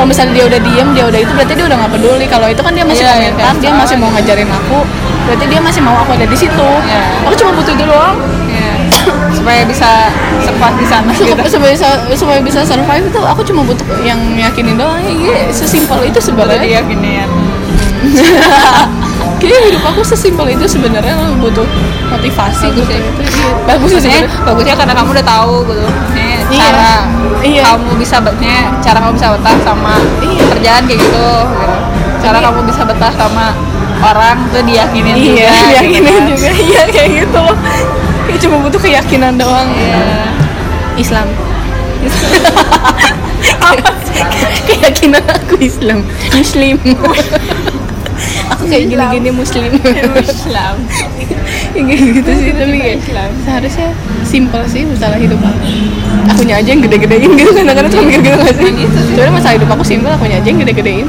kalau 0.00 0.16
misalnya 0.16 0.32
dia 0.32 0.44
udah 0.48 0.60
diem 0.64 0.88
dia 0.96 1.04
udah 1.12 1.20
itu 1.20 1.32
berarti 1.36 1.52
dia 1.52 1.66
udah 1.68 1.76
nggak 1.76 1.92
peduli. 1.92 2.24
Kalau 2.24 2.46
itu 2.48 2.62
kan 2.64 2.72
dia 2.72 2.84
masih 2.88 3.04
Iya, 3.04 3.12
iya, 3.12 3.12
komentar 3.12 3.36
kayak 3.36 3.60
dia 3.60 3.72
masih 3.76 3.96
mau 4.00 4.08
ngajarin 4.16 4.48
aku 4.48 4.78
berarti 5.28 5.44
dia 5.52 5.60
masih 5.60 5.80
mau 5.84 5.96
aku 6.00 6.10
ada 6.16 6.24
di 6.24 6.36
situ. 6.40 6.68
Iya. 6.88 7.02
aku 7.28 7.34
cuma 7.36 7.50
butuh 7.52 7.72
itu 7.76 7.84
doang. 7.84 8.16
Iya. 8.48 8.72
supaya 9.36 9.60
bisa 9.68 10.08
sekuat 10.40 10.72
di 10.80 10.86
sana 10.88 11.12
gitu. 11.12 11.36
supaya 11.52 11.76
bisa 11.76 11.88
supaya 12.16 12.40
bisa 12.40 12.64
survive 12.64 13.12
itu 13.12 13.20
aku 13.20 13.44
cuma 13.44 13.60
butuh 13.60 13.84
yang 14.00 14.16
yakinin 14.40 14.80
doang. 14.80 15.04
Iya 15.04 15.52
sesimpel 15.52 16.08
itu 16.08 16.16
sebenarnya. 16.16 16.64
Diyakinin. 16.64 17.28
Kayaknya 19.40 19.60
hidup 19.68 19.82
aku 19.84 20.00
sesimpel 20.00 20.48
itu 20.48 20.64
sebenarnya 20.64 21.12
butuh 21.36 21.68
motivasi 22.08 22.72
Bagus 22.72 22.88
gitu. 22.88 22.92
ya. 22.92 23.00
itu 23.04 23.20
iya. 23.20 23.52
bagus 23.68 23.90
sih. 24.00 24.16
Bagusnya 24.48 24.74
karena 24.80 24.92
kamu 24.96 25.08
udah 25.12 25.26
tahu 25.28 25.54
gitu. 25.68 25.84
Maksudnya 25.84 26.29
Iya. 26.50 26.60
cara 26.60 26.92
Iya. 27.40 27.62
kamu 27.64 27.90
bisa 27.96 28.16
betnya 28.18 28.74
cara 28.78 28.98
kamu 28.98 29.12
bisa 29.14 29.28
betah 29.32 29.56
sama 29.60 29.94
Iya. 30.20 30.42
kerjaan 30.50 30.82
kayak 30.84 30.98
gitu, 30.98 31.08
gitu. 31.08 31.30
cara 32.20 32.34
Tapi- 32.34 32.44
kamu 32.46 32.60
bisa 32.66 32.82
betah 32.84 33.12
sama 33.12 33.46
orang 34.02 34.36
tuh 34.48 34.62
diyakinin 34.62 35.14
iya 35.14 35.22
juga 35.22 35.44
gitu 35.44 35.70
yakinin 35.76 36.10
kan. 36.10 36.26
juga 36.26 36.48
iya 36.58 36.82
kayak 36.86 37.10
gitu 37.18 37.38
loh 37.38 37.56
cuma 38.40 38.56
butuh 38.58 38.78
keyakinan 38.78 39.36
doang 39.36 39.68
Iya. 39.70 40.02
Islam 40.96 41.26
keyakinan 44.66 45.24
aku 45.26 45.54
Islam 45.60 45.98
Muslim 46.32 46.76
aku 48.50 48.62
kayak 48.66 48.84
gini-gini 48.88 49.30
Muslim 49.30 49.70
Islam 50.18 50.74
Yang 51.70 51.86
kayak 51.86 52.02
gitu 52.16 52.30
sih 52.34 52.50
tapi 52.52 52.76
kayak 52.78 52.96
Islam. 53.00 53.30
seharusnya 53.42 53.88
simpel 54.30 54.62
sih 54.70 54.86
masalah 54.86 55.18
hidup 55.18 55.42
aku. 55.42 55.58
Akunya 56.30 56.62
aja 56.62 56.68
yang 56.70 56.82
gede-gedein 56.86 57.30
gitu 57.34 57.50
kadang-kadang 57.50 57.90
cuma 57.90 58.02
mikir 58.06 58.20
gitu 58.22 58.38
gak 58.38 58.54
sih. 58.54 58.72
Sebenarnya 59.10 59.34
masalah 59.34 59.54
hidup 59.58 59.68
aku 59.74 59.82
simpel 59.82 60.10
akunya 60.14 60.38
aja 60.38 60.46
yang 60.46 60.60
gede-gedein. 60.62 61.06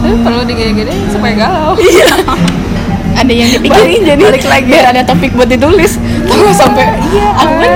Tapi 0.00 0.16
perlu 0.24 0.42
digede-gede 0.48 0.94
supaya 1.12 1.32
galau. 1.36 1.76
Iya. 1.76 2.08
Ada 3.20 3.32
yang 3.36 3.48
dipikirin 3.52 4.00
jadi 4.06 4.22
balik 4.22 4.46
lagi. 4.48 4.70
biar 4.70 4.86
ada 4.96 5.02
topik 5.04 5.34
buat 5.36 5.50
ditulis. 5.50 5.98
Tahu 6.24 6.46
sampai 6.56 6.88
iya 7.10 7.28
aku 7.36 7.54
kan 7.58 7.72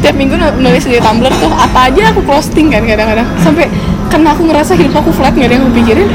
tiap 0.00 0.16
minggu 0.16 0.34
nu- 0.34 0.58
nulis 0.58 0.82
di 0.88 0.98
Tumblr 0.98 1.28
tuh 1.38 1.52
apa 1.52 1.92
aja 1.92 2.10
aku 2.10 2.24
posting 2.24 2.72
kan 2.72 2.82
kadang-kadang. 2.82 3.28
Sampai 3.44 3.70
karena 4.10 4.32
aku 4.34 4.48
ngerasa 4.48 4.74
hidup 4.74 4.96
aku 4.96 5.12
flat 5.12 5.36
nggak 5.38 5.52
ada 5.52 5.54
yang 5.60 5.64
aku 5.70 5.74
pikirin. 5.76 6.08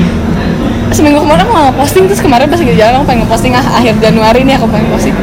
Seminggu 0.92 1.24
kemarin 1.24 1.48
aku 1.48 1.54
nggak 1.54 1.76
posting 1.80 2.04
terus 2.12 2.20
kemarin 2.20 2.50
pas 2.50 2.60
lagi 2.60 2.76
jalan 2.76 2.94
aku 3.00 3.06
pengen 3.08 3.28
posting 3.30 3.54
ah 3.56 3.64
akhir 3.78 3.94
Januari 4.04 4.44
ini 4.44 4.54
aku 4.58 4.68
pengen 4.68 4.90
posting. 4.90 5.16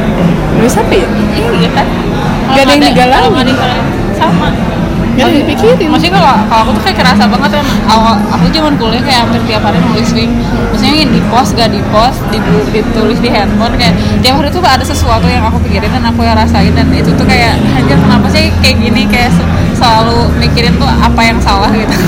Nulis 0.57 0.73
apa 0.79 0.93
ya? 0.95 1.07
Iya 1.37 1.69
kan 1.75 2.08
Gak 2.49 2.63
ada 2.65 2.71
yang 2.73 2.81
digalauin, 2.81 3.47
sama 4.17 4.47
Gak 5.19 5.27
yang 5.27 5.43
dipikirin 5.43 5.89
Maksudnya 5.91 6.13
kalau 6.15 6.33
kalau 6.47 6.61
aku 6.63 6.71
tuh 6.79 6.83
kayak 6.87 6.97
kerasa 7.03 7.23
banget 7.27 7.51
kan 7.59 7.67
awal 7.91 8.15
aku 8.31 8.45
zaman 8.55 8.73
kuliah 8.79 9.03
kayak 9.03 9.19
hampir 9.27 9.41
tiap 9.51 9.61
hari 9.67 9.79
nulis 9.83 10.09
link. 10.15 10.31
Maksudnya 10.71 11.05
di 11.11 11.21
post 11.27 11.59
gak 11.59 11.69
di 11.75 11.81
post, 11.91 12.19
di, 12.31 12.39
ditulis 12.71 13.19
di 13.19 13.27
handphone 13.27 13.75
kayak 13.75 13.93
tiap 14.23 14.39
hari 14.39 14.47
tuh 14.47 14.63
ada 14.63 14.85
sesuatu 14.85 15.27
yang 15.27 15.43
aku 15.43 15.59
pikirin 15.67 15.91
dan 15.91 16.07
aku 16.07 16.23
yang 16.23 16.39
rasain 16.39 16.71
dan 16.71 16.87
itu 16.95 17.11
tuh 17.11 17.27
kayak 17.27 17.59
anjir 17.75 17.99
kenapa 17.99 18.27
sih 18.31 18.47
kayak 18.63 18.79
gini 18.79 19.03
kayak 19.11 19.29
se- 19.35 19.49
selalu 19.75 20.31
mikirin 20.39 20.71
tuh 20.79 20.87
apa 20.87 21.19
yang 21.19 21.37
salah 21.43 21.69
gitu. 21.75 21.91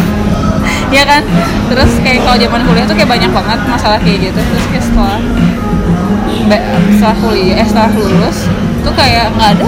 Iya 0.91 1.07
kan? 1.07 1.23
Terus 1.71 2.03
kayak 2.03 2.27
kalau 2.27 2.35
zaman 2.35 2.61
kuliah 2.67 2.83
tuh 2.83 2.95
kayak 2.99 3.07
banyak 3.07 3.31
banget 3.31 3.59
masalah 3.63 3.95
kayak 4.03 4.27
gitu. 4.27 4.39
Terus 4.39 4.65
kayak 4.75 4.83
setelah 4.83 5.19
setelah 6.99 7.15
kuliah, 7.23 7.63
eh 7.63 7.67
setelah 7.67 7.91
lulus 7.95 8.37
tuh 8.83 8.93
kayak 8.95 9.31
nggak 9.39 9.55
ada 9.55 9.67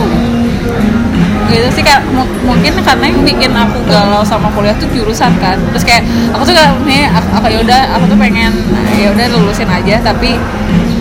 gitu 1.48 1.68
sih 1.72 1.84
kayak 1.84 2.02
mu- 2.10 2.30
mungkin 2.44 2.72
karena 2.80 3.06
yang 3.08 3.22
bikin 3.24 3.52
aku 3.52 3.78
galau 3.88 4.24
sama 4.24 4.48
kuliah 4.52 4.76
tuh 4.78 4.88
jurusan 4.92 5.32
kan 5.40 5.58
terus 5.72 5.84
kayak 5.84 6.04
aku 6.32 6.44
tuh 6.44 6.56
kayak 6.56 6.72
nih 6.84 7.08
aku, 7.10 7.28
aku 7.36 7.48
yaudah 7.52 7.82
aku 7.96 8.06
tuh 8.08 8.18
pengen 8.18 8.52
ya 8.94 9.10
udah 9.12 9.26
lulusin 9.34 9.68
aja 9.68 9.96
tapi 10.00 10.38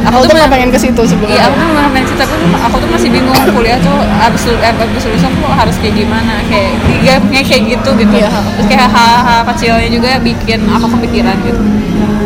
aku, 0.02 0.26
tuh 0.26 0.34
nggak 0.34 0.50
pengen 0.50 0.68
ke 0.74 0.78
situ 0.80 1.02
Iya, 1.02 1.10
sebenarnya 1.14 1.42
aku 1.46 1.54
tuh 1.54 1.66
bener 1.70 1.88
pengen 1.94 2.08
tapi 2.18 2.34
aku 2.58 2.76
tuh 2.82 2.88
masih 2.90 3.08
bingung 3.12 3.34
kuliah 3.54 3.78
tuh 3.78 3.98
abis 4.02 4.42
eh, 4.50 4.72
abis 4.72 5.02
lulus 5.06 5.24
aku 5.24 5.42
harus 5.52 5.76
kayak 5.78 5.94
gimana, 5.94 6.34
kayak 6.50 6.72
tiga 6.86 7.14
kayak 7.30 7.62
gitu 7.78 7.90
gitu. 7.98 8.14
Iya. 8.18 8.30
Terus 8.30 8.66
kayak 8.66 8.88
hal-hal 8.90 9.40
kecilnya 9.52 9.88
juga 9.90 10.10
bikin 10.18 10.60
aku 10.66 10.86
kepikiran 10.98 11.36
gitu. 11.46 11.62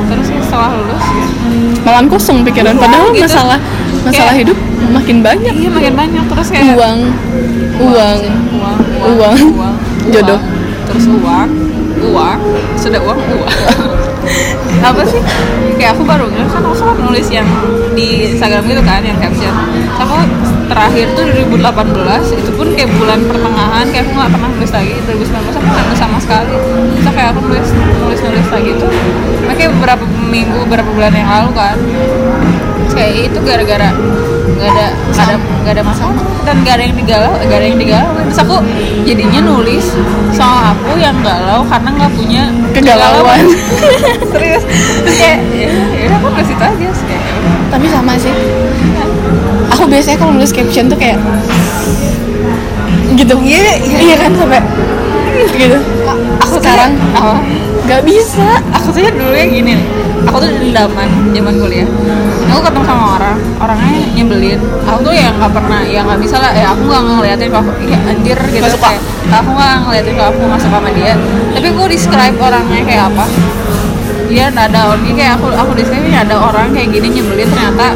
Terus 0.07 0.27
ya 0.31 0.41
setelah 0.41 0.71
lulus, 0.73 1.03
ya, 1.03 1.27
malah 1.85 2.01
kosong 2.07 2.39
pikiran 2.47 2.75
Iya, 2.77 2.83
padahal 2.83 3.09
gitu. 3.13 3.27
masalah 3.27 3.59
masalah 4.07 4.33
Kayak- 4.33 4.41
hidup 4.47 4.59
makin 4.87 5.17
banyak 5.19 5.55
iya 5.57 5.71
makin 5.73 5.95
banyak 5.99 6.25
terus 6.31 6.49
kayak 6.53 6.79
uang 6.79 6.99
uang 7.77 8.19
uang, 8.57 8.79
Uang. 9.17 9.37
uang, 9.57 9.75
Jodoh. 10.09 10.41
terus 10.89 11.07
uang, 11.11 11.49
uang, 12.01 12.39
sudah 12.79 13.01
uang, 13.03 13.19
uang. 13.19 13.55
apa 14.89 15.03
sih? 15.07 15.21
Kayak 15.77 15.99
aku 15.99 16.03
baru 16.09 16.27
nggak 16.31 16.47
kan 16.51 16.63
aku 16.65 16.77
kan 16.83 16.97
nulis 17.05 17.27
yang 17.31 17.47
di 17.95 18.33
Instagram 18.33 18.65
gitu 18.67 18.83
kan 18.83 19.01
yang 19.05 19.19
caption. 19.21 19.53
Aku 20.01 20.15
terakhir 20.67 21.07
tuh 21.15 21.25
2018 21.47 22.43
itu 22.43 22.51
pun 22.59 22.67
kayak 22.75 22.91
bulan 22.99 23.23
pertengahan 23.29 23.87
kayak 23.93 24.05
aku 24.09 24.13
nggak 24.19 24.31
pernah 24.35 24.49
nulis 24.57 24.73
lagi 24.73 24.95
2019 25.07 25.55
aku 25.55 25.67
nggak 25.67 25.85
nulis 25.87 26.01
sama 26.01 26.19
sekali. 26.19 26.55
Terus 26.97 27.09
kayak 27.13 27.29
aku 27.35 27.41
nulis 27.45 27.69
nulis 28.03 28.21
nulis 28.25 28.47
lagi 28.51 28.71
tuh 28.81 28.91
kayak 29.57 29.73
beberapa 29.81 30.05
minggu 30.29 30.57
beberapa 30.69 30.91
bulan 30.93 31.13
yang 31.17 31.27
lalu 31.27 31.51
kan 31.57 31.77
Terus 32.87 32.95
kayak 32.95 33.13
itu 33.33 33.39
gara-gara 33.43 33.91
nggak 34.57 34.69
ada 34.73 34.87
nggak 35.13 35.25
ada 35.29 35.37
nggak 35.37 35.75
ada 35.77 35.83
masalah. 35.85 36.17
Dan 36.47 36.55
nggak 36.65 36.75
ada 36.79 36.85
yang 36.89 36.97
digalau 36.97 37.33
nggak 37.37 37.59
ada 37.61 37.67
yang 37.69 37.81
digalau. 37.81 38.11
Terus 38.27 38.41
aku 38.41 38.57
jadinya 39.05 39.41
nulis 39.45 39.87
soal 40.33 40.73
aku 40.73 40.91
yang 40.97 41.17
galau 41.21 41.61
karena 41.69 41.89
nggak 41.93 42.13
punya 42.17 42.43
Kegalauan. 42.73 43.45
serius. 44.33 44.65
Terus 45.05 45.17
kayak 45.21 45.39
ya 45.53 45.69
udah 46.09 46.19
aku 46.19 46.27
nulis 46.33 46.49
itu 46.49 46.65
aja. 46.65 46.89
Kayak 47.07 47.23
ya 47.23 47.31
tapi 47.69 47.87
sama 47.93 48.13
sih. 48.17 48.35
Aku 49.77 49.83
biasanya 49.91 50.17
kalau 50.17 50.33
nulis 50.33 50.53
caption 50.55 50.89
tuh 50.89 50.99
kayak 50.99 51.19
gitu. 53.13 53.35
Iya 53.45 53.73
iya 53.85 54.17
kan 54.17 54.33
sampai 54.35 54.61
gitu. 55.57 55.79
Aku 56.41 56.55
sekarang 56.61 56.97
apa 57.13 57.45
nggak 57.85 58.03
bisa. 58.09 58.65
Aku 58.73 58.89
tuh 58.95 59.05
dulu 59.13 59.37
ya 59.37 59.47
gini 59.47 59.77
nih 59.77 60.06
aku 60.27 60.37
tuh 60.43 60.51
dendaman 60.51 61.09
zaman 61.33 61.55
kuliah. 61.57 61.89
Aku 62.51 62.61
ketemu 62.63 62.85
sama 62.87 63.05
orang 63.19 63.37
orangnya 63.63 63.93
nyebelin. 64.13 64.61
Aku 64.85 64.99
tuh 65.03 65.15
ya 65.15 65.31
nggak 65.33 65.53
pernah 65.55 65.81
ya 65.87 66.01
nggak 66.03 66.21
bisa 66.21 66.37
lah. 66.43 66.53
Ya 66.53 66.75
aku 66.75 66.83
nggak 66.87 67.03
ngeliatin 67.07 67.49
kalau 67.51 67.73
iya 67.83 67.99
anjir 68.05 68.39
gitu. 68.51 68.67
Suka. 68.75 68.91
kayak 68.91 69.03
aku 69.43 69.51
nggak 69.55 69.75
ngeliatin 69.87 70.13
kalau 70.19 70.31
aku 70.35 70.41
nggak 70.47 70.61
suka 70.63 70.77
sama 70.79 70.91
dia. 70.93 71.15
Tapi 71.55 71.67
aku 71.71 71.83
describe 71.89 72.37
orangnya 72.39 72.81
kayak 72.85 73.05
apa? 73.15 73.25
Dia 74.27 74.51
ada 74.51 74.81
orang 74.91 75.15
kayak 75.15 75.33
aku 75.39 75.47
aku 75.55 75.71
describe 75.79 76.05
ini 76.05 76.19
ada 76.19 76.35
orang 76.37 76.75
kayak 76.75 76.89
gini 76.91 77.09
nyebelin. 77.21 77.49
Ternyata 77.49 77.87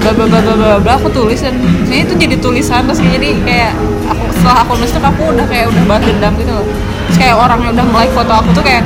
bla 0.00 0.10
bla 0.14 0.24
bla 0.30 0.40
bla 0.40 0.54
bla 0.54 0.76
bla 0.78 0.92
aku 0.96 1.08
tulis. 1.10 1.42
Dan 1.42 1.58
ini 1.90 2.06
itu 2.06 2.14
jadi 2.14 2.36
tulisan 2.38 2.86
terus 2.86 3.02
jadi 3.02 3.34
kayak 3.42 3.72
aku 4.06 4.22
setelah 4.30 4.56
aku 4.62 4.72
nulis 4.78 4.92
tuh 4.94 5.02
aku 5.02 5.22
udah 5.34 5.46
kayak 5.50 5.66
udah 5.70 5.82
balas 5.90 6.04
dendam 6.06 6.32
gitu 6.38 6.52
loh. 6.54 6.66
Terus 7.10 7.18
kayak 7.20 7.36
orang 7.36 7.58
yang 7.62 7.72
udah 7.76 7.86
like 7.92 8.12
foto 8.14 8.32
aku 8.32 8.50
tuh 8.56 8.64
kayak 8.64 8.82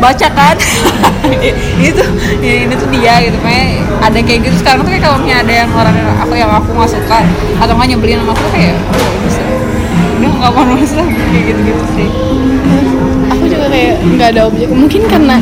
baca 0.00 0.26
kan? 0.32 0.56
Itu 1.88 2.04
ya, 2.40 2.54
ini 2.66 2.74
tuh 2.74 2.88
dia 2.90 3.14
gitu 3.22 3.38
kayak 3.44 3.84
ada 4.00 4.18
kayak 4.24 4.40
gitu. 4.48 4.54
Sekarang 4.58 4.80
tuh 4.82 4.90
kayak 4.90 5.04
kalau 5.04 5.16
misalnya 5.20 5.38
ada 5.44 5.52
yang 5.64 5.70
orang 5.76 5.94
yang 5.94 6.08
aku 6.18 6.34
yang 6.34 6.50
aku 6.50 6.68
nggak 6.72 6.90
suka 6.90 7.18
atau 7.60 7.72
nggak 7.76 7.88
nyebelin 7.94 8.18
sama 8.24 8.32
aku 8.32 8.42
tuh 8.42 8.52
kayak 8.56 8.74
oh 8.80 9.12
bisa. 9.28 9.42
Udah 10.20 10.30
nggak 10.40 10.52
mau 10.56 10.64
nulis 10.64 10.90
lagi 10.96 11.14
kayak 11.14 11.44
gitu 11.52 11.60
gitu 11.68 11.84
sih. 11.94 12.08
Aku 13.30 13.44
juga 13.46 13.66
kayak 13.68 13.94
nggak 14.16 14.28
ada 14.36 14.40
objek. 14.48 14.68
Mungkin 14.72 15.02
karena 15.06 15.36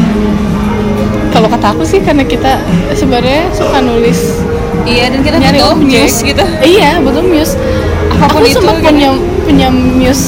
kalau 1.30 1.48
kata 1.48 1.66
aku 1.76 1.82
sih 1.86 2.02
karena 2.02 2.26
kita 2.26 2.58
sebenarnya 2.92 3.46
suka 3.54 3.78
nulis. 3.78 4.42
Iya 4.88 5.12
dan 5.12 5.20
kita 5.20 5.36
nyari 5.38 5.60
butuh 5.60 5.74
objek. 5.78 6.02
muse 6.02 6.18
gitu. 6.26 6.44
Iya 6.64 6.90
betul 6.98 7.24
muse. 7.30 7.54
Apa 8.18 8.34
pun 8.34 8.42
aku 8.42 8.50
itu, 8.50 8.58
sempat 8.58 8.76
gitu. 8.82 8.86
punya 8.90 9.08
punya 9.46 9.68
muse 9.70 10.26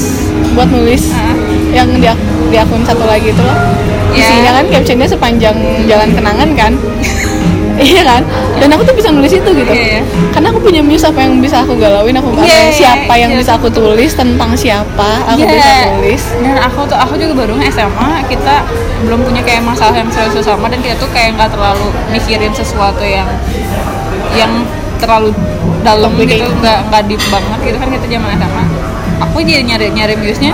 buat 0.55 0.67
nulis 0.67 1.11
Ah. 1.15 1.35
yang 1.71 1.87
di, 1.99 2.07
di 2.51 2.57
akun 2.57 2.83
satu 2.83 3.03
lagi 3.03 3.31
itu 3.31 3.39
loh 3.39 3.57
Iya. 4.11 4.27
isinya 4.27 4.51
kan 4.51 4.65
captionnya 4.69 5.07
sepanjang 5.07 5.55
jalan 5.87 6.09
kenangan 6.11 6.49
kan 6.51 6.71
iya 7.81 8.03
kan 8.03 8.21
dan 8.59 8.67
aku 8.69 8.83
tuh 8.83 8.93
bisa 8.93 9.07
nulis 9.07 9.31
itu 9.31 9.47
gitu 9.47 9.71
Iya, 9.71 9.87
iya. 9.97 10.01
karena 10.29 10.51
aku 10.51 10.59
punya 10.59 10.83
muse 10.83 11.07
apa 11.07 11.23
yang 11.23 11.39
bisa 11.39 11.63
aku 11.63 11.79
galauin 11.79 12.13
aku 12.13 12.29
yang- 12.35 12.43
iya, 12.43 12.69
siapa 12.69 13.13
yang 13.15 13.31
iya. 13.31 13.39
bisa 13.39 13.55
aku 13.55 13.71
tulis 13.71 14.11
tentang 14.11 14.51
siapa 14.53 15.23
aku 15.25 15.39
Iya. 15.41 15.55
bisa 15.55 15.71
tulis 15.89 16.23
dan 16.37 16.55
aku 16.59 16.79
tuh 16.85 16.97
aku 16.99 17.13
juga 17.15 17.33
baru 17.41 17.55
SMA 17.65 18.09
kita 18.27 18.67
belum 19.01 19.23
punya 19.23 19.41
kayak 19.41 19.63
masalah 19.63 19.95
yang 19.95 20.11
serius 20.11 20.43
sama 20.43 20.67
dan 20.67 20.83
kita 20.83 20.99
tuh 20.99 21.07
kayak 21.09 21.33
nggak 21.33 21.49
terlalu 21.49 21.87
mikirin 22.11 22.51
sesuatu 22.51 23.01
yang 23.01 23.25
yang 24.33 24.51
terlalu 24.99 25.31
dalam 25.81 26.13
gitu 26.19 26.45
nggak 26.59 26.77
nggak 26.85 27.01
deep 27.07 27.23
banget 27.31 27.59
gitu 27.63 27.77
kan 27.79 27.87
kita 27.89 28.05
zaman 28.11 28.29
SMA 28.35 28.63
aku 29.19 29.35
jadi 29.39 29.63
nyari 29.63 29.87
nyari 29.89 30.13
muse-nya 30.13 30.53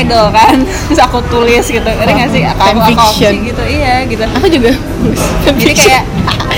idol 0.00 0.24
kan. 0.32 0.56
Terus 0.88 1.00
aku 1.02 1.18
tulis 1.28 1.64
gitu. 1.68 1.84
Ada 1.84 2.12
nggak 2.12 2.30
sih? 2.32 2.42
Aku 2.46 2.80
aku, 2.80 3.12
gitu. 3.20 3.62
Iya 3.66 3.94
gitu. 4.08 4.24
Aku 4.24 4.46
juga 4.48 4.70
jadi 5.44 5.74
kayak 5.74 6.04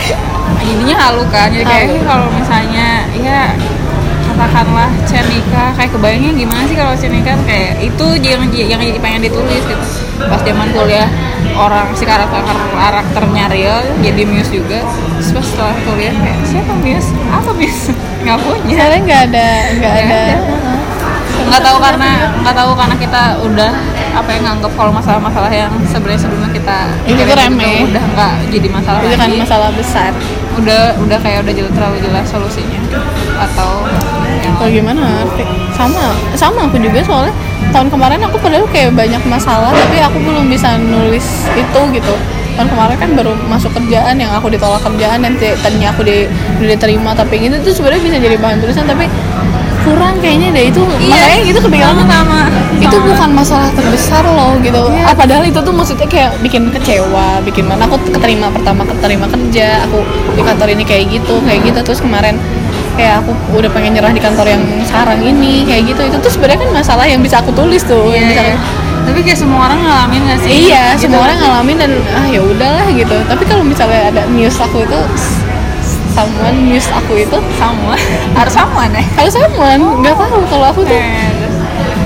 jadinya 0.68 0.97
halu 1.09 1.25
kan. 1.33 1.49
Jadi 1.51 1.64
kayak 1.64 1.88
kalau 2.07 2.27
misalnya 2.31 3.09
ya 3.18 3.40
katakanlah 4.35 4.90
Cenika 5.07 5.70
kayak 5.79 5.90
kebayangnya 5.94 6.33
gimana 6.35 6.62
sih 6.66 6.75
kalau 6.75 6.94
Cenika 6.99 7.38
tuh 7.38 7.47
kayak 7.47 7.79
itu 7.79 8.07
yang 8.27 8.42
yang 8.51 8.81
pengen 8.99 9.23
ditulis 9.23 9.62
gitu. 9.62 9.87
Pas 10.27 10.40
zaman 10.42 10.68
kuliah 10.75 11.07
orang 11.55 11.87
si 11.94 12.03
karakter 12.03 12.42
karakternya 12.75 13.44
real 13.51 13.79
jadi 14.03 14.23
Muse 14.27 14.51
juga. 14.51 14.83
Terus 15.23 15.31
pas 15.38 15.47
setelah 15.47 15.77
kuliah 15.87 16.14
kayak 16.18 16.40
siapa 16.47 16.73
Muse? 16.83 17.09
Apa 17.31 17.51
Muse? 17.55 17.94
Nggak 18.25 18.38
punya. 18.40 18.75
Soalnya 18.81 19.01
nggak 19.05 19.23
ada 19.31 19.49
nggak 19.77 19.92
Nggak 19.94 19.94
ada 19.94 20.16
ada. 20.16 20.73
Nggak 21.44 21.62
tahu 21.62 21.76
karena 21.78 22.11
nggak 22.40 22.57
tahu 22.57 22.70
karena 22.74 22.96
kita 22.96 23.22
udah 23.44 23.72
apa 24.14 24.30
yang 24.30 24.42
nganggap 24.46 24.72
kalau 24.78 24.92
masalah-masalah 24.94 25.50
yang 25.50 25.72
sebenarnya 25.85 26.20
sebelumnya 26.22 26.50
kita 26.54 26.78
Itu 27.04 27.22
remeh. 27.35 27.85
udah 27.90 28.04
nggak 28.14 28.35
jadi 28.54 28.68
masalah 28.70 28.98
itu 29.02 29.16
kan 29.18 29.28
lagi. 29.30 29.40
masalah 29.42 29.68
besar. 29.74 30.11
Udah 30.54 30.94
udah 31.02 31.18
kayak 31.18 31.42
udah 31.42 31.54
jelas 31.54 31.72
terlalu 31.74 31.98
jelas 31.98 32.24
solusinya. 32.30 32.80
Atau 33.42 33.70
yang 34.44 34.54
atau 34.54 34.66
gimana? 34.70 35.02
Sama 35.74 36.14
sama 36.38 36.70
aku 36.70 36.78
juga 36.78 37.02
soalnya 37.02 37.35
tahun 37.74 37.90
kemarin 37.90 38.22
aku 38.22 38.38
padahal 38.38 38.66
kayak 38.70 38.94
banyak 38.94 39.22
masalah 39.26 39.74
tapi 39.74 39.98
aku 39.98 40.18
belum 40.22 40.46
bisa 40.46 40.78
nulis 40.78 41.50
itu 41.59 41.80
gitu. 41.90 42.14
Tahun 42.54 42.70
kemarin 42.70 42.94
kan 42.94 43.11
baru 43.18 43.35
masuk 43.50 43.74
kerjaan 43.74 44.14
yang 44.14 44.30
aku 44.30 44.46
ditolak 44.46 44.78
kerjaan 44.78 45.26
dan 45.26 45.35
tadinya 45.59 45.90
aku 45.90 46.07
di, 46.07 46.30
udah 46.62 46.78
diterima 46.78 47.11
tapi 47.11 47.42
gitu 47.42 47.59
tuh 47.66 47.74
sebenarnya 47.74 48.02
bisa 48.07 48.16
jadi 48.22 48.37
bahan 48.38 48.62
tulisan 48.62 48.87
tapi 48.87 49.11
kurang 49.85 50.14
kayaknya 50.18 50.49
deh 50.51 50.64
itu 50.73 50.81
makanya 51.05 51.40
gitu 51.44 51.59
kepikiran. 51.61 51.94
Sama 52.05 52.40
itu 52.81 52.97
bukan 52.97 53.31
masalah 53.33 53.68
terbesar 53.73 54.25
loh 54.25 54.57
gitu. 54.61 54.81
Iya. 54.90 55.05
ah, 55.07 55.14
padahal 55.14 55.44
itu 55.44 55.61
tuh 55.61 55.70
maksudnya 55.70 56.09
kayak 56.09 56.31
bikin 56.40 56.73
kecewa 56.73 57.40
bikin 57.44 57.64
mana 57.64 57.85
aku 57.85 57.97
keterima 58.09 58.49
pertama 58.49 58.83
keterima 58.85 59.29
kerja 59.29 59.85
aku 59.85 60.01
di 60.35 60.42
kantor 60.42 60.68
ini 60.73 60.85
kayak 60.85 61.05
gitu 61.12 61.37
kayak 61.44 61.61
gitu. 61.62 61.79
Terus 61.85 62.01
kemarin 62.01 62.40
kayak 62.97 63.20
aku 63.23 63.31
udah 63.55 63.70
pengen 63.70 63.92
nyerah 63.94 64.11
di 64.11 64.23
kantor 64.23 64.47
yang 64.49 64.62
sekarang 64.85 65.20
ini 65.20 65.68
kayak 65.68 65.92
gitu. 65.92 66.01
Itu 66.09 66.16
tuh 66.18 66.33
sebenarnya 66.33 66.64
kan 66.64 66.70
masalah 66.73 67.05
yang 67.05 67.20
bisa 67.20 67.44
aku 67.44 67.53
tulis 67.53 67.85
tuh 67.85 68.09
yang 68.09 68.25
bisa 68.27 68.42
Iya, 68.42 68.57
iya. 68.57 68.59
tapi 69.05 69.20
kayak 69.20 69.37
semua 69.37 69.68
orang 69.68 69.81
ngalamin 69.85 70.20
gak 70.33 70.38
sih? 70.40 70.51
Iya 70.73 70.97
Gitu. 70.97 71.07
semua 71.07 71.20
orang 71.29 71.37
ngalamin 71.37 71.77
dan 71.77 71.92
ah 72.16 72.27
ya 72.27 72.40
udahlah 72.40 72.87
gitu. 72.90 73.16
Tapi 73.29 73.42
kalau 73.44 73.61
misalnya 73.61 74.09
ada 74.09 74.23
news 74.33 74.57
aku 74.57 74.81
itu 74.81 75.01
someone 76.14 76.57
news 76.64 76.87
aku 76.88 77.18
itu 77.18 77.37
sama 77.59 77.98
harus 78.38 78.55
sama 78.55 78.87
nih 78.88 79.05
kalau 79.12 79.29
someone. 79.29 79.83
Nggak 80.00 80.14
tahu 80.16 80.38
kalau 80.46 80.66
aku 80.70 80.81
tuh 80.87 81.00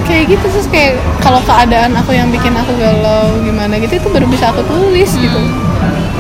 kayak 0.09 0.25
gitu 0.27 0.45
terus 0.49 0.67
kayak 0.73 0.97
kalau 1.21 1.37
keadaan 1.45 1.93
aku 1.93 2.17
yang 2.17 2.33
bikin 2.33 2.57
aku 2.57 2.73
galau 2.75 3.29
gimana 3.45 3.77
gitu 3.77 4.01
itu 4.01 4.09
baru 4.09 4.25
bisa 4.25 4.49
aku 4.49 4.65
tulis 4.65 5.13
gitu. 5.13 5.41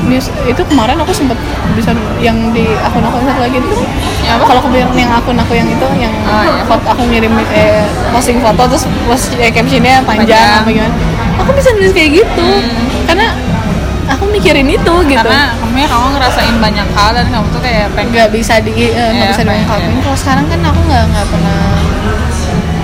News, 0.08 0.32
itu 0.48 0.62
kemarin 0.64 0.96
aku 0.96 1.12
sempet 1.12 1.36
bisa 1.76 1.92
yang 2.16 2.52
di 2.56 2.64
akun 2.80 3.04
aku 3.04 3.20
satu 3.20 3.44
lagi 3.44 3.60
itu. 3.60 3.76
Ya 4.24 4.36
apa? 4.36 4.44
kalau 4.46 4.60
kebiasaan 4.64 4.96
yang 4.96 5.12
akun 5.12 5.36
aku 5.36 5.52
yang 5.52 5.68
itu 5.68 5.84
yang 6.00 6.12
Oh, 6.24 6.44
iya. 6.44 6.64
foto 6.64 6.86
aku 6.86 7.02
ngirim 7.08 7.32
eh, 7.52 7.84
posting 8.08 8.40
foto 8.40 8.62
terus 8.68 8.84
post 9.04 9.36
eh, 9.36 9.52
captionnya 9.52 10.00
panjang, 10.04 10.32
Panjang. 10.32 10.64
apa 10.64 10.70
gimana. 10.72 10.94
Aku 11.44 11.50
bisa 11.52 11.68
nulis 11.76 11.92
kayak 11.92 12.24
gitu. 12.24 12.48
Karena 13.04 13.36
aku 14.08 14.24
mikirin 14.28 14.66
itu 14.66 14.94
gitu. 15.04 15.18
Karena 15.20 15.52
kamu 15.56 15.76
ya 15.76 15.86
kamu 15.86 16.06
ngerasain 16.16 16.56
banyak 16.56 16.88
hal 16.92 17.10
dan 17.12 17.26
kamu 17.28 17.46
tuh 17.52 17.60
kayak 17.60 17.86
pengen 17.92 18.08
nggak 18.10 18.28
bisa 18.32 18.54
di 18.58 18.72
eh, 18.72 18.88
nggak 18.90 19.12
Iya, 19.14 19.28
bisa 19.30 19.42
pengen. 19.42 19.52
diungkapin. 19.64 19.96
kalau 20.02 20.18
sekarang 20.18 20.44
kan 20.48 20.60
aku 20.64 20.80
nggak 20.84 21.04
nggak 21.12 21.26
pernah. 21.28 21.58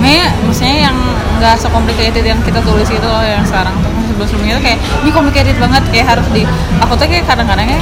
Maksudnya, 0.05 0.27
maksudnya 0.45 0.77
yang 0.91 0.97
nggak 1.41 1.55
complicated 1.67 2.25
yang 2.25 2.41
kita 2.45 2.61
tulis 2.61 2.89
itu 2.89 3.07
loh 3.07 3.25
yang 3.25 3.41
sekarang 3.43 3.73
tuh. 3.81 3.91
Sebelum 4.13 4.27
sebelumnya 4.29 4.55
tuh 4.61 4.65
kayak 4.69 4.79
ini 5.03 5.11
complicated 5.11 5.57
banget 5.59 5.83
kayak 5.91 6.07
harus 6.13 6.27
di 6.31 6.43
aku 6.79 6.93
tuh 6.95 7.07
kayak 7.09 7.25
kadang-kadang 7.27 7.67
ya 7.67 7.81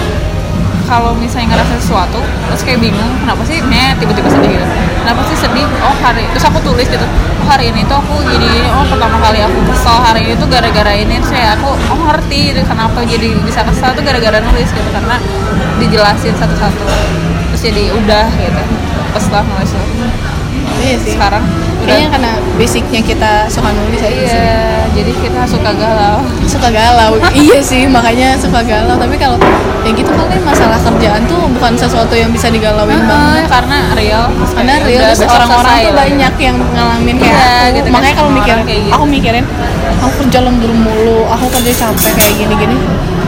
kalau 0.92 1.16
misalnya 1.16 1.56
ngerasa 1.56 1.80
sesuatu 1.80 2.20
terus 2.20 2.60
kayak 2.68 2.84
bingung 2.84 3.12
kenapa 3.24 3.40
sih 3.48 3.64
nih 3.64 3.96
tiba-tiba 3.96 4.28
sedih 4.28 4.60
gitu. 4.60 4.66
Kenapa 5.00 5.24
sih 5.24 5.36
sedih? 5.40 5.64
Oh 5.80 5.96
hari 6.04 6.28
terus 6.36 6.44
aku 6.44 6.60
tulis 6.60 6.84
gitu 6.84 7.06
oh 7.40 7.46
hari 7.48 7.72
ini 7.72 7.80
tuh 7.88 7.96
aku 7.96 8.20
gini 8.28 8.68
oh 8.76 8.84
pertama 8.84 9.16
kali 9.24 9.40
aku 9.40 9.56
kesel 9.72 9.96
hari 10.04 10.28
ini 10.28 10.34
tuh 10.36 10.52
gara-gara 10.52 10.92
ini. 10.92 11.16
Terus 11.24 11.32
ya 11.32 11.56
aku 11.56 11.72
oh 11.72 12.00
ngerti 12.12 12.52
gitu, 12.52 12.60
kenapa 12.68 13.00
jadi 13.08 13.32
bisa 13.40 13.64
kesel 13.64 13.96
tuh 13.96 14.04
gara-gara 14.04 14.36
nulis 14.44 14.68
gitu 14.68 14.90
karena 14.92 15.16
dijelasin 15.80 16.36
satu-satu. 16.36 16.84
Terus 17.56 17.62
jadi 17.64 17.84
udah 17.96 18.26
gitu 18.36 18.62
pas 19.16 19.20
setelah 19.24 19.44
nulis 19.48 19.72
iya 20.84 20.96
sih. 21.00 21.16
Sekarang 21.16 21.44
kayaknya 21.82 22.08
karena 22.10 22.30
basicnya 22.54 23.00
kita 23.00 23.32
suka 23.46 23.70
nulis 23.70 24.00
aja 24.00 24.22
sih 24.22 24.38
Iya, 24.38 24.62
jadi 24.92 25.12
kita 25.14 25.40
suka 25.44 25.70
galau. 25.72 26.18
suka 26.44 26.68
galau 26.68 27.12
iya 27.42 27.58
sih 27.60 27.84
makanya 27.86 28.34
suka 28.36 28.60
galau 28.62 28.94
tapi 28.94 29.16
kalau 29.16 29.36
ya 29.82 29.90
gitu 29.90 30.06
kali 30.08 30.38
masalah 30.40 30.78
kerjaan 30.78 31.22
tuh 31.26 31.42
bukan 31.50 31.72
sesuatu 31.74 32.14
yang 32.14 32.30
bisa 32.30 32.46
digalauin 32.48 33.02
banget 33.02 33.50
karena 33.50 33.78
real. 33.92 34.24
karena 34.54 34.74
real 34.80 35.00
terus 35.02 35.20
orang-orang 35.24 35.74
tuh 35.82 35.94
banyak 35.96 36.34
yang 36.38 36.56
ngalamin 36.72 37.16
kayak 37.18 37.34
Iya, 37.34 37.42
aku 37.42 37.66
gitu 37.72 37.88
kan, 37.88 37.94
makanya 37.94 38.14
kalau 38.14 38.30
mikir 38.30 38.56
gitu. 38.62 38.90
aku 38.90 39.04
mikirin 39.06 39.44
aku 39.98 40.12
kerja 40.22 40.38
lembur 40.40 40.70
mulu 40.70 41.18
aku 41.26 41.46
kerja 41.50 41.72
capek 41.82 42.10
kayak 42.14 42.34
gini-gini 42.38 42.76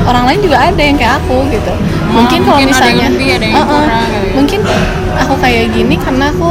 orang 0.04 0.24
lain 0.28 0.38
juga 0.38 0.56
ada 0.60 0.78
yang 0.78 0.94
kayak 0.94 1.16
aku 1.18 1.36
gitu 1.48 1.72
mungkin 2.12 2.38
kalau 2.44 2.60
mungkin 2.60 2.70
ada 2.70 2.86
yang 2.86 2.94
misalnya 2.94 3.06
lebih, 3.10 3.28
ada 3.34 3.46
yang 3.46 3.56
Uh-uh. 3.56 3.66
kurang, 3.72 4.06
gitu. 4.06 4.28
mungkin 4.36 4.60
aku 5.16 5.34
kayak 5.40 5.64
gini 5.72 5.94
karena 5.96 6.24
aku 6.30 6.50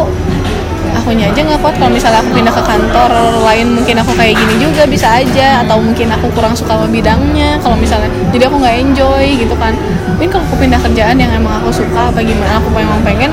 akunya 1.04 1.28
aja 1.28 1.40
nggak 1.44 1.60
kuat. 1.60 1.76
Kalau 1.76 1.92
misalnya 1.92 2.24
aku 2.24 2.32
pindah 2.32 2.54
ke 2.56 2.64
kantor 2.64 3.12
lain 3.44 3.68
mungkin 3.76 3.96
aku 4.00 4.12
kayak 4.16 4.40
gini 4.40 4.56
juga 4.58 4.88
bisa 4.88 5.20
aja. 5.20 5.60
Atau 5.62 5.84
mungkin 5.84 6.08
aku 6.08 6.32
kurang 6.32 6.56
suka 6.56 6.80
sama 6.80 6.88
bidangnya. 6.88 7.60
Kalau 7.60 7.76
misalnya 7.76 8.08
jadi 8.32 8.48
aku 8.48 8.56
nggak 8.58 8.76
enjoy 8.80 9.26
gitu 9.36 9.56
kan. 9.60 9.76
Mungkin 10.16 10.30
kalau 10.32 10.46
aku 10.48 10.56
pindah 10.58 10.80
kerjaan 10.80 11.20
yang 11.20 11.32
emang 11.36 11.60
aku 11.60 11.76
suka 11.76 12.08
apa 12.08 12.24
gimana 12.24 12.56
aku 12.56 12.72
emang 12.74 13.04
pengen 13.04 13.32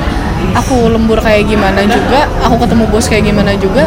aku 0.50 0.90
lembur 0.90 1.22
kayak 1.22 1.46
gimana 1.46 1.87
juga 1.87 2.26
aku 2.42 2.59
ketemu 2.59 2.85
bos 2.90 3.06
kayak 3.06 3.22
gimana 3.22 3.54
juga 3.54 3.87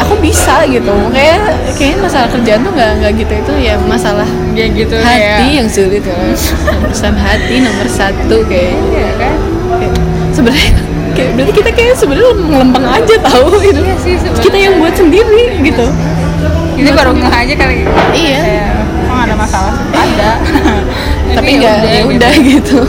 aku 0.00 0.18
bisa 0.18 0.66
gitu. 0.66 0.90
Kayak 1.14 1.38
kayaknya 1.78 1.98
masalah 2.02 2.28
kerjaan 2.28 2.60
tuh 2.66 2.72
nggak 2.74 2.90
nggak 2.98 3.12
gitu. 3.22 3.32
Itu 3.46 3.52
ya 3.62 3.74
masalah 3.86 4.26
Ya 4.50 4.66
gitu 4.66 4.98
hati 4.98 5.22
kayak. 5.22 5.54
yang 5.62 5.68
sulit 5.70 6.02
ya. 6.02 6.16
Urusan 6.82 7.14
hati 7.14 7.62
nomor 7.62 7.86
satu 7.86 8.42
kayaknya 8.50 8.82
Iya 8.90 9.10
kan? 9.14 9.36
Kayak, 9.78 9.94
sebenarnya 10.34 10.72
kayak 11.20 11.30
berarti 11.36 11.52
kita 11.52 11.70
kayak 11.70 11.94
sebenarnya 11.94 12.32
lempeng 12.48 12.86
aja 12.88 13.14
tahu 13.20 13.46
gitu. 13.60 13.80
Iya 13.84 13.96
sih, 14.00 14.14
kita 14.40 14.56
yang 14.56 14.74
buat 14.80 14.94
sendiri 14.96 15.60
gitu. 15.60 15.86
Ini 16.80 16.90
baru 16.96 17.12
ngeh 17.12 17.28
aja 17.28 17.54
kali. 17.54 17.84
iya. 18.16 18.40
Kayak, 18.40 18.68
emang 19.04 19.20
ada 19.28 19.34
masalah? 19.36 19.74
Ada. 19.92 20.30
tapi 21.36 21.50
nggak 21.60 21.76
ya 21.84 22.02
udah 22.08 22.32
gitu. 22.40 22.78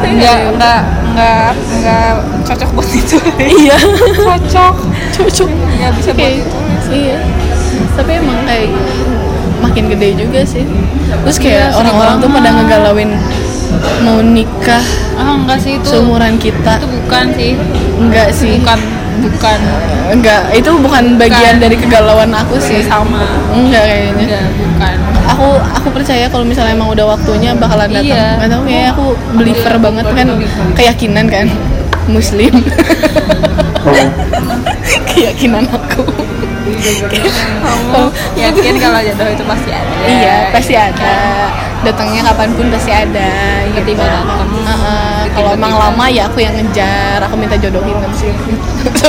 Enggak, 0.00 0.56
enggak, 0.56 0.80
enggak, 1.12 1.52
enggak 1.76 2.10
cocok 2.46 2.70
buat 2.72 2.88
itu. 2.88 3.18
iya. 3.36 3.76
Cocok. 4.26 4.74
cocok. 5.12 5.48
Nggak 5.50 5.92
bisa 5.98 6.10
buat 6.10 6.18
Kayak- 6.22 6.38
ditulis. 6.46 6.84
iya. 6.88 7.18
Tapi 7.98 8.10
emang 8.16 8.38
kayak 8.48 8.70
makin 9.60 9.84
gede 9.92 10.08
juga 10.16 10.40
sih. 10.46 10.64
Terus 11.26 11.36
Iya, 11.36 11.44
kayak 11.44 11.66
sering 11.68 11.78
orang-orang 11.84 12.14
tuh 12.16 12.30
pada 12.32 12.48
ngegalauin 12.54 13.10
mau 14.00 14.18
nikah 14.18 14.82
Ah, 15.14 15.36
enggak 15.36 15.58
sih 15.58 15.76
itu. 15.76 15.84
seumuran 15.86 16.36
kita 16.36 16.76
Itu 16.76 16.88
bukan 16.90 17.24
sih. 17.32 17.52
enggak 17.96 18.28
sih 18.30 18.56
Bukan, 18.56 18.78
bukan. 19.20 19.58
enggak 20.10 20.40
itu 20.50 20.70
bukan 20.74 21.04
bagian 21.14 21.54
Bukan. 21.54 21.62
dari 21.62 21.76
kegalauan 21.76 22.30
aku 22.30 22.56
sih 22.56 22.80
Sama. 22.82 23.20
enggak 23.50 23.84
kayaknya 23.84 24.24
Enggak, 24.24 24.44
bukan. 24.56 24.94
aku 25.26 25.46
aku 25.74 25.88
percaya 25.92 26.24
kalau 26.26 26.42
misalnya 26.42 26.72
emang 26.72 26.88
udah 26.88 27.06
waktunya 27.10 27.52
bakalan 27.52 27.88
datang 27.88 28.08
Iya. 28.08 28.26
nggak 28.36 28.50
tahu 28.50 28.62
kayak 28.64 28.86
aku 28.90 29.04
believer 29.34 29.74
banget 29.78 30.06
kan 30.08 30.26
keyakinan 30.72 31.26
kan 31.26 31.46
muslim 32.06 32.50
keyakinan 35.06 35.64
aku 35.66 36.02
Kamu 37.60 38.02
yakin 38.36 38.74
kalau 38.78 39.00
jodoh 39.02 39.28
itu 39.28 39.44
pasti 39.44 39.70
ada. 39.70 39.94
iya 40.06 40.36
pasti 40.50 40.74
ada 40.74 41.12
datangnya 41.80 42.20
kapan 42.32 42.50
pun 42.52 42.66
pasti 42.68 42.92
ada 42.92 43.30
gitu 43.72 43.96
datang. 43.96 44.48
Kalau 45.32 45.50
emang 45.54 45.72
lama 45.78 46.04
ya 46.10 46.28
aku 46.28 46.44
yang 46.44 46.54
ngejar 46.56 47.22
aku 47.24 47.34
minta 47.38 47.56
jodohin 47.56 47.96
kan 48.00 48.12
sih. 48.16 48.32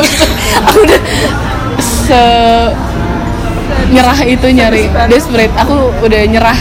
Aku 0.68 0.78
udah 0.84 1.02
se 1.80 2.24
nyerah 3.92 4.20
itu 4.24 4.48
nyari. 4.52 4.92
Desperate 5.08 5.56
aku 5.56 5.92
udah 6.04 6.22
nyerah. 6.28 6.60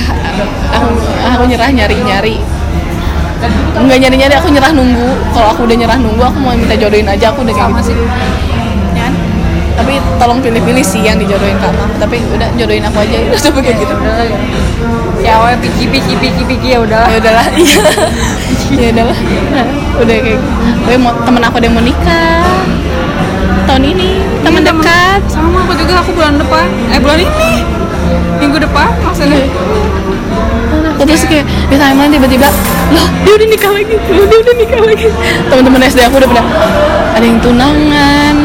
Aku 0.78 0.88
aku 1.26 1.42
nyerah 1.50 1.68
nyari 1.70 1.96
nyari 2.00 2.36
nggak 3.80 3.98
nyari 4.02 4.16
nyari 4.20 4.34
aku 4.36 4.48
nyerah 4.52 4.72
nunggu. 4.74 5.08
Kalau 5.32 5.48
aku 5.56 5.60
udah 5.64 5.76
nyerah 5.78 5.98
nunggu 5.98 6.22
aku 6.22 6.38
mau 6.42 6.52
minta 6.52 6.76
jodohin 6.76 7.08
aja 7.08 7.32
aku 7.32 7.40
udah 7.46 7.54
kayak 7.56 7.70
gitu. 7.80 7.92
sih. 7.92 7.96
Ya 9.80 9.86
tapi 9.88 9.96
tolong 10.20 10.44
pilih-pilih 10.44 10.84
sih 10.84 11.00
yang 11.00 11.16
dijodohin 11.16 11.56
kamu 11.56 11.80
tapi 11.96 12.20
udah 12.28 12.52
jodohin 12.52 12.84
aku 12.84 13.00
aja. 13.00 13.16
Udah 13.32 13.62
kayak 13.64 13.76
gitu 13.80 13.94
Udah 13.96 14.12
lah 14.12 14.26
ya. 14.28 14.38
Ya, 15.20 15.34
weh, 15.40 15.56
piki 15.56 15.88
piki 15.88 16.14
piki 16.16 16.42
piki 16.44 16.68
ya 16.72 16.80
udah. 16.80 17.08
ya 17.08 17.16
udahlah 17.16 17.46
iya. 17.56 17.80
Ya 18.76 18.88
udahlah. 18.92 19.18
Udah 19.96 20.16
kayak 20.20 20.40
gue 20.84 20.96
mau 20.96 21.16
temen 21.24 21.40
aku 21.40 21.56
ada 21.56 21.64
yang 21.64 21.76
mau 21.76 21.84
nikah. 21.84 22.44
Tahun 23.64 23.82
ini 23.82 24.20
teman 24.44 24.60
Iya, 24.60 24.68
temen- 24.68 24.84
dekat. 24.84 25.20
Sama 25.32 25.64
aku 25.64 25.72
juga 25.76 25.92
aku 25.98 26.10
bulan 26.12 26.36
depan. 26.36 26.66
Eh 26.92 27.00
bulan 27.00 27.18
ini. 27.20 27.52
Minggu 28.36 28.60
depan 28.60 28.92
maksudnya. 29.00 29.48
aku 30.90 31.08
terus 31.08 31.24
kayak 31.24 31.48
di 31.72 31.80
timeline 31.80 32.12
tiba-tiba 32.12 32.44
loh 32.92 33.08
dia 33.24 33.32
udah 33.32 33.48
nikah 33.48 33.72
lagi. 33.72 33.96
Loh 33.96 34.24
dia 34.28 34.38
udah 34.38 34.54
nikah 34.60 34.80
lagi. 34.84 35.08
Teman-teman 35.48 35.80
SD 35.82 36.00
aku 36.04 36.20
udah 36.20 36.28
pada 36.28 36.44
ada 37.16 37.24
yang 37.24 37.40
tunangan 37.40 38.36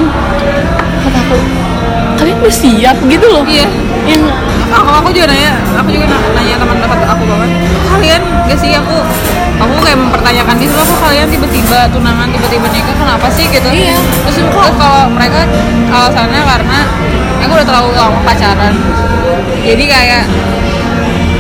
udah 2.46 2.54
siap 2.54 2.98
gitu 3.10 3.26
loh 3.26 3.42
Iya. 3.42 3.66
yang 4.06 4.22
aku 4.70 4.90
aku 5.02 5.10
juga 5.10 5.34
nanya 5.34 5.58
aku 5.82 5.90
juga 5.90 6.06
na- 6.06 6.30
nanya 6.38 6.62
teman 6.62 6.78
dekat 6.78 7.00
aku 7.10 7.24
banget 7.26 7.50
kalian 7.90 8.22
gak 8.46 8.60
sih 8.62 8.70
aku 8.78 8.96
aku 9.58 9.74
kayak 9.82 9.98
mempertanyakan 9.98 10.54
gitu 10.62 10.76
aku 10.78 10.94
kalian 11.02 11.26
tiba-tiba 11.26 11.90
tunangan 11.90 12.30
tiba-tiba 12.30 12.70
nikah 12.70 12.94
kenapa 12.94 13.28
sih 13.34 13.50
gitu 13.50 13.66
Iya. 13.66 13.98
terus 14.30 14.46
terus 14.46 14.74
kalau 14.78 15.10
mereka 15.10 15.50
alasannya 15.90 16.42
karena 16.46 16.80
aku 17.42 17.52
udah 17.58 17.66
terlalu 17.66 17.90
lama 17.98 18.20
pacaran 18.22 18.74
jadi 19.66 19.84
kayak 19.90 20.24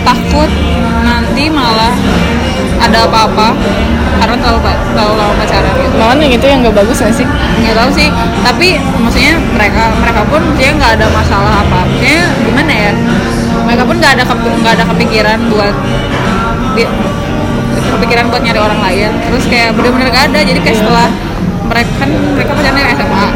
takut 0.06 0.50
nanti 1.02 1.50
malah 1.50 1.94
ada 2.80 3.10
apa-apa 3.10 3.58
karena 4.15 4.36
terlalu 4.39 4.60
terlalu 4.96 5.13
lama 5.20 5.34
pacaran 5.41 5.74
gitu. 5.76 5.96
Malah 6.00 6.15
yang 6.22 6.34
itu 6.34 6.46
yang 6.48 6.60
gak 6.63 6.76
bagus 6.78 6.98
gak 7.04 7.12
sih? 7.12 7.28
Nggak 7.62 7.76
tahu 7.76 7.89
sih 7.91 8.08
tapi 8.46 8.80
maksudnya 9.02 9.34
mereka 9.58 9.91
mereka 10.00 10.22
pun 10.30 10.41
dia 10.56 10.70
nggak 10.72 10.91
ada 11.02 11.08
masalah 11.12 11.65
apa 11.65 11.80
maksudnya 11.84 12.32
gimana 12.46 12.72
ya? 12.72 12.91
Mereka 13.65 13.84
pun 13.84 13.96
nggak 13.98 14.13
ada 14.15 14.24
nggak 14.62 14.74
ada 14.78 14.86
kepikiran 14.94 15.39
buat 15.50 15.74
di- 16.78 16.91
kepikiran 17.96 18.28
buat 18.32 18.41
nyari 18.44 18.60
orang 18.60 18.80
lain 18.82 19.12
terus 19.30 19.44
kayak 19.48 19.76
bener-bener 19.76 20.12
gak 20.12 20.32
ada 20.32 20.39
jadi 20.44 20.60
kayak 20.60 20.78
setelah 20.84 21.08
mereka 21.65 21.91
kan 21.98 22.10
mereka 22.12 22.52
pacaran 22.54 22.78
dari 22.78 22.89
SMA 22.94 23.28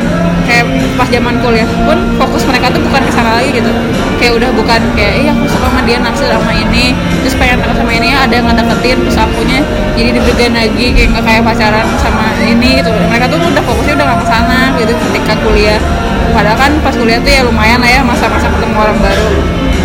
kayak 0.50 0.66
pas 0.98 1.06
zaman 1.06 1.38
kuliah 1.46 1.70
pun 1.86 1.98
fokus 2.18 2.44
mereka 2.50 2.74
tuh 2.74 2.82
bukan 2.82 3.02
ke 3.06 3.12
sana 3.14 3.38
lagi 3.38 3.54
gitu. 3.54 3.70
Kayak 4.18 4.34
udah 4.42 4.50
bukan 4.58 4.82
kayak 4.98 5.14
iya 5.22 5.32
aku 5.38 5.46
suka 5.46 5.70
sama 5.70 5.82
dia 5.86 5.98
naksir 6.02 6.28
sama 6.28 6.52
ini. 6.58 6.98
Terus 7.22 7.36
pengen 7.38 7.62
deket 7.62 7.78
sama 7.78 7.92
ini 7.94 8.10
ada 8.10 8.34
yang 8.34 8.46
ngedeketin 8.50 8.98
terus 9.06 9.18
akunya 9.22 9.60
jadi 9.94 10.10
deg-degan 10.16 10.54
lagi 10.58 10.86
kayak 10.96 11.08
nggak 11.14 11.24
kayak 11.30 11.42
pacaran 11.46 11.88
sama 12.02 12.26
ini 12.42 12.82
gitu. 12.82 12.90
Mereka 12.90 13.26
tuh 13.30 13.38
udah 13.38 13.64
fokusnya 13.64 13.94
udah 14.02 14.06
nggak 14.10 14.20
ke 14.20 14.28
sana 14.28 14.60
gitu 14.82 14.94
ketika 14.98 15.34
kuliah. 15.46 15.80
Padahal 16.34 16.58
kan 16.58 16.72
pas 16.82 16.94
kuliah 16.98 17.20
tuh 17.22 17.32
ya 17.32 17.42
lumayan 17.46 17.80
lah 17.82 17.90
ya 17.90 18.02
masa-masa 18.02 18.50
ketemu 18.50 18.76
orang 18.76 18.98
baru. 18.98 19.30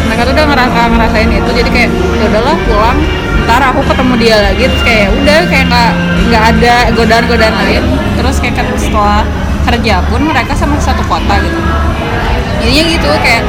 Mereka 0.09 0.21
tuh 0.29 0.33
udah 0.37 0.47
ngerasa 0.53 0.81
ngerasain 0.93 1.31
itu 1.33 1.51
jadi 1.53 1.71
kayak 1.71 1.91
ya 1.93 2.25
udahlah 2.33 2.57
pulang 2.65 2.99
ntar 3.45 3.61
aku 3.61 3.81
ketemu 3.85 4.13
dia 4.17 4.37
lagi. 4.41 4.65
Terus 4.73 4.83
kayak 4.83 5.01
ya 5.01 5.09
udah 5.13 5.39
kayak 5.53 5.67
nggak 5.69 5.93
nggak 6.25 6.43
ada 6.57 6.75
godaan-godaan 6.97 7.55
lain. 7.61 7.85
Terus 8.15 8.37
kayak 8.41 8.55
kan 8.57 8.67
setelah 8.79 9.23
kerja 9.65 10.05
pun 10.07 10.21
mereka 10.21 10.53
sama 10.53 10.77
satu 10.77 11.01
kota 11.09 11.35
gitu. 11.41 11.61
Jadinya 12.61 12.85
gitu 12.93 13.09
kayak 13.21 13.43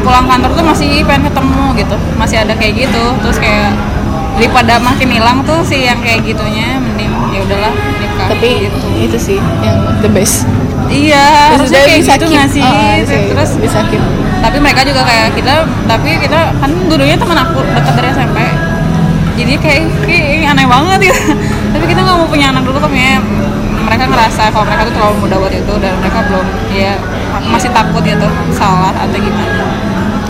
pulang 0.00 0.26
kantor 0.28 0.50
tuh 0.56 0.64
masih 0.64 1.04
pengen 1.04 1.28
ketemu 1.28 1.64
gitu. 1.76 1.96
Masih 2.16 2.36
ada 2.42 2.52
kayak 2.56 2.88
gitu. 2.88 3.04
Terus 3.22 3.38
kayak 3.38 3.76
daripada 4.36 4.76
makin 4.76 5.08
hilang 5.08 5.40
tuh 5.48 5.64
si 5.64 5.88
yang 5.88 5.96
kayak 6.04 6.20
gitunya 6.20 6.76
mending 6.76 7.08
ya 7.32 7.40
udahlah 7.40 7.72
nikah 7.72 8.28
tapi 8.28 8.68
gitu. 8.68 8.78
itu 9.00 9.18
sih 9.18 9.38
yang 9.64 9.80
the 10.04 10.10
best. 10.12 10.44
Iya 10.86 11.56
harusnya 11.56 11.82
Maksudnya 11.82 11.82
kayak 11.82 11.98
bisa 11.98 12.12
gitu 12.14 12.26
nggak 12.30 12.48
sih? 12.52 12.62
Oh, 12.62 12.70
oh, 12.70 13.24
terus 13.32 13.50
bisa 13.58 13.78
keep. 13.90 14.02
tapi 14.36 14.56
mereka 14.62 14.86
juga 14.86 15.02
kayak 15.02 15.34
kita 15.34 15.66
tapi 15.88 16.10
kita 16.22 16.54
kan 16.60 16.70
dulunya 16.86 17.16
teman 17.18 17.34
aku 17.40 17.64
dekat 17.66 17.94
dari 17.98 18.08
SMP 18.14 18.38
jadi 19.36 19.54
kayak, 19.58 19.82
kayak 20.06 20.52
aneh 20.54 20.66
banget 20.68 20.98
gitu 21.10 21.22
tapi 21.74 21.84
kita 21.90 22.00
nggak 22.04 22.16
mau 22.20 22.28
punya 22.28 22.46
anak 22.54 22.62
dulu 22.62 22.78
kan 22.78 22.92
ya 22.92 23.18
mereka 23.96 24.12
ngerasa 24.12 24.52
kalau 24.52 24.68
mereka 24.68 24.92
tuh 24.92 24.94
terlalu 25.00 25.14
muda 25.24 25.36
buat 25.40 25.54
itu 25.56 25.74
dan 25.80 25.92
mereka 26.04 26.20
belum 26.28 26.46
ya 26.68 26.92
masih 27.48 27.72
takut 27.72 28.04
gitu 28.04 28.28
salah 28.52 28.92
atau 28.92 29.16
gimana. 29.16 29.64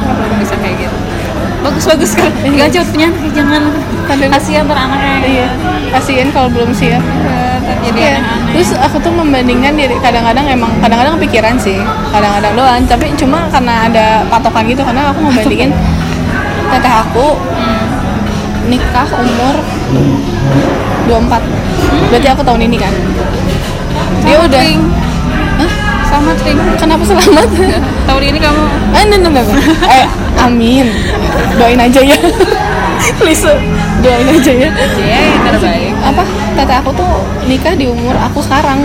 Belum 0.07 0.39
bisa 0.39 0.55
kayak 0.63 0.87
gitu. 0.87 0.97
Bagus 1.67 1.85
bagus 1.91 2.11
kan 2.15 2.31
nggak 2.31 2.71
cepet 2.71 2.89
punya 2.95 3.09
jangan 3.35 3.75
kasihan 4.07 4.63
ntar 4.71 4.79
anaknya 4.79 5.19
iya. 5.27 5.49
Kasihan 5.91 6.31
kalau 6.31 6.47
belum 6.47 6.71
siap. 6.71 7.03
Ya, 7.03 7.59
ntar 7.59 7.77
jadi 7.83 7.99
Iya. 7.99 8.11
aneh-aneh 8.23 8.55
Terus 8.55 8.71
aku 8.79 9.03
tuh 9.03 9.11
membandingkan 9.11 9.75
diri 9.75 9.99
kadang-kadang 9.99 10.47
emang 10.47 10.71
kadang-kadang 10.79 11.19
kepikiran 11.19 11.59
sih, 11.59 11.83
kadang-kadang 12.15 12.55
doang. 12.55 12.87
Tapi 12.87 13.11
cuma 13.19 13.51
karena 13.51 13.91
ada 13.91 14.07
patokan 14.31 14.63
gitu, 14.71 14.87
karena 14.87 15.11
aku 15.11 15.27
ngebandingin 15.27 15.75
teteh 16.71 16.95
aku 17.03 17.35
nikah 18.71 19.09
umur 19.11 19.55
24 21.11 21.67
Berarti 22.11 22.29
aku 22.31 22.43
tahun 22.47 22.63
ini 22.71 22.77
kan. 22.79 22.95
Dia 24.27 24.37
udah. 24.43 24.63
Hah? 25.57 25.71
sama 26.07 26.31
Tring 26.39 26.59
Kenapa 26.77 27.03
selamat? 27.03 27.49
tahun 28.09 28.23
ini 28.25 28.39
kamu 28.39 28.63
Eh, 28.95 29.05
no, 29.07 29.17
no, 29.19 29.29
no, 29.31 29.41
no. 29.43 29.53
eh, 29.87 30.07
amin. 30.39 30.87
Doain 31.57 31.79
aja 31.79 32.01
ya. 32.01 32.19
Please, 33.21 33.45
doain 34.01 34.27
aja 34.27 34.53
ya. 34.53 34.71
ya 34.99 35.19
yang 35.21 35.43
terbaik 35.45 35.95
apa 36.01 36.23
tete 36.55 36.75
aku 36.75 36.91
tuh 36.93 37.13
nikah 37.45 37.75
di 37.75 37.87
umur 37.87 38.15
aku 38.17 38.41
sekarang 38.41 38.83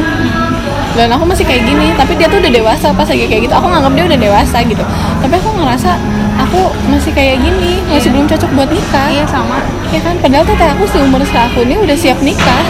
dan 0.93 1.07
aku 1.07 1.23
masih 1.23 1.47
kayak 1.47 1.63
gini 1.63 1.95
tapi 1.95 2.19
dia 2.19 2.27
tuh 2.27 2.43
udah 2.43 2.51
dewasa 2.51 2.91
pas 2.91 3.07
lagi 3.07 3.23
kayak 3.25 3.47
gitu 3.47 3.53
aku 3.55 3.67
nganggap 3.71 3.93
dia 3.95 4.05
udah 4.11 4.19
dewasa 4.19 4.57
gitu 4.65 4.83
tapi 5.23 5.33
aku 5.37 5.49
ngerasa 5.55 5.91
aku 6.37 6.59
masih 6.91 7.11
kayak 7.15 7.39
gini 7.39 7.79
masih 7.87 8.09
Iya. 8.09 8.13
belum 8.13 8.25
cocok 8.27 8.49
buat 8.51 8.69
nikah 8.69 9.07
iya 9.09 9.23
sama 9.25 9.57
ya 9.89 9.99
kan 10.03 10.15
padahal 10.19 10.43
tete 10.43 10.65
aku 10.67 10.83
seumur 10.89 11.21
aku 11.23 11.59
ini 11.63 11.75
udah 11.79 11.95
siap 11.95 12.19
nikah 12.19 12.63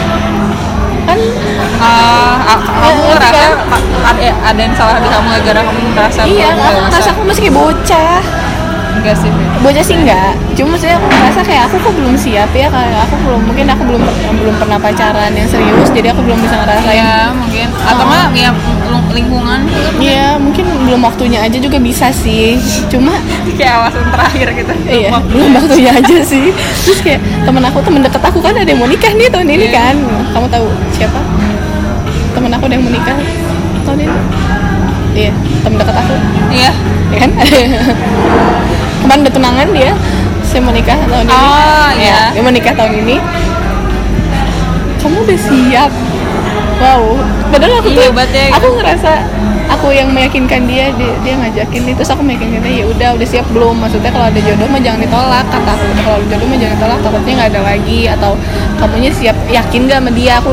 kan 1.06 1.18
ah, 1.82 2.58
kamu 2.62 3.02
ngerti 3.10 3.28
ngerasa 3.28 3.46
kan? 3.46 3.54
ada 4.12 4.30
ada 4.52 4.60
yang 4.62 4.76
salah 4.76 4.98
di 4.98 5.10
kamu 5.10 5.28
gara-gara 5.32 5.62
kamu 5.64 5.80
merasa 5.94 6.22
iya 6.26 6.48
aku 6.54 6.80
ngerasa 6.90 7.10
aku 7.12 7.22
masih 7.26 7.42
kayak 7.46 7.56
bocah. 7.56 8.22
Enggak 8.92 9.16
sih 9.18 9.32
bocah 9.64 9.84
sih 9.84 9.96
enggak. 9.98 10.32
Cuma 10.54 10.76
aku 10.76 11.06
ngerasa 11.08 11.40
kayak 11.42 11.64
aku 11.72 11.76
kok 11.80 11.94
belum 11.96 12.14
siap 12.14 12.52
ya 12.54 12.68
kayak 12.70 13.00
aku 13.08 13.16
belum 13.24 13.42
mungkin 13.50 13.66
aku 13.72 13.84
belum 13.88 14.02
belum 14.44 14.56
pernah 14.62 14.78
pacaran 14.78 15.32
yang 15.34 15.48
serius 15.48 15.90
jadi 15.90 16.12
aku 16.14 16.22
belum 16.22 16.38
bisa 16.44 16.56
ngerasain. 16.60 17.00
Ya 17.00 17.32
mungkin. 17.34 17.68
Atau 17.82 18.04
Oh. 18.04 18.10
enggak 18.12 18.30
ya 18.36 18.50
ling- 18.52 18.81
lingkungan. 19.12 19.60
Iya, 19.98 20.36
mungkin 20.36 20.66
belum 20.84 21.02
waktunya 21.02 21.40
aja 21.40 21.58
juga 21.58 21.78
bisa 21.78 22.10
sih. 22.10 22.60
Cuma 22.88 23.16
kayak 23.56 23.74
awasan 23.80 24.06
terakhir 24.10 24.48
gitu 24.54 24.74
iya, 24.88 25.10
Wah, 25.10 25.22
belum 25.24 25.50
waktunya 25.54 25.92
aja 25.92 26.16
sih. 26.22 26.52
Terus 26.84 27.00
kayak 27.00 27.20
temen 27.44 27.64
aku, 27.64 27.80
temen 27.82 28.02
deket 28.02 28.22
aku 28.22 28.40
kan 28.40 28.54
ada 28.54 28.66
yang 28.66 28.80
mau 28.80 28.88
nikah 28.88 29.12
nih 29.12 29.28
tahun 29.28 29.48
ini 29.48 29.66
Iya. 29.66 29.76
kan. 29.76 29.96
Kamu 30.32 30.48
tahu 30.48 30.66
siapa? 30.92 31.20
Temen 32.32 32.52
aku 32.52 32.64
ada 32.66 32.74
yang 32.76 32.84
mau 32.84 32.94
nikah 32.94 33.18
tahun 33.84 33.98
ini. 34.02 34.18
Iya, 35.12 35.32
temen 35.62 35.76
deket 35.76 35.96
aku, 35.98 36.16
iya 36.50 36.72
ya 37.12 37.18
kan? 37.20 37.32
Kemarin 39.04 39.22
udah 39.28 39.34
tunangan 39.34 39.68
dia, 39.76 39.92
saya 40.42 40.62
mau 40.64 40.72
nikah 40.72 40.96
tahun 41.04 41.26
ini. 41.28 41.36
Oh, 41.36 41.90
Ya, 41.92 42.00
iya. 42.00 42.20
Dia 42.32 42.42
mau 42.42 42.54
nikah 42.54 42.72
tahun 42.72 42.94
ini. 43.04 43.16
Kamu 44.98 45.18
udah 45.26 45.40
siap? 45.42 45.92
Wow, 46.82 47.14
padahal 47.54 47.78
aku 47.78 47.90
Iya, 47.94 48.10
tuh, 48.10 48.26
ya, 48.34 48.46
aku 48.58 48.68
ngerasa 48.82 49.12
aku 49.70 49.88
yang 49.94 50.10
meyakinkan 50.10 50.66
dia, 50.66 50.90
dia, 50.98 51.14
dia 51.22 51.34
ngajakin 51.38 51.82
nih, 51.88 51.94
terus 51.94 52.10
aku 52.10 52.26
meyakinkan 52.26 52.60
dia 52.66 52.82
ya 52.82 52.86
udah 52.90 53.10
udah 53.16 53.28
siap 53.30 53.46
belum? 53.54 53.78
Maksudnya 53.78 54.10
kalau 54.10 54.28
ada 54.28 54.40
jodoh 54.42 54.66
mah 54.66 54.82
jangan 54.82 55.00
ditolak, 55.06 55.46
kata 55.54 55.72
aku. 55.78 55.86
Kalau 56.02 56.16
ada 56.18 56.26
jodoh 56.28 56.48
mah 56.50 56.58
jangan 56.58 56.76
ditolak, 56.82 57.00
takutnya 57.06 57.34
nggak 57.38 57.50
ada 57.54 57.62
lagi 57.62 58.00
atau 58.10 58.32
kamunya 58.82 59.12
siap 59.14 59.38
yakin 59.48 59.82
gak 59.86 60.00
sama 60.02 60.12
dia? 60.12 60.34
Aku 60.42 60.52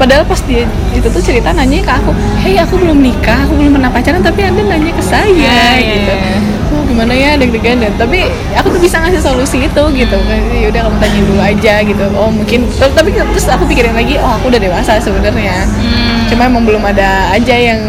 padahal 0.00 0.24
pas 0.24 0.40
dia 0.48 0.64
itu 0.96 1.06
tuh 1.12 1.22
cerita 1.22 1.52
nanya 1.52 1.84
ke 1.84 1.92
aku, 1.92 2.10
hey 2.40 2.56
aku 2.56 2.74
belum 2.80 2.98
nikah, 3.04 3.44
aku 3.44 3.52
belum 3.60 3.76
pernah 3.76 3.90
pacaran, 3.92 4.24
tapi 4.24 4.40
anda 4.48 4.64
nanya 4.64 4.92
ke 4.96 5.04
saya 5.04 5.28
Iya, 5.28 5.44
iya, 5.76 5.92
gitu. 5.92 6.12
iya. 6.16 6.55
Gimana 6.96 7.12
ya 7.12 7.36
deg-degan 7.36 7.76
dan 7.76 7.92
tapi 7.94 8.24
aku 8.56 8.72
tuh 8.72 8.80
bisa 8.80 8.96
ngasih 8.98 9.20
solusi 9.20 9.58
itu 9.62 9.82
gitu. 9.92 10.16
Kan 10.16 10.40
ya 10.48 10.66
udah 10.66 10.80
kamu 10.82 10.96
tanya 10.96 11.20
dulu 11.20 11.36
aja 11.38 11.74
gitu. 11.84 12.04
Oh 12.16 12.32
mungkin 12.32 12.64
tapi 12.72 13.12
terus 13.12 13.44
aku 13.46 13.68
pikirin 13.68 13.92
lagi 13.92 14.16
oh 14.16 14.32
aku 14.32 14.48
udah 14.48 14.56
dewasa 14.58 14.96
sebenarnya. 14.96 15.68
Hmm, 15.68 16.24
cuma 16.26 16.48
emang 16.48 16.64
belum 16.64 16.80
ada 16.80 17.28
aja 17.30 17.52
yang 17.52 17.80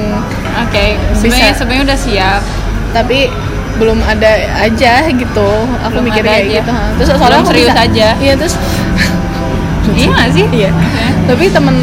oke 0.60 0.86
sebenarnya 1.15 1.50
Bisa. 1.50 1.58
sebenarnya 1.58 1.84
udah 1.88 1.98
siap. 1.98 2.41
Tapi 2.91 3.32
belum 3.80 4.04
ada 4.04 4.32
aja 4.60 5.08
gitu. 5.08 5.50
Aku 5.82 5.91
Belum 5.96 6.06
mikir 6.06 6.22
ada 6.22 6.32
kayak 6.34 6.46
gitu 6.52 6.72
ha. 6.74 6.84
terus 7.00 7.08
soalnya 7.10 7.24
Belum 7.24 7.39
aku 7.39 7.52
serius 7.54 7.72
bisa- 7.72 7.86
aja. 7.88 8.08
iya 8.20 8.34
terus 8.36 8.54
iya 10.04 10.24
sih? 10.30 10.46
Iya. 10.52 10.70
Oke. 10.76 11.06
tapi 11.28 11.43
temen 11.48 11.76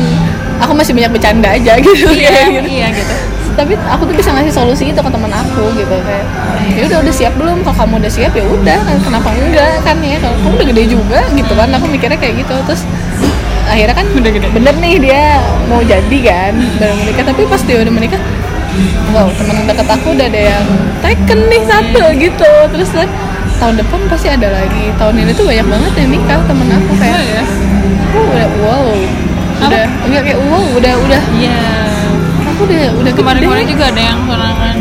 aku 0.61 0.73
masih 0.73 0.93
banyak 0.93 1.11
bercanda 1.11 1.49
aja 1.51 1.73
gitu. 1.81 2.05
Iya 2.13 2.37
gitu. 2.61 2.69
iya 2.69 2.87
gitu 2.93 3.15
tapi 3.55 3.79
aku 3.79 4.03
tuh 4.11 4.15
bisa 4.19 4.31
ngasih 4.35 4.53
solusi 4.53 4.91
itu 4.91 5.01
ke 5.01 5.11
teman 5.11 5.31
aku 5.31 5.71
gitu 5.79 5.95
kayak 6.03 6.27
ya 6.75 6.83
udah 6.91 6.99
udah 7.07 7.15
siap 7.15 7.33
belum? 7.39 7.63
Kalau 7.63 7.77
kamu 7.87 7.95
udah 8.03 8.13
siap 8.13 8.33
ya 8.35 8.45
udah 8.45 8.79
kan 8.83 8.97
kenapa 9.01 9.29
enggak? 9.35 9.75
Kan 9.87 9.97
ya 10.03 10.19
kalau 10.19 10.37
kamu 10.43 10.55
udah 10.59 10.67
gede 10.75 10.85
juga 10.91 11.21
gitu 11.33 11.53
kan. 11.55 11.69
Aku 11.79 11.87
mikirnya 11.87 12.19
kayak 12.19 12.35
gitu. 12.43 12.55
Terus 12.67 12.83
akhirnya 13.65 13.97
kan 13.97 14.07
Udah 14.13 14.31
gede. 14.31 14.47
bener 14.53 14.75
nih 14.77 14.95
dia 15.01 15.41
mau 15.71 15.81
jadi 15.81 16.19
kan 16.27 16.53
baru 16.83 16.95
menikah. 16.99 17.25
Tapi 17.31 17.43
pas 17.47 17.63
dia 17.63 17.77
udah 17.81 17.95
menikah 17.95 18.21
wow 19.15 19.31
teman 19.31 19.71
dekat 19.71 19.87
aku 19.87 20.19
udah 20.19 20.27
ada 20.27 20.41
yang 20.59 20.67
taken 21.01 21.41
nih 21.47 21.63
satu 21.65 22.03
gitu. 22.19 22.51
Terus 22.75 22.91
kan 22.91 23.09
tahun 23.63 23.75
depan 23.81 24.01
pasti 24.11 24.29
ada 24.35 24.51
lagi. 24.51 24.91
Tahun 24.99 25.15
ini 25.15 25.31
tuh 25.31 25.47
banyak 25.47 25.67
banget 25.67 25.93
yang 25.95 26.11
nikah 26.11 26.41
temen 26.45 26.69
aku 26.69 26.91
oh 26.91 26.97
kayak 26.99 27.23
ya? 27.23 27.45
oh, 28.15 28.27
udah 28.31 28.49
wow 28.63 28.87
udah 29.65 29.85
enggak 30.07 30.23
kayak 30.27 30.41
wow 30.51 30.65
udah 30.77 30.95
udah 31.07 31.23
iya 31.39 31.84
aku 32.55 32.63
udah 32.65 32.83
udah 32.97 33.13
kemarin-kemarin 33.13 33.67
juga 33.67 33.85
ada 33.91 34.01
yang 34.01 34.19
tunangan 34.23 34.77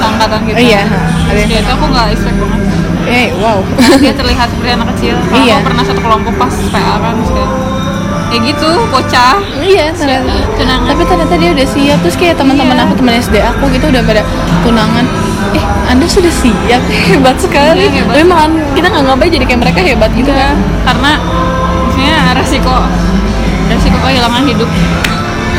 angkatan 0.00 0.40
gitu. 0.44 0.56
Iya, 0.62 0.82
ada 1.26 1.38
yang- 1.38 1.52
itu 1.58 1.70
aku 1.70 1.84
nggak 1.86 2.06
expect 2.10 2.36
banget. 2.36 2.60
Eh 3.08 3.26
wow. 3.36 3.58
Dia 3.98 4.12
terlihat 4.12 4.46
seperti 4.48 4.70
anak 4.70 4.88
kecil. 4.94 5.14
Kalau 5.18 5.40
Iya. 5.40 5.54
aku 5.56 5.66
pernah 5.66 5.84
satu 5.84 6.00
kelompok 6.00 6.34
pas 6.36 6.54
PA 6.70 6.94
kan 6.96 7.16
kayak 7.18 7.50
ya 8.30 8.38
gitu 8.38 8.68
bocah. 8.86 9.36
Iya 9.58 9.84
ternyata. 9.90 10.32
tunangan. 10.54 10.86
Tapi 10.86 11.02
ternyata 11.02 11.34
dia 11.34 11.50
udah 11.50 11.66
siap. 11.66 11.98
Terus 12.00 12.16
kayak 12.16 12.34
teman-teman 12.36 12.72
Iya. 12.72 12.84
aku 12.86 12.92
teman 12.94 13.12
SD 13.18 13.36
aku 13.42 13.64
gitu 13.70 13.86
udah 13.88 14.02
pada 14.02 14.22
tunangan. 14.62 15.04
Eh 15.50 15.64
anda 15.86 16.06
sudah 16.06 16.30
siap? 16.30 16.80
Hebat 17.10 17.36
sekali. 17.36 17.90
Iya, 17.90 18.04
hebat. 18.06 18.24
malah 18.24 18.46
kita 18.72 18.86
nggak 18.86 19.04
ngapain 19.04 19.30
jadi 19.32 19.44
kayak 19.44 19.60
mereka 19.60 19.80
hebat 19.82 20.10
gitu 20.14 20.30
Iya, 20.30 20.40
kan. 20.46 20.56
karena 20.86 21.12
maksudnya 21.82 22.16
resiko 22.32 22.74
resiko 23.66 23.98
kehilangan 23.98 24.42
hidup 24.46 24.70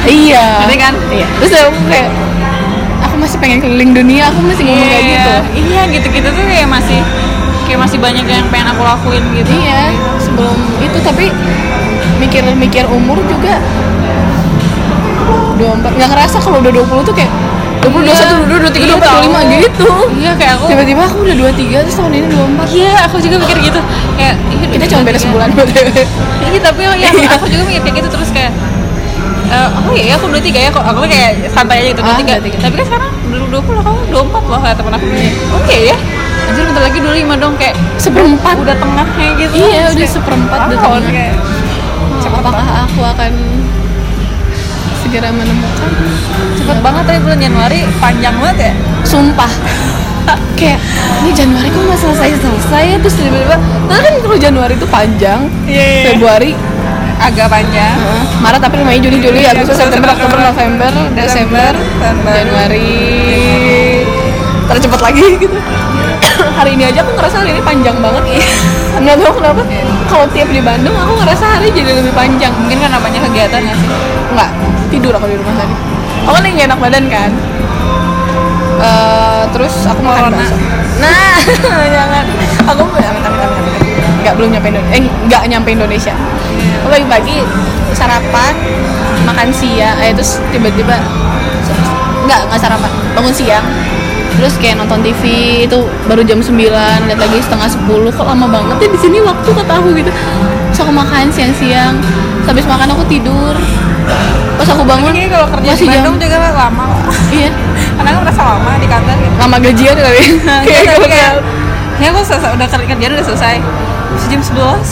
iya. 0.07 0.45
Ngerti 0.65 0.77
kan? 0.77 0.93
iya. 1.11 1.27
Terus 1.39 1.51
aku 1.57 1.81
kayak 1.89 2.09
aku 3.01 3.15
masih 3.17 3.37
pengen 3.41 3.59
keliling 3.59 3.91
dunia 3.91 4.29
aku 4.29 4.39
masih 4.45 4.63
ngomong 4.65 4.87
kayak 4.87 5.05
gitu. 5.05 5.33
Iya 5.69 5.81
gitu-gitu 5.91 6.27
tuh 6.31 6.43
kayak 6.47 6.67
masih 6.69 6.99
kayak 7.67 7.79
masih 7.87 7.97
banyak 8.03 8.25
yang 8.27 8.45
pengen 8.51 8.67
aku 8.71 8.81
lakuin 8.83 9.23
gitu. 9.35 9.51
Iya 9.51 9.91
sebelum 10.21 10.57
itu 10.79 10.97
tapi 11.03 11.25
mikir-mikir 12.19 12.85
umur 12.87 13.17
juga. 13.25 13.57
24 15.61 15.93
nggak 15.93 16.09
ngerasa 16.09 16.37
kalau 16.41 16.57
udah 16.57 16.73
20 16.73 17.05
tuh 17.05 17.13
kayak 17.13 17.29
20, 17.81 18.05
Iya, 18.05 18.13
21, 18.45 18.45
22, 18.45 18.77
23, 18.77 18.77
iya 18.77 18.93
24, 18.93 19.01
25 19.01 19.01
tahu. 19.01 19.61
gitu. 19.65 19.89
Iya 20.21 20.31
kayak 20.37 20.53
aku 20.53 20.65
tiba-tiba 20.69 21.01
aku 21.01 21.17
udah 21.25 21.35
23 21.49 21.85
terus 21.85 21.97
tahun 21.97 22.11
ini 22.13 22.27
24 22.29 22.77
iya 22.77 22.93
aku 23.09 23.15
juga 23.17 23.35
mikir 23.41 23.57
gitu. 23.61 23.79
Kayak 24.17 24.35
iya, 24.53 24.65
kita 24.69 24.85
cuma 24.85 25.01
beda 25.01 25.17
23. 25.17 25.25
sebulan 25.25 25.49
iya 26.51 26.59
tapi 26.61 26.81
ya 26.85 27.09
aku, 27.09 27.21
aku 27.41 27.45
juga 27.49 27.63
mikir 27.65 27.81
kayak 27.81 27.95
gitu 28.01 28.09
terus 28.13 28.29
kayak 28.29 28.51
eh, 29.51 29.67
oh 29.83 29.93
iya 29.93 30.13
aku 30.15 30.25
23 30.27 30.55
ya 30.57 30.69
kok 30.69 30.81
aku 30.81 30.99
kayak 31.05 31.31
santai 31.47 31.83
aja 31.83 31.87
gitu 31.91 32.01
Ah, 32.01 32.15
23 32.17 32.39
23. 32.39 32.63
tapi 32.63 32.75
kan 32.75 32.85
sekarang 32.87 33.11
belum 33.27 33.47
20 33.51 33.85
kamu 33.85 33.99
24 34.09 34.51
loh 34.51 34.59
kayak 34.59 34.75
temen 34.79 34.93
aku 34.95 35.05
oh 35.51 35.61
iya 35.67 35.81
ya? 35.91 35.97
Anjir 36.41 36.63
bentar 36.67 36.83
lagi 36.83 36.99
25 36.99 37.37
dong 37.37 37.53
kayak 37.55 37.75
seperempat. 37.95 38.55
udah 38.59 38.75
tengahnya 38.75 39.27
gitu. 39.39 39.53
Iya 39.55 39.81
udah 39.87 39.95
kayak, 39.95 40.11
seperempat 40.11 40.59
udah 40.67 40.79
tengah. 40.79 41.01
kayak 41.07 41.35
apakah 42.31 42.67
aku 42.83 43.01
akan 43.05 43.31
segera 44.99 45.29
menemukan? 45.29 45.91
Cepet 46.55 46.77
banget 46.81 47.03
tapi 47.05 47.19
bulan 47.21 47.39
Januari 47.39 47.79
panjang 47.97 48.35
banget 48.35 48.57
ya? 48.67 48.73
Sumpah. 49.03 49.51
Kayak 50.59 50.77
ini 51.23 51.31
Januari 51.33 51.67
kok 51.67 51.81
nggak 51.81 51.99
selesai 51.99 52.29
selesai 52.37 52.83
ya? 52.85 52.97
Terus 52.99 53.15
tiba-tiba 53.15 53.57
nah 53.87 53.97
kan 53.97 54.13
kalau 54.19 54.37
Januari 54.37 54.73
itu 54.75 54.87
panjang 54.87 55.39
Iya, 55.65 55.81
iya. 55.83 56.01
Februari 56.11 56.51
agak 57.21 57.47
panjang 57.53 57.97
Heeh. 57.97 58.23
Maret, 58.41 58.61
April, 58.65 58.83
Mei, 58.83 58.97
Juni, 58.97 59.21
Juli, 59.21 59.45
Agustus, 59.45 59.77
September, 59.77 60.09
Oktober, 60.17 60.41
November, 60.41 60.91
Desember. 61.13 61.71
Januari 62.25 62.89
tercepat 64.71 65.01
lagi 65.03 65.25
gitu. 65.35 65.57
hari 66.57 66.79
ini 66.79 66.87
aja 66.87 67.03
aku 67.03 67.11
ngerasa 67.13 67.43
hari 67.43 67.51
ini 67.53 67.61
panjang 67.61 67.97
banget 67.99 68.23
ya. 68.33 68.39
Nggak 69.03 69.15
tahu 69.19 69.31
kenapa. 69.43 69.61
Kalau 70.07 70.25
tiap 70.31 70.49
di 70.49 70.61
Bandung 70.63 70.95
aku 70.95 71.13
ngerasa 71.19 71.45
hari 71.59 71.67
jadi 71.75 71.91
lebih 71.91 72.13
panjang. 72.15 72.51
mungkin 72.55 72.77
kan 72.79 72.91
namanya 72.91 73.19
kegiatan 73.29 73.61
ya 73.63 73.75
sih 73.75 73.89
Enggak, 74.31 74.49
tidur 74.89 75.13
aku 75.15 75.27
di 75.27 75.35
rumah 75.35 75.55
tadi. 75.59 75.75
Aku 76.25 76.33
kan 76.35 76.41
lagi 76.41 76.53
nggak 76.55 76.67
enak 76.71 76.79
badan 76.79 77.05
kan. 77.11 77.31
Eh, 78.81 79.43
terus 79.53 79.73
aku 79.85 79.99
makan 80.01 80.33
bakso. 80.33 80.55
Nah, 81.01 81.37
jangan. 81.95 82.25
Aku 82.71 82.83
amit 82.95 83.05
amit 83.05 83.23
amit 83.27 83.41
amit. 83.43 83.63
Enggak 84.21 84.33
belum 84.37 84.49
nyampe 84.55 84.67
Indonesia. 84.71 84.95
Eh, 84.95 85.01
enggak 85.27 85.43
nyampe 85.49 85.69
Indonesia. 85.73 86.13
Pagi-pagi 86.85 87.45
sarapan, 87.93 88.53
makan 89.23 89.47
siang, 89.53 89.95
eh 89.99 90.11
terus 90.11 90.41
tiba-tiba 90.49 90.97
enggak 92.25 92.39
enggak 92.47 92.59
sarapan, 92.59 92.91
bangun 93.13 93.33
siang. 93.33 93.65
Terus 94.31 94.55
kayak 94.57 94.79
nonton 94.79 95.03
TV 95.03 95.21
itu 95.67 95.77
baru 96.07 96.23
jam 96.23 96.39
9, 96.39 96.55
lihat 97.05 97.19
lagi 97.19 97.37
setengah 97.43 97.67
10 97.67 98.15
Kok 98.15 98.25
lama 98.25 98.47
banget 98.47 98.77
ya 98.79 98.87
di 98.89 98.99
sini 98.99 99.17
waktu 99.19 99.49
kata 99.51 99.73
aku 99.77 99.91
gitu. 99.91 100.07
Terus 100.71 100.79
aku 100.87 100.93
makan 100.95 101.27
siang-siang 101.29 101.99
Habis 102.47 102.63
makan 102.65 102.95
aku 102.95 103.03
tidur. 103.11 103.53
Pas 104.55 104.67
aku 104.71 104.87
bangun 104.87 105.11
Kayaknya 105.13 105.29
kalau 105.35 105.47
kerja 105.51 105.69
masih 105.75 105.83
di 105.83 105.91
jam 105.91 106.01
Bandung 106.01 106.15
juga 106.17 106.37
lama. 106.57 106.85
Iya. 107.29 107.49
Karena 107.99 108.09
aku 108.15 108.19
merasa 108.23 108.41
lama 108.55 108.71
di 108.79 108.87
kantor 108.87 109.15
gitu. 109.19 109.35
Lama 109.35 109.55
gajian 109.59 109.95
kali 109.99 110.17
Iya, 110.17 110.29
kayak 110.65 110.83
tapi 110.95 111.07
kayak 111.11 111.31
ya 112.01 112.07
aku 112.09 112.19
selesai, 112.25 112.49
udah 112.55 112.67
ker- 112.71 112.87
kerjaan 112.87 113.11
udah 113.13 113.27
selesai. 113.27 113.55
Terus 114.15 114.25
jam 114.31 114.41
11 114.41 114.57
terus 114.57 114.91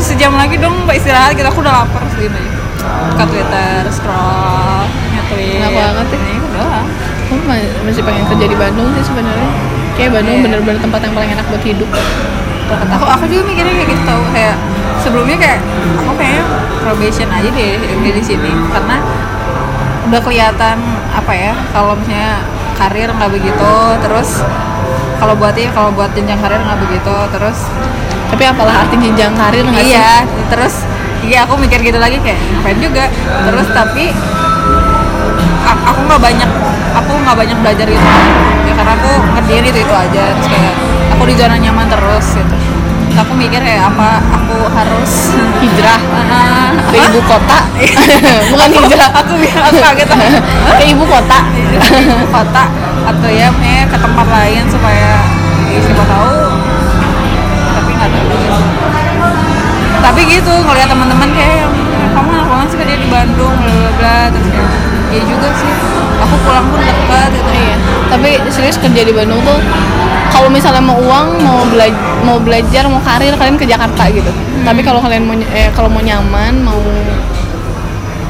sejam 0.10 0.32
lagi 0.34 0.56
dong 0.56 0.74
mbak 0.84 0.96
istirahat. 0.98 1.32
Gitu 1.34 1.46
aku 1.46 1.60
udah 1.60 1.84
lapar 1.84 2.02
segini 2.12 2.36
aja 2.36 2.60
buka 2.82 3.24
twitter 3.30 3.82
scroll 3.94 4.84
nge-tweet. 5.14 5.62
Enak 5.62 5.70
banget 5.70 6.06
ya. 6.10 6.18
Itu 6.34 6.48
doang 6.50 6.86
aku 7.22 7.34
ma- 7.48 7.72
masih 7.86 8.02
pengen 8.04 8.24
kerja 8.28 8.46
di 8.46 8.56
Bandung 8.58 8.88
sih 8.98 9.04
sebenarnya. 9.06 9.50
Kayak 9.94 10.10
Bandung 10.20 10.36
Iya. 10.40 10.44
bener-bener 10.48 10.80
tempat 10.80 11.00
yang 11.04 11.14
paling 11.14 11.30
enak 11.32 11.46
buat 11.48 11.62
hidup. 11.62 11.90
Aku 12.72 13.04
aku 13.04 13.24
juga 13.28 13.42
mikirnya 13.44 13.74
kayak 13.76 13.88
gitu. 13.92 14.02
Tau 14.04 14.22
kayak 14.32 14.56
sebelumnya 15.00 15.36
kayak 15.36 15.60
aku 16.00 16.12
kayaknya 16.16 16.42
probation 16.80 17.28
aja 17.28 17.48
deh 17.52 17.72
di, 17.78 18.08
di 18.12 18.22
sini. 18.24 18.50
Karena 18.72 18.96
udah 20.08 20.20
kelihatan 20.20 20.76
apa 21.12 21.32
ya 21.32 21.52
kalau 21.72 21.96
misalnya 21.96 22.42
karir 22.76 23.08
nggak 23.08 23.30
begitu 23.32 23.72
terus 24.02 24.42
kalau 25.16 25.38
buat 25.38 25.54
ini 25.54 25.70
kalau 25.70 25.88
buat 25.94 26.10
jenjang 26.12 26.40
karir 26.42 26.58
nggak 26.58 26.80
begitu 26.82 27.14
terus 27.32 27.58
tapi 28.32 28.48
apalah 28.48 28.88
arti 28.88 28.96
jenjang 28.96 29.36
karir 29.36 29.60
nggak 29.60 29.84
sih? 29.84 29.92
iya 29.92 30.24
terus 30.48 30.74
iya 31.20 31.44
aku 31.44 31.60
mikir 31.60 31.84
gitu 31.84 32.00
lagi 32.00 32.16
kayak 32.24 32.40
ngapain 32.40 32.78
juga. 32.80 33.04
Terus 33.44 33.68
tapi 33.76 34.04
aku 35.68 36.00
nggak 36.08 36.20
banyak 36.20 36.50
aku 36.96 37.12
nggak 37.12 37.36
banyak 37.36 37.58
belajar 37.60 37.86
gitu. 37.86 38.08
Ya 38.64 38.72
karena 38.72 38.92
aku 38.96 39.10
ngerjain 39.36 39.64
itu 39.68 39.78
itu 39.84 39.94
aja 39.94 40.22
terus 40.32 40.48
kayak 40.48 40.74
aku 41.12 41.22
di 41.28 41.34
zona 41.36 41.56
nyaman 41.60 41.86
terus 41.92 42.26
gitu. 42.32 42.56
Terus 43.12 43.18
aku 43.20 43.32
mikir 43.36 43.60
kayak 43.60 43.92
apa 43.92 44.24
aku 44.32 44.56
harus 44.72 45.12
hijrah. 45.62 46.00
Ah, 46.32 46.72
ke 46.88 46.96
ibu 46.96 47.20
kota. 47.28 47.58
Bukan 48.56 48.68
hijrah 48.80 49.10
aku 49.12 49.34
aku 49.38 49.76
kaget 49.76 50.08
ke 50.80 50.84
ibu 50.88 51.04
kota. 51.04 51.38
Ke 51.84 52.00
ibu 52.00 52.26
kota 52.32 52.64
atau 53.02 53.28
ya 53.28 53.50
ke 53.90 53.96
tempat 53.98 54.26
lain 54.30 54.62
supaya 54.70 55.20
ya, 55.74 55.78
siapa 55.82 56.04
tahu 56.06 56.51
nggak 58.08 58.24
sih. 58.50 58.66
tapi 60.02 60.20
gitu 60.26 60.52
ngeliat 60.52 60.88
teman-teman 60.90 61.28
kayak 61.30 61.54
yang 61.62 61.72
kamu 62.12 62.28
enak 62.34 62.46
banget 62.46 62.66
sih 62.68 62.78
kerja 62.78 62.96
di 62.98 63.08
Bandung 63.08 63.54
bla 63.54 63.72
bla 63.72 63.90
bla 63.96 64.16
terus 64.30 64.48
kayak 64.50 64.70
ya 65.12 65.20
juga 65.22 65.48
sih 65.54 65.70
aku 66.18 66.34
pulang 66.42 66.66
pun 66.68 66.80
dekat 66.80 67.28
gitu. 67.32 67.50
Iya. 67.52 67.76
Tapi 68.08 68.28
serius 68.48 68.76
kerja 68.76 69.02
di 69.02 69.12
Bandung 69.12 69.40
tuh 69.42 69.58
kalau 70.28 70.48
misalnya 70.48 70.80
mau 70.80 70.96
uang 70.96 71.28
mau 71.38 71.60
belajar 71.68 71.98
mau 72.22 72.38
belajar 72.38 72.82
mau 72.86 73.00
karir 73.00 73.34
kalian 73.36 73.56
ke 73.56 73.66
Jakarta 73.66 74.08
gitu. 74.08 74.30
Tapi 74.62 74.80
kalau 74.80 74.98
kalian 74.98 75.22
mau 75.22 75.34
eh, 75.36 75.68
kalau 75.70 75.86
mau 75.86 76.00
nyaman 76.00 76.54
mau 76.60 76.78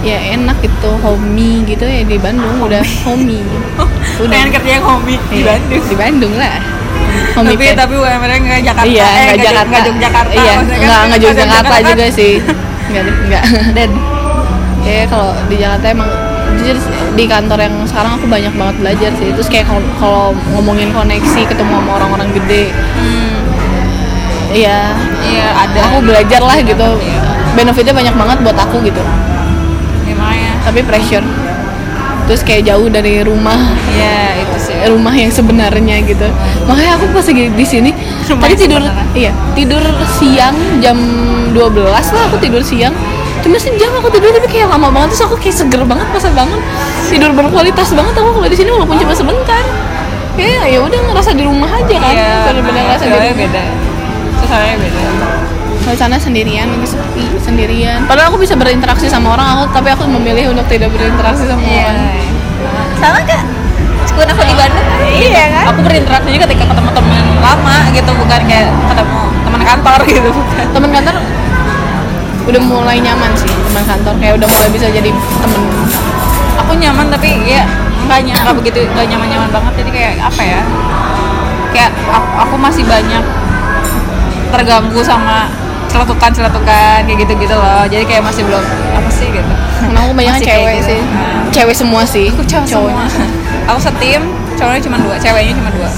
ya 0.02 0.18
enak 0.34 0.58
gitu 0.60 0.90
homey 0.98 1.62
gitu 1.62 1.86
ya 1.86 2.02
di 2.02 2.18
Bandung 2.18 2.58
udah 2.58 2.82
homey. 3.06 3.38
udah 4.18 4.28
pengen 4.34 4.50
kerja 4.50 4.70
yang 4.76 4.84
hobi 4.84 5.14
di 5.30 5.40
Iya, 5.40 5.54
Bandung. 5.54 5.82
di 5.86 5.96
Bandung 5.96 6.34
lah 6.34 6.58
tapi 7.32 7.64
tapi 7.72 7.94
UMR 7.96 8.30
nggak 8.30 8.60
Jakarta. 8.62 8.88
Iya 8.88 9.04
eh, 9.08 9.24
nggak 9.24 9.40
Jakarta. 9.40 9.70
nggak 9.72 9.84
Yogyakarta 9.88 10.32
iya 10.36 10.52
kan? 10.52 10.64
nggak 10.68 11.00
nggak 11.08 11.20
Yogyakarta 11.24 11.76
juga 11.88 12.04
sih. 12.12 12.32
Nggak 12.92 13.02
deh 13.08 13.14
nggak. 13.28 13.44
Dan? 13.76 13.90
Ya 14.82 15.06
kalau 15.06 15.30
di 15.46 15.56
Jakarta 15.56 15.86
emang 15.94 16.10
jujur 16.58 16.76
di 17.14 17.24
kantor 17.24 17.58
yang 17.64 17.74
sekarang 17.86 18.12
aku 18.18 18.26
banyak 18.28 18.52
banget 18.54 18.76
belajar 18.82 19.10
sih. 19.16 19.28
Terus 19.32 19.48
kayak 19.48 19.66
kalau 19.98 20.34
ngomongin 20.52 20.90
koneksi 20.92 21.40
ketemu 21.48 21.72
sama 21.80 21.90
orang-orang 22.02 22.28
gede. 22.36 22.74
Iya, 24.52 24.92
iya 25.24 25.46
ada. 25.56 25.80
Aku 25.88 26.04
belajar 26.04 26.44
lah 26.44 26.60
gitu. 26.60 26.88
Iya. 27.00 27.20
Benefitnya 27.56 27.94
banyak 27.96 28.14
banget 28.16 28.38
buat 28.44 28.58
aku 28.60 28.84
gitu. 28.84 29.00
Ya, 30.08 30.52
Tapi 30.68 30.80
pressure. 30.84 31.24
Terus 32.28 32.40
kayak 32.46 32.70
jauh 32.70 32.86
dari 32.86 33.18
rumah, 33.26 33.58
Iya 33.90 34.46
itu 34.46 34.56
sih. 34.70 34.76
Rumah 34.86 35.14
yang 35.16 35.32
sebenarnya 35.32 35.96
gitu. 36.06 36.28
Makanya 36.70 36.91
lagi 37.28 37.44
di 37.52 37.66
sini 37.66 37.90
Rumah 38.26 38.42
tadi 38.42 38.54
tidur 38.58 38.82
sebenarnya. 38.82 39.06
iya, 39.14 39.32
tidur 39.54 39.82
siang 40.18 40.56
jam 40.82 40.96
12 41.52 41.54
lah 41.86 42.22
aku 42.32 42.36
tidur 42.40 42.62
siang. 42.64 42.94
Cuma 43.42 43.58
sejam 43.58 43.90
aku 43.98 44.06
tidur 44.14 44.30
tapi 44.30 44.46
kayak 44.46 44.70
lama 44.70 44.88
banget 44.94 45.12
terus 45.12 45.26
aku 45.26 45.34
kayak 45.36 45.56
seger 45.58 45.82
banget 45.82 46.06
pas 46.14 46.22
bangun. 46.30 46.60
Tidur 47.10 47.30
berkualitas 47.34 47.90
banget 47.92 48.14
aku 48.14 48.30
kalau 48.38 48.48
di 48.48 48.56
sini 48.56 48.70
walaupun 48.70 48.96
cuma 49.02 49.12
sebentar. 49.12 49.64
Ya 50.38 50.64
ya 50.64 50.78
udah 50.80 50.98
ngerasa 51.12 51.36
di 51.36 51.44
rumah 51.44 51.68
aja 51.68 51.96
kan. 51.98 52.14
Iya 52.14 52.32
Bener-bener 52.48 52.82
ngerasa 52.88 53.04
di 53.04 53.12
rumah. 53.12 53.36
beda 53.36 53.62
Suasananya 54.40 54.76
beda 54.80 55.00
Kalau 55.82 55.96
sana 55.98 56.14
sendirian 56.14 56.70
lagi 56.70 56.88
sepi 56.94 57.26
sendirian. 57.42 58.06
Padahal 58.06 58.30
aku 58.30 58.38
bisa 58.38 58.54
berinteraksi 58.54 59.10
sama 59.10 59.34
orang 59.34 59.58
aku, 59.58 59.74
tapi 59.74 59.90
aku 59.90 60.06
memilih 60.06 60.54
untuk 60.54 60.62
tidak 60.70 60.94
berinteraksi 60.94 61.42
sama 61.50 61.58
Iya 61.66 61.90
orang. 61.90 62.06
Sama 63.02 63.18
kak 63.26 63.42
Sekuen 64.04 64.26
aku 64.26 64.42
di 64.42 64.54
Bandung. 64.54 64.86
Iya 65.12 65.44
kan? 65.52 65.64
Aku 65.70 65.80
berinteraksi 65.80 66.28
juga 66.30 66.44
ketika 66.44 66.64
ketemu 66.68 66.90
teman 66.90 67.24
lama 67.38 67.76
gitu 67.90 68.10
Bukan 68.12 68.40
kayak 68.44 68.68
ketemu 68.86 69.18
teman 69.42 69.62
kantor 69.62 69.98
gitu 70.04 70.30
Teman 70.72 70.90
kantor 70.90 71.16
udah 72.42 72.58
mulai 72.58 72.98
nyaman 72.98 73.30
sih 73.38 73.46
teman 73.46 73.86
kantor 73.86 74.18
kayak 74.18 74.34
udah 74.34 74.48
mulai 74.50 74.68
bisa 74.68 74.90
jadi 74.90 75.10
temen. 75.14 75.62
Aku 76.58 76.74
nyaman 76.74 77.06
tapi 77.06 77.38
ya 77.46 77.62
nggak 78.02 78.18
ny- 78.26 78.34
nggak 78.34 78.56
begitu 78.58 78.82
nggak 78.90 79.06
nyaman 79.06 79.28
nyaman 79.30 79.48
banget. 79.54 79.72
Jadi 79.78 79.90
kayak 79.94 80.12
apa 80.18 80.42
ya? 80.42 80.60
Kayak 81.70 81.90
aku, 82.10 82.28
aku 82.42 82.54
masih 82.58 82.82
banyak 82.82 83.22
terganggu 84.50 85.00
sama 85.00 85.48
celetukan 85.86 86.30
celetukan 86.34 86.98
kayak 87.06 87.18
gitu 87.22 87.32
gitu 87.38 87.54
loh. 87.54 87.86
Jadi 87.86 88.04
kayak 88.04 88.26
masih 88.26 88.42
belum 88.42 88.64
apa 88.90 89.10
sih 89.14 89.30
gitu. 89.30 89.54
Karena 89.78 89.98
aku 90.02 90.12
banyak 90.12 90.34
cewek 90.42 90.74
gitu. 90.82 90.86
sih. 90.90 90.98
Hmm. 90.98 91.46
cewek 91.54 91.74
semua 91.78 92.02
sih 92.02 92.26
Aku 92.34 92.42
cewek 92.42 92.66
semua. 92.66 93.06
Aku 93.68 93.78
setim 93.78 94.22
cowoknya 94.58 94.82
cuma 94.82 94.96
dua 95.00 95.14
ceweknya 95.18 95.54
cuma 95.58 95.70
dua. 95.74 95.90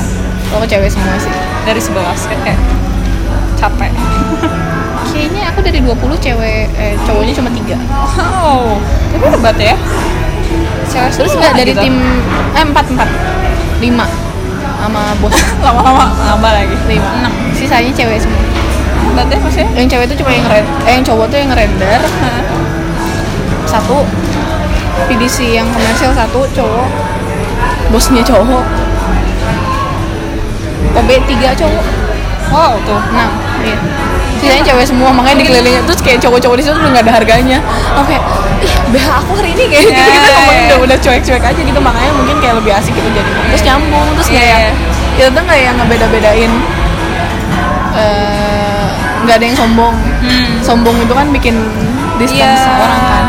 Aku 0.55 0.65
cewek 0.69 0.87
semua 0.87 1.19
sih. 1.19 1.33
dari 1.65 1.81
sebelas 1.81 2.21
kan 2.29 2.39
kayak 2.45 2.61
capek. 3.59 3.91
Kayaknya 5.15 5.47
aku 5.47 5.63
dari 5.63 5.79
20 5.79 5.95
cewek 6.19 6.67
eh, 6.75 6.99
cowoknya 7.07 7.35
cuma 7.39 7.47
tiga. 7.55 7.79
wow 8.19 8.75
tapi 9.15 9.27
hebat 9.31 9.57
ya. 9.63 9.77
Cewek 10.91 11.11
Terus 11.15 11.33
nggak 11.39 11.53
dari 11.55 11.71
gitu. 11.71 11.83
tim 11.87 11.95
eh 12.59 12.65
empat 12.67 12.87
empat. 12.91 13.09
Lima. 13.79 14.07
Sama 14.83 15.15
bos. 15.23 15.39
Lama-lama 15.67 16.11
nambah 16.19 16.51
lagi. 16.51 16.75
Lima. 16.91 17.09
Enam. 17.23 17.33
Sisanya 17.55 17.95
cewek 17.95 18.19
semua. 18.19 18.43
Hebat 19.15 19.31
ya 19.31 19.39
maksudnya 19.39 19.69
yang 19.79 19.87
cewek 19.87 20.05
itu 20.11 20.15
cuma 20.19 20.31
yang 20.35 20.47
red 20.51 20.67
eh 20.83 20.93
yang 20.99 21.05
cowok 21.07 21.27
tuh 21.31 21.39
yang 21.39 21.51
render. 21.55 22.01
Satu. 23.71 24.03
PDC 25.07 25.59
yang 25.59 25.67
komersial 25.75 26.15
satu 26.15 26.47
cowok 26.55 26.87
bosnya 27.95 28.23
cowok 28.27 28.65
OB 30.95 31.11
tiga 31.31 31.55
cowok 31.55 31.85
wow 32.51 32.75
tuh 32.83 32.99
enam 33.15 33.31
iya 33.63 33.79
sisanya 34.35 34.63
cewek 34.67 34.85
semua 34.85 35.09
makanya 35.09 35.41
dikelilingin 35.41 35.83
terus 35.87 36.03
kayak 36.03 36.19
cowok-cowok 36.21 36.57
di 36.59 36.63
situ 36.63 36.75
udah 36.75 36.91
nggak 36.91 37.05
ada 37.07 37.13
harganya 37.17 37.59
oke 37.97 38.13
ih 38.61 38.73
BH 38.91 39.07
aku 39.23 39.31
hari 39.39 39.51
ini 39.55 39.65
kayak 39.71 39.85
gitu 39.89 39.95
Ya, 39.95 40.11
kita 40.11 40.31
ya. 40.35 40.59
udah 40.67 40.79
udah 40.85 40.97
cuek-cuek 41.01 41.41
aja 41.41 41.61
gitu 41.63 41.81
makanya 41.81 42.13
mungkin 42.13 42.37
kayak 42.43 42.55
lebih 42.59 42.73
asik 42.75 42.93
gitu 42.93 43.09
jadi 43.09 43.31
terus 43.49 43.63
nyambung 43.63 44.07
terus 44.19 44.29
kayak 44.29 44.59
iya. 44.59 44.71
itu 45.17 45.31
tuh 45.31 45.43
nggak 45.47 45.61
yang 45.61 45.75
ngebeda-bedain 45.79 46.53
nggak 49.25 49.37
ada 49.39 49.45
yang 49.45 49.57
sombong 49.57 49.95
Hmm. 50.25 50.57
sombong 50.61 50.97
itu 50.99 51.13
kan 51.13 51.29
bikin 51.31 51.53
distance 52.17 52.65
Iya. 52.65 52.81
orang 52.81 53.03
kan 53.05 53.25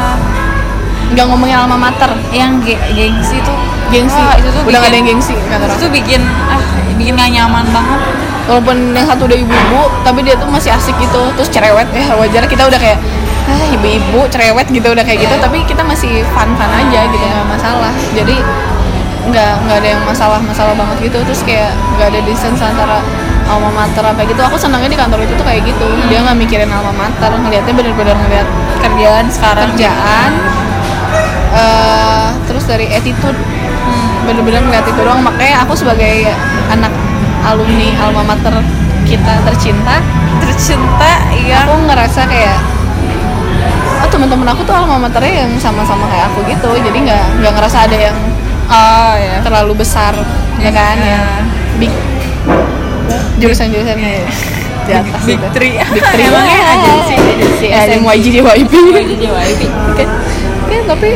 nggak 1.14 1.26
ngomongin 1.30 1.58
alma 1.60 1.78
mater. 1.78 2.10
Yang 2.34 2.52
ge- 2.66 2.82
gengsi 2.98 3.38
tuh 3.46 3.58
gengsi. 3.94 4.18
Wah, 4.18 4.34
itu 4.40 4.50
tuh 4.50 4.62
udah 4.66 4.80
nggak 4.82 4.92
ada 4.92 4.98
yang 4.98 5.08
gengsi 5.14 5.36
kata 5.38 5.64
itu 5.70 5.78
tuh 5.78 5.92
bikin 5.94 6.22
ah 6.50 6.62
bikin 6.98 7.14
gak 7.20 7.30
nyaman 7.30 7.66
banget. 7.70 8.02
Walaupun 8.46 8.94
yang 8.94 9.10
satu 9.10 9.26
udah 9.26 9.38
ibu-ibu 9.42 9.82
tapi 10.06 10.22
dia 10.22 10.38
tuh 10.38 10.46
masih 10.50 10.70
asik 10.74 10.94
gitu 11.02 11.22
terus 11.38 11.50
cerewet 11.50 11.90
ya 11.94 12.14
wajar. 12.18 12.46
Kita 12.50 12.66
udah 12.66 12.80
kayak 12.82 12.98
ah 13.46 13.66
ibu-ibu 13.74 14.26
cerewet 14.34 14.66
gitu 14.74 14.88
udah 14.90 15.06
kayak 15.06 15.26
gitu. 15.26 15.36
Tapi 15.38 15.62
kita 15.70 15.86
masih 15.86 16.26
fun-fun 16.34 16.72
aja 16.72 17.00
gitu 17.10 17.26
nggak 17.26 17.48
masalah. 17.50 17.94
Jadi 18.18 18.38
nggak 19.26 19.54
nggak 19.66 19.78
ada 19.82 19.90
yang 19.98 20.02
masalah-masalah 20.06 20.74
banget 20.78 21.10
gitu. 21.10 21.18
Terus 21.26 21.42
kayak 21.46 21.74
nggak 21.98 22.08
ada 22.14 22.20
distance 22.26 22.62
antara 22.62 23.02
alma 23.46 23.70
mater 23.74 24.02
apa 24.02 24.22
gitu. 24.26 24.42
Aku 24.42 24.58
senangnya 24.58 24.90
di 24.90 24.98
kantor 24.98 25.22
itu 25.26 25.34
tuh 25.38 25.46
kayak 25.46 25.62
gitu. 25.66 25.86
Dia 26.10 26.26
nggak 26.26 26.38
mikirin 26.38 26.70
alma 26.70 26.94
mater 26.94 27.30
ngelihatnya 27.34 27.74
bener-bener 27.74 28.18
ngeliat 28.18 28.48
kerjaan 28.82 29.26
sekarang 29.30 29.74
kerjaan 29.74 30.32
eh, 31.56 32.28
terus 32.46 32.64
dari 32.68 32.92
attitude. 32.92 33.38
Bener-bener 34.28 34.62
ngeliat 34.66 34.86
itu 34.86 35.00
doang. 35.00 35.22
Makanya 35.24 35.64
aku 35.64 35.74
sebagai 35.78 36.30
anak 36.70 36.92
alumni 37.46 37.90
alma 38.02 38.24
mater 38.26 38.58
kita 39.06 39.38
tercinta 39.46 40.02
tercinta 40.42 41.30
iya. 41.30 41.62
aku 41.62 41.78
ngerasa 41.86 42.26
kayak 42.26 42.58
oh 44.02 44.10
teman-teman 44.10 44.50
aku 44.50 44.66
tuh 44.66 44.74
alma 44.74 44.98
maternya 44.98 45.46
yang 45.46 45.52
sama-sama 45.62 46.10
kayak 46.10 46.34
aku 46.34 46.42
gitu. 46.50 46.70
Jadi 46.82 46.98
nggak 47.06 47.26
nggak 47.42 47.54
ngerasa 47.54 47.78
ada 47.86 47.98
yang 47.98 48.18
oh 48.66 49.14
ya 49.16 49.36
terlalu 49.46 49.74
besar 49.86 50.14
ya 50.58 50.72
kan? 50.74 50.98
Iya. 50.98 51.14
ya 51.14 51.24
big 51.78 51.94
jurusan-jurusan 53.40 53.98
di 54.86 54.94
atas 54.94 55.22
Big. 55.26 55.42
Three. 55.54 55.76
big 55.82 56.06
three. 56.14 56.26
Emangnya 56.30 56.62
banget 56.62 56.70
agensi, 56.78 57.16
agensi, 57.18 57.68
SMYG 57.74 58.26
JYP 58.42 58.74
JYP 59.22 59.62
kan 59.98 60.10
kan 60.66 60.82
tapi 60.90 61.10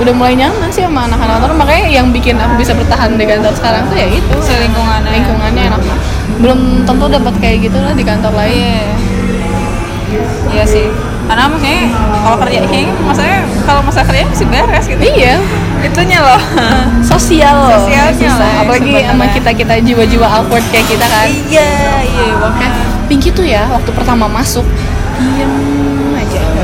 udah 0.00 0.14
mulai 0.16 0.32
nyaman 0.32 0.72
sih 0.72 0.80
sama 0.80 1.04
anak-anak 1.04 1.44
kantor 1.44 1.52
makanya 1.60 1.86
yang 1.92 2.08
bikin 2.08 2.40
aku 2.40 2.56
bisa 2.56 2.72
bertahan 2.72 3.20
di 3.20 3.24
kantor 3.28 3.52
sekarang 3.52 3.84
tuh 3.92 3.96
ya 4.00 4.08
itu. 4.08 4.36
Selingkungannya. 4.40 5.12
Lingkungannya 5.12 5.62
enak. 5.68 5.80
Belum 6.40 6.88
tentu 6.88 7.04
dapat 7.12 7.34
kayak 7.36 7.68
gitu 7.68 7.78
lah 7.78 7.92
di 7.92 8.04
kantor 8.04 8.32
lain. 8.32 8.96
Iya. 10.08 10.24
Iya 10.56 10.64
sih. 10.64 10.86
Karena 11.28 11.46
maksudnya 11.46 11.80
kalau 12.26 12.36
kerja 12.42 12.58
kayaknya 12.66 12.92
maksudnya 13.06 13.38
kalau 13.68 13.80
masa 13.84 14.00
kerja 14.02 14.24
masih 14.24 14.46
beres 14.48 14.84
gitu. 14.88 15.02
Iya. 15.04 15.36
Itunya 15.84 16.18
loh. 16.24 16.40
Sosial 17.12 17.56
loh. 17.60 17.84
Sosialnya 17.84 18.30
lah 18.40 18.52
apalagi 18.64 19.04
sama 19.04 19.24
kita 19.36 19.50
kita 19.52 19.74
jiwa-jiwa 19.84 20.26
awkward 20.26 20.64
kayak 20.72 20.88
kita 20.88 21.06
kan. 21.06 21.28
Iya 21.28 21.70
iya 22.08 22.34
kan 22.40 22.72
Pinky 23.04 23.34
tuh 23.34 23.42
ya 23.42 23.68
waktu 23.68 23.90
pertama 23.92 24.30
masuk 24.30 24.64
diem 25.20 25.69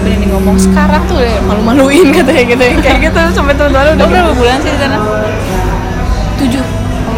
berani 0.07 0.26
ngomong 0.30 0.54
sekarang 0.54 1.02
tuh 1.11 1.18
udah 1.18 1.34
malu-maluin 1.50 2.14
katanya 2.14 2.44
gitu. 2.46 2.62
Kayak 2.78 2.98
gitu 3.11 3.20
sampai 3.34 3.59
teman-teman 3.59 3.90
udah 3.90 3.94
udah 3.98 4.07
berapa 4.07 4.32
bulan 4.38 4.57
sih 4.62 4.70
di 4.70 4.78
sana? 4.78 4.96
Tujuh. 6.38 6.64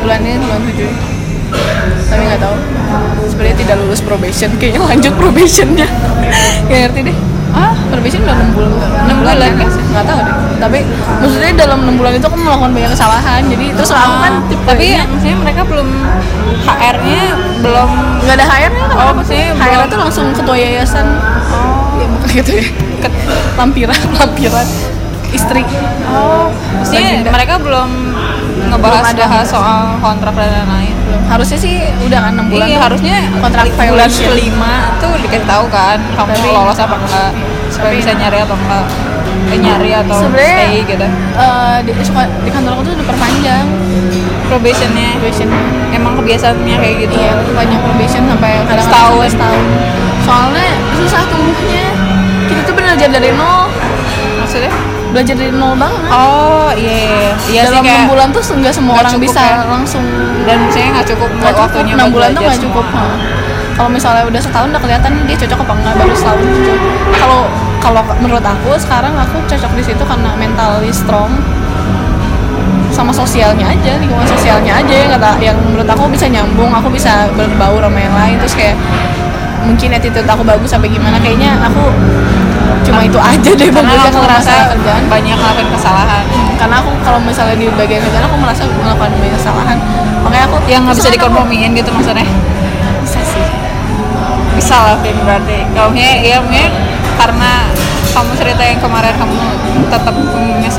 Bulannya 0.01 0.41
bulan 0.41 0.61
tujuh. 0.72 0.91
Tapi 2.09 2.22
nggak 2.24 2.41
tahu. 2.41 2.57
Sebenarnya 3.28 3.57
tidak 3.61 3.76
lulus 3.84 4.01
probation 4.01 4.51
kayaknya 4.57 4.80
lanjut 4.80 5.12
probationnya. 5.20 5.84
Nggak 6.64 6.80
ngerti 6.89 7.01
deh. 7.12 7.16
Ah 7.53 7.76
probation 7.93 8.24
udah 8.24 8.36
enam 8.41 8.49
bulan. 8.57 8.70
Enam 9.05 9.16
bulan 9.20 9.36
bulan. 9.36 9.53
kan 9.61 9.68
nggak 9.68 10.05
tahu 10.09 10.18
deh. 10.24 10.36
Tapi 10.59 10.78
maksudnya 11.20 11.53
dalam 11.61 11.78
enam 11.84 11.95
bulan 12.01 12.12
itu 12.16 12.24
aku 12.24 12.39
melakukan 12.41 12.72
banyak 12.72 12.91
kesalahan. 12.97 13.43
Jadi 13.53 13.66
terus 13.76 13.93
aku 13.93 14.16
kan 14.24 14.32
tipe 14.49 14.64
tapi 14.64 14.97
maksudnya 14.97 15.36
mereka 15.45 15.61
belum 15.68 15.89
HR-nya 16.64 17.22
belum 17.61 17.91
nggak 18.24 18.36
ada 18.41 18.47
HR 18.49 18.72
nya 18.72 18.84
kan 18.89 18.97
Oh, 18.97 19.12
maksudnya? 19.12 19.53
HR 19.53 19.84
tuh 19.93 19.99
langsung 20.01 20.26
ketua 20.32 20.57
yayasan. 20.57 21.05
Oh 21.53 21.78
ya 21.99 22.07
bukan 22.09 22.29
gitu 22.33 22.51
ya. 22.55 22.65
Ke, 22.99 23.09
lampiran 23.55 24.01
lampiran 24.15 24.67
istri. 25.29 25.63
Oh 26.09 26.49
maksudnya 26.75 27.01
Legenda. 27.21 27.31
mereka 27.31 27.55
belum 27.61 27.91
ngebahas 28.69 29.05
Belum 29.05 29.13
ada. 29.13 29.25
bahas 29.25 29.47
soal 29.47 29.81
kontrak 29.99 30.35
dan 30.35 30.49
lain-lain? 30.65 30.95
Belum. 30.99 31.21
harusnya 31.29 31.59
sih 31.59 31.77
udah 32.01 32.19
kan 32.21 32.33
enam 32.33 32.47
bulan 32.49 32.67
iya 32.67 32.79
harusnya 32.81 33.17
kontrak 33.39 33.65
bulan 33.69 34.09
kelima 34.09 34.75
tuh 34.97 35.13
dikasih 35.19 35.45
tahu 35.45 35.65
kan 35.69 35.99
kamu 36.17 36.33
Tapi- 36.33 36.53
lolos 36.53 36.79
apa 36.79 36.97
enggak 36.97 37.31
supaya 37.69 37.93
tapi- 37.93 38.01
bisa 38.01 38.11
nyari 38.15 38.39
atau 38.41 38.57
enggak 38.57 38.85
eh, 39.49 39.59
nyari 39.59 39.91
atau 39.95 40.17
Sebenarnya- 40.19 40.59
stay 40.61 40.75
gitu. 40.85 41.07
Eh, 41.09 41.77
di, 41.85 41.93
di 42.45 42.51
kantor 42.51 42.71
aku 42.75 42.83
tuh 42.85 42.95
diperpanjang. 42.97 43.65
Probationnya. 44.49 45.09
Probation. 45.17 45.49
Emang 45.89 46.13
kebiasaannya 46.17 46.77
kayak 46.77 46.95
gitu? 47.05 47.15
Iya, 47.15 47.33
panjang 47.53 47.81
probation 47.81 48.23
sampai 48.27 48.51
kadang 48.65 48.85
Setahun. 48.89 49.29
setahun. 49.29 49.65
Soalnya 50.29 50.68
susah 51.01 51.22
tumbuhnya. 51.33 51.89
Kita 52.49 52.61
tuh 52.68 52.74
belajar 52.76 53.09
dari 53.09 53.31
nol, 53.33 53.72
maksudnya 54.41 54.72
belajar 55.09 55.35
dari 55.41 55.53
nol 55.53 55.72
banget. 55.72 56.03
oh 56.12 56.68
iya 56.76 56.97
iya, 57.01 57.31
iya 57.49 57.62
sih 57.64 57.72
Dalam 57.72 57.85
enam 57.85 58.12
bulan 58.12 58.29
tuh 58.29 58.43
nggak 58.45 58.74
semua 58.76 59.01
orang 59.01 59.16
bisa 59.16 59.41
ya. 59.41 59.64
langsung 59.64 60.05
dan 60.45 60.68
misalnya 60.68 61.01
nggak 61.01 61.09
cukup 61.16 61.31
cukup. 61.33 61.57
waktunya 61.64 61.93
Enam 61.97 62.12
bulan 62.12 62.29
tuh 62.37 62.43
nggak 62.45 62.61
cukup. 62.61 62.85
Kalau 63.79 63.91
misalnya 63.95 64.24
udah 64.26 64.41
setahun 64.43 64.68
udah 64.74 64.83
kelihatan 64.83 65.12
dia 65.24 65.37
cocok 65.39 65.59
apa 65.64 65.72
enggak 65.81 65.95
baru 65.97 66.12
setahun 66.12 66.45
gitu. 66.45 66.72
Kalau 67.16 67.41
kalau 67.79 68.03
menurut 68.20 68.45
aku 68.45 68.70
sekarang 68.76 69.14
aku 69.16 69.37
cocok 69.49 69.72
di 69.79 69.85
situ 69.87 70.03
karena 70.05 70.31
mentally 70.37 70.93
strong 70.93 71.31
sama 72.93 73.14
sosialnya 73.14 73.70
aja 73.70 73.95
lingkungan 74.03 74.26
sosialnya 74.26 74.83
aja 74.83 74.91
yang 74.91 75.11
kata 75.14 75.31
yang 75.39 75.57
menurut 75.62 75.87
aku 75.87 76.11
bisa 76.11 76.26
nyambung 76.26 76.72
aku 76.74 76.91
bisa 76.91 77.31
berbaur 77.39 77.79
sama 77.79 77.99
yang 78.01 78.11
lain 78.16 78.37
terus 78.43 78.59
kayak 78.59 78.74
mungkin 79.65 79.89
attitude 79.95 80.29
aku 80.29 80.43
bagus 80.47 80.71
sampai 80.71 80.89
gimana 80.91 81.19
kayaknya 81.19 81.59
aku 81.63 81.91
cuma 82.87 83.05
itu 83.05 83.19
aja 83.21 83.51
deh 83.53 83.69
karena 83.69 83.91
bagusnya 83.93 84.11
aku 84.11 84.21
ngerasa 84.25 84.49
masalah 84.49 84.67
kerjaan 84.73 85.05
banyak 85.11 85.37
ngelakuin 85.37 85.69
kesalahan. 85.77 86.25
Karena 86.59 86.75
aku 86.83 86.91
kalau 87.05 87.21
misalnya 87.23 87.55
di 87.59 87.67
bagian 87.75 88.01
kerjaan 88.07 88.25
aku 88.27 88.37
merasa 88.41 88.63
melakukan 88.65 89.11
banyak 89.19 89.35
kesalahan. 89.37 89.77
Makanya 90.25 90.45
aku 90.49 90.57
yang 90.71 90.81
nggak 90.87 90.97
bisa 90.97 91.05
kan 91.05 91.11
aku- 91.13 91.17
dikompromiin 91.21 91.71
gitu 91.77 91.91
maksudnya? 91.93 92.27
Bisa 93.05 93.21
sih. 93.23 93.47
Bisa 94.57 94.75
lah 94.75 94.97
Vin, 95.05 95.15
berarti. 95.23 95.59
Kalau 95.71 95.95
ya 95.95 96.37
mungkin 96.43 96.71
karena 97.19 97.53
kamu 98.15 98.31
cerita 98.35 98.63
yang 98.65 98.79
kemarin 98.83 99.15
kamu 99.15 99.37
tetap 99.91 100.15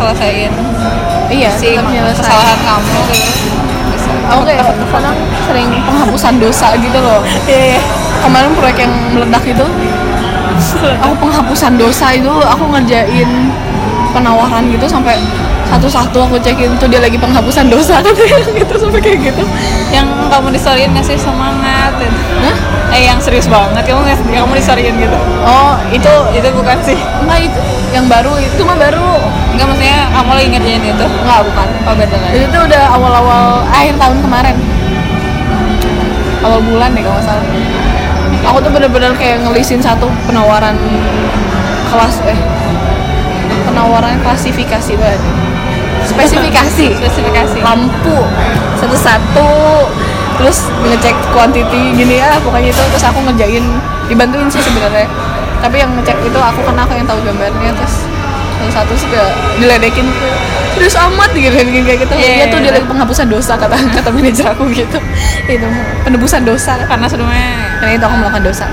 nyelesain 0.10 0.52
iya 1.30 1.50
si 1.54 1.78
kesalahan 2.18 2.60
kamu 2.66 2.98
gitu 3.14 3.32
aku 4.30 4.42
kayak 4.46 4.62
kadang 4.66 5.18
sering 5.46 5.70
penghapusan 5.86 6.34
dosa 6.42 6.74
gitu 6.78 6.98
loh. 7.02 7.22
Iya 7.46 7.82
kemarin 8.20 8.52
proyek 8.56 8.78
yang 8.88 8.94
meledak 9.16 9.44
itu 9.48 9.66
aku 11.00 11.14
penghapusan 11.28 11.80
dosa 11.80 12.12
itu 12.12 12.30
aku 12.30 12.64
ngerjain 12.76 13.30
penawaran 14.12 14.64
gitu 14.74 14.86
sampai 14.90 15.22
satu-satu 15.70 16.18
aku 16.26 16.36
cekin 16.42 16.74
tuh 16.82 16.90
dia 16.90 16.98
lagi 16.98 17.14
penghapusan 17.14 17.70
dosa 17.70 18.02
katanya 18.06 18.42
gitu 18.58 18.74
sampai 18.74 19.00
kayak 19.00 19.20
gitu. 19.22 19.44
Yang 19.94 20.08
kamu 20.34 20.48
disoriin 20.50 20.92
ngasih 20.98 21.18
semangat. 21.22 21.94
Gitu. 22.02 22.18
eh 22.90 23.06
yang 23.06 23.22
serius 23.22 23.46
banget 23.46 23.86
kamu 23.86 24.02
ngas 24.02 24.18
kamu 24.26 24.54
disoriin 24.58 24.98
gitu? 24.98 25.20
Oh 25.46 25.78
itu 25.94 26.14
itu 26.34 26.50
bukan 26.58 26.78
sih. 26.82 26.98
enggak 27.22 27.54
itu 27.54 27.62
yang 27.94 28.10
baru 28.10 28.34
itu 28.42 28.62
mah 28.66 28.78
baru. 28.82 29.22
Enggak 29.54 29.66
maksudnya 29.70 30.10
kamu 30.10 30.32
lagi 30.34 30.48
ngerjain 30.58 30.84
itu? 30.90 31.06
Enggak 31.06 31.40
bukan. 31.46 31.68
Oh 31.86 31.94
beda 31.94 32.18
lagi. 32.18 32.34
Itu 32.34 32.46
tuh 32.50 32.62
udah 32.66 32.84
awal-awal 32.98 33.46
akhir 33.70 33.94
tahun 34.02 34.18
kemarin. 34.26 34.58
Awal 36.40 36.60
bulan 36.66 36.90
deh 36.98 37.04
kalau 37.06 37.22
salah 37.22 37.46
bener-bener 38.80 39.12
kayak 39.20 39.44
ngelisin 39.44 39.84
satu 39.84 40.08
penawaran 40.24 40.80
kelas 41.92 42.16
eh 42.32 42.40
penawaran 43.68 44.16
klasifikasi 44.24 44.96
banget. 44.96 45.20
Spesifikasi. 46.08 46.88
Spesifikasi. 47.04 47.60
Lampu 47.60 48.16
satu-satu 48.80 49.52
terus 50.40 50.72
ngecek 50.88 51.12
quantity 51.36 51.92
gini 51.92 52.24
ya 52.24 52.40
pokoknya 52.40 52.72
itu. 52.72 52.80
Terus 52.96 53.04
aku 53.04 53.20
ngerjain 53.28 53.68
dibantuin 54.08 54.48
sih 54.48 54.64
sebenarnya. 54.64 55.12
Tapi 55.60 55.76
yang 55.76 55.92
ngecek 56.00 56.16
itu 56.24 56.40
aku 56.40 56.64
karena 56.64 56.88
aku 56.88 56.96
yang 56.96 57.04
tahu 57.04 57.20
gambarnya 57.28 57.76
terus 57.76 58.08
satu-satu 58.60 58.93
sih 58.99 59.07
kayak 59.07 59.32
diledekin 59.64 60.05
tuh 60.12 60.32
terus 60.80 60.95
amat 60.95 61.30
gitu 61.36 61.51
kayak 61.51 61.99
gitu. 62.07 62.14
Iya, 62.16 62.32
dia 62.32 62.47
tuh 62.47 62.60
iya. 62.64 62.66
dia 62.70 62.72
lagi 62.80 62.88
penghapusan 62.88 63.28
dosa 63.28 63.53
kata 63.60 63.76
kata 63.99 64.10
manajer 64.16 64.45
aku 64.55 64.64
gitu. 64.72 64.97
Itu 65.47 65.68
penebusan 66.07 66.47
dosa. 66.47 66.80
Karena 66.88 67.05
sebelumnya 67.10 67.76
karena 67.84 67.91
itu 67.99 68.05
aku 68.07 68.16
melakukan 68.16 68.43
dosa. 68.47 68.66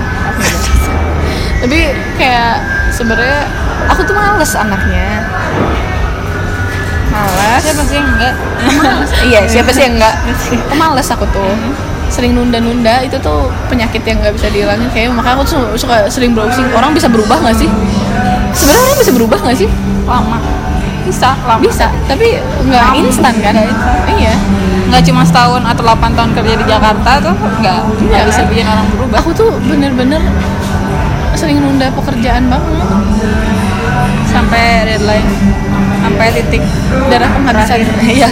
Tapi 1.57 1.79
kayak 2.15 2.63
sebenarnya 2.95 3.49
aku 3.91 4.01
tuh 4.07 4.15
males 4.15 4.51
anaknya. 4.55 5.25
Males. 7.11 7.61
Siapa 7.65 7.83
sih 7.83 7.95
yang 7.97 8.07
enggak? 8.07 8.35
Iya 9.27 9.41
siapa 9.49 9.69
sih 9.75 9.81
yang 9.83 9.95
enggak? 9.99 10.15
Males 10.79 11.07
aku 11.11 11.27
tuh. 11.35 11.51
Sering 12.07 12.39
nunda-nunda 12.39 13.03
itu 13.03 13.19
tuh 13.19 13.51
penyakit 13.67 13.99
yang 14.07 14.23
nggak 14.23 14.31
bisa 14.31 14.47
dihilangin. 14.47 14.87
Kayak 14.95 15.11
makanya 15.11 15.35
aku 15.41 15.43
tuh 15.43 15.63
suka 15.75 16.07
sering 16.07 16.31
browsing. 16.31 16.71
Orang 16.71 16.95
bisa 16.95 17.11
berubah 17.11 17.43
nggak 17.43 17.57
sih 17.57 17.67
sebenarnya 18.57 18.81
orang 18.83 18.97
bisa 18.97 19.11
berubah 19.13 19.37
nggak 19.39 19.57
sih? 19.57 19.69
Lama. 20.03 20.37
Bisa 21.05 21.29
lama. 21.45 21.61
Bisa 21.61 21.87
tapi 22.05 22.35
nggak 22.67 22.85
instan 22.99 23.33
kan? 23.39 23.53
Nggak 23.53 23.67
instan. 23.69 23.95
iya. 24.17 24.33
Nggak 24.87 25.03
cuma 25.03 25.21
setahun 25.21 25.61
atau 25.63 25.83
8 25.83 26.15
tahun 26.15 26.31
kerja 26.33 26.53
di 26.55 26.65
Jakarta 26.65 27.11
tuh 27.21 27.35
nggak 27.61 27.79
nggak 28.07 28.21
Iya. 28.23 28.27
bisa 28.27 28.41
bikin 28.47 28.65
orang 28.65 28.87
berubah. 28.91 29.17
Aku 29.21 29.29
tuh 29.31 29.49
bener-bener 29.63 30.21
sering 31.37 31.61
nunda 31.61 31.87
pekerjaan 31.93 32.49
banget. 32.49 32.87
Sampai 34.27 34.63
deadline 34.85 35.27
sampai 35.97 36.25
titik 36.33 36.63
darah 37.07 37.29
penghabisan. 37.29 37.77
iya. 38.17 38.29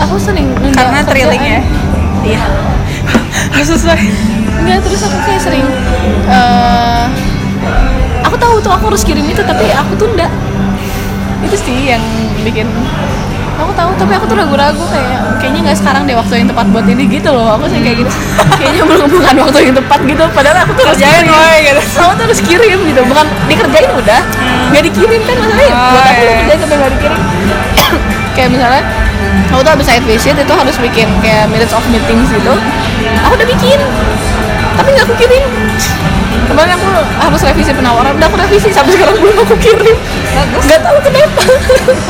Aku 0.00 0.16
sering 0.16 0.48
nunda 0.56 0.78
karena 0.78 1.00
thrilling 1.04 1.44
ya? 1.44 1.60
Iya. 2.22 2.42
Nggak 3.52 3.66
sesuai 3.66 4.00
Enggak, 4.60 4.84
terus 4.84 5.00
aku 5.00 5.16
kayak 5.24 5.40
sering 5.40 5.64
eh 6.28 7.04
Aku 8.28 8.36
tahu 8.36 8.54
tuh 8.60 8.72
aku 8.72 8.84
harus 8.92 9.02
kirim 9.02 9.24
itu 9.24 9.40
tapi 9.40 9.70
aku 9.72 9.92
tunda 9.96 10.26
Itu 11.40 11.56
sih 11.56 11.92
yang 11.92 12.02
bikin 12.44 12.68
Aku 13.60 13.76
tahu 13.76 13.92
tapi 14.00 14.12
aku 14.16 14.24
tuh 14.24 14.36
ragu-ragu 14.40 14.80
kayak 14.88 15.36
Kayaknya 15.36 15.60
nggak 15.68 15.78
sekarang 15.80 16.02
deh 16.08 16.16
waktu 16.16 16.32
yang 16.40 16.48
tepat 16.48 16.66
buat 16.72 16.84
ini 16.88 17.04
gitu 17.08 17.28
loh. 17.32 17.56
Aku 17.56 17.64
sih 17.68 17.80
kayak 17.80 18.04
gitu. 18.04 18.12
Kayaknya 18.60 18.82
belum 18.88 19.08
bukan 19.08 19.34
waktu 19.40 19.58
yang 19.68 19.76
tepat 19.76 20.00
gitu. 20.04 20.24
Padahal 20.32 20.56
aku 20.64 20.72
tuh 20.76 20.84
harus 20.84 21.00
Kerjain, 21.00 21.24
kirim. 21.24 21.60
gitu. 21.64 21.80
Aku 22.00 22.12
tuh 22.16 22.24
harus 22.28 22.40
kirim 22.44 22.78
gitu. 22.88 23.00
Bukan 23.04 23.26
dikerjain 23.48 23.90
udah 23.92 24.20
Nggak 24.72 24.84
dikirim 24.92 25.20
kan 25.24 25.36
masalahnya? 25.40 25.72
Oh, 25.72 25.90
Buat 25.92 26.04
aku 26.04 26.12
iya. 26.12 26.24
udah 26.24 26.36
kerjain 26.40 26.60
tapi 26.60 26.74
nggak 26.76 26.92
dikirim. 26.96 27.20
Kayak 28.36 28.48
misalnya 28.52 28.82
Aku 29.50 29.60
tuh 29.66 29.72
habis 29.74 29.86
side 29.90 30.06
visit 30.06 30.36
itu 30.38 30.54
harus 30.54 30.76
bikin 30.78 31.08
kayak 31.20 31.50
minutes 31.50 31.74
of 31.74 31.82
meetings 31.90 32.30
gitu. 32.30 32.54
Aku 33.26 33.32
udah 33.34 33.48
bikin 33.48 33.80
tapi 34.78 34.88
nggak 34.96 35.04
aku 35.04 35.14
kirim 35.20 35.44
kemarin 36.48 36.72
aku 36.78 36.88
harus 37.20 37.40
revisi 37.42 37.72
penawaran. 37.74 38.12
Udah 38.16 38.26
aku 38.26 38.36
revisi 38.38 38.68
sampai 38.70 38.92
sekarang 38.96 39.16
belum 39.18 39.36
aku 39.42 39.54
kirim. 39.58 39.96
Bagus. 40.30 40.62
nggak 40.66 40.80
tahu 40.82 40.98
kenapa. 41.02 41.42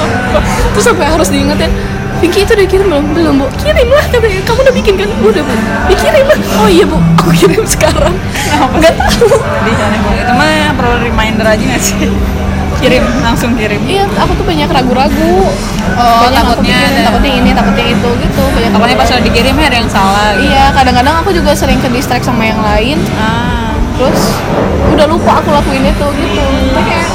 Terus 0.77 0.85
sampai 0.85 1.07
harus 1.09 1.29
diingetin 1.29 1.73
Vicky 2.21 2.45
itu 2.45 2.53
udah 2.53 2.69
kirim 2.69 2.87
belum? 2.93 3.05
Belum 3.17 3.35
bu. 3.41 3.47
Kirim 3.57 3.89
lah 3.89 4.05
katanya 4.13 4.45
kamu 4.45 4.61
udah 4.61 4.75
bikin 4.77 4.95
kan? 5.01 5.09
Udah 5.25 5.43
bu. 5.43 5.55
Dikirim 5.89 6.25
lah. 6.29 6.39
Oh 6.61 6.69
iya 6.69 6.85
bu. 6.85 6.99
Aku 7.21 7.33
kirim 7.33 7.65
sekarang. 7.65 8.13
Nggak 8.77 8.95
tahu. 9.01 9.27
Di 9.65 9.73
sana 9.73 9.97
itu 9.97 10.33
mah 10.37 10.73
perlu 10.77 10.97
reminder 11.01 11.47
aja 11.49 11.65
nggak 11.65 11.81
sih? 11.81 12.13
Kirim 12.81 13.05
langsung 13.25 13.57
kirim. 13.57 13.81
Iya 13.89 14.05
aku 14.21 14.37
tuh 14.37 14.45
banyak 14.45 14.69
ragu-ragu. 14.69 15.33
Oh, 15.97 16.21
banyak 16.25 16.41
aku 16.45 16.61
takutnya 16.61 16.77
pikirin, 16.77 16.93
ada- 16.97 17.07
takutnya 17.13 17.33
ini 17.41 17.51
takutnya 17.53 17.87
itu 17.93 18.09
gitu. 18.21 18.43
Banyak 18.57 18.71
Pokoknya 18.73 18.97
pas 18.97 19.09
udah 19.09 19.25
dikirimnya 19.25 19.67
ada 19.69 19.77
yang 19.81 19.91
salah. 19.91 20.29
Gitu. 20.37 20.49
iya 20.49 20.65
kadang-kadang 20.77 21.15
aku 21.25 21.31
juga 21.33 21.53
sering 21.57 21.81
ke 21.81 21.89
distract 21.89 22.25
sama 22.25 22.45
yang 22.45 22.61
lain. 22.61 22.97
Ah, 23.17 23.70
terus 24.01 24.23
udah 24.97 25.07
lupa 25.13 25.45
aku 25.45 25.53
lakuin 25.53 25.85
itu 25.85 26.07
gitu. 26.17 26.45
Kayak 26.73 27.09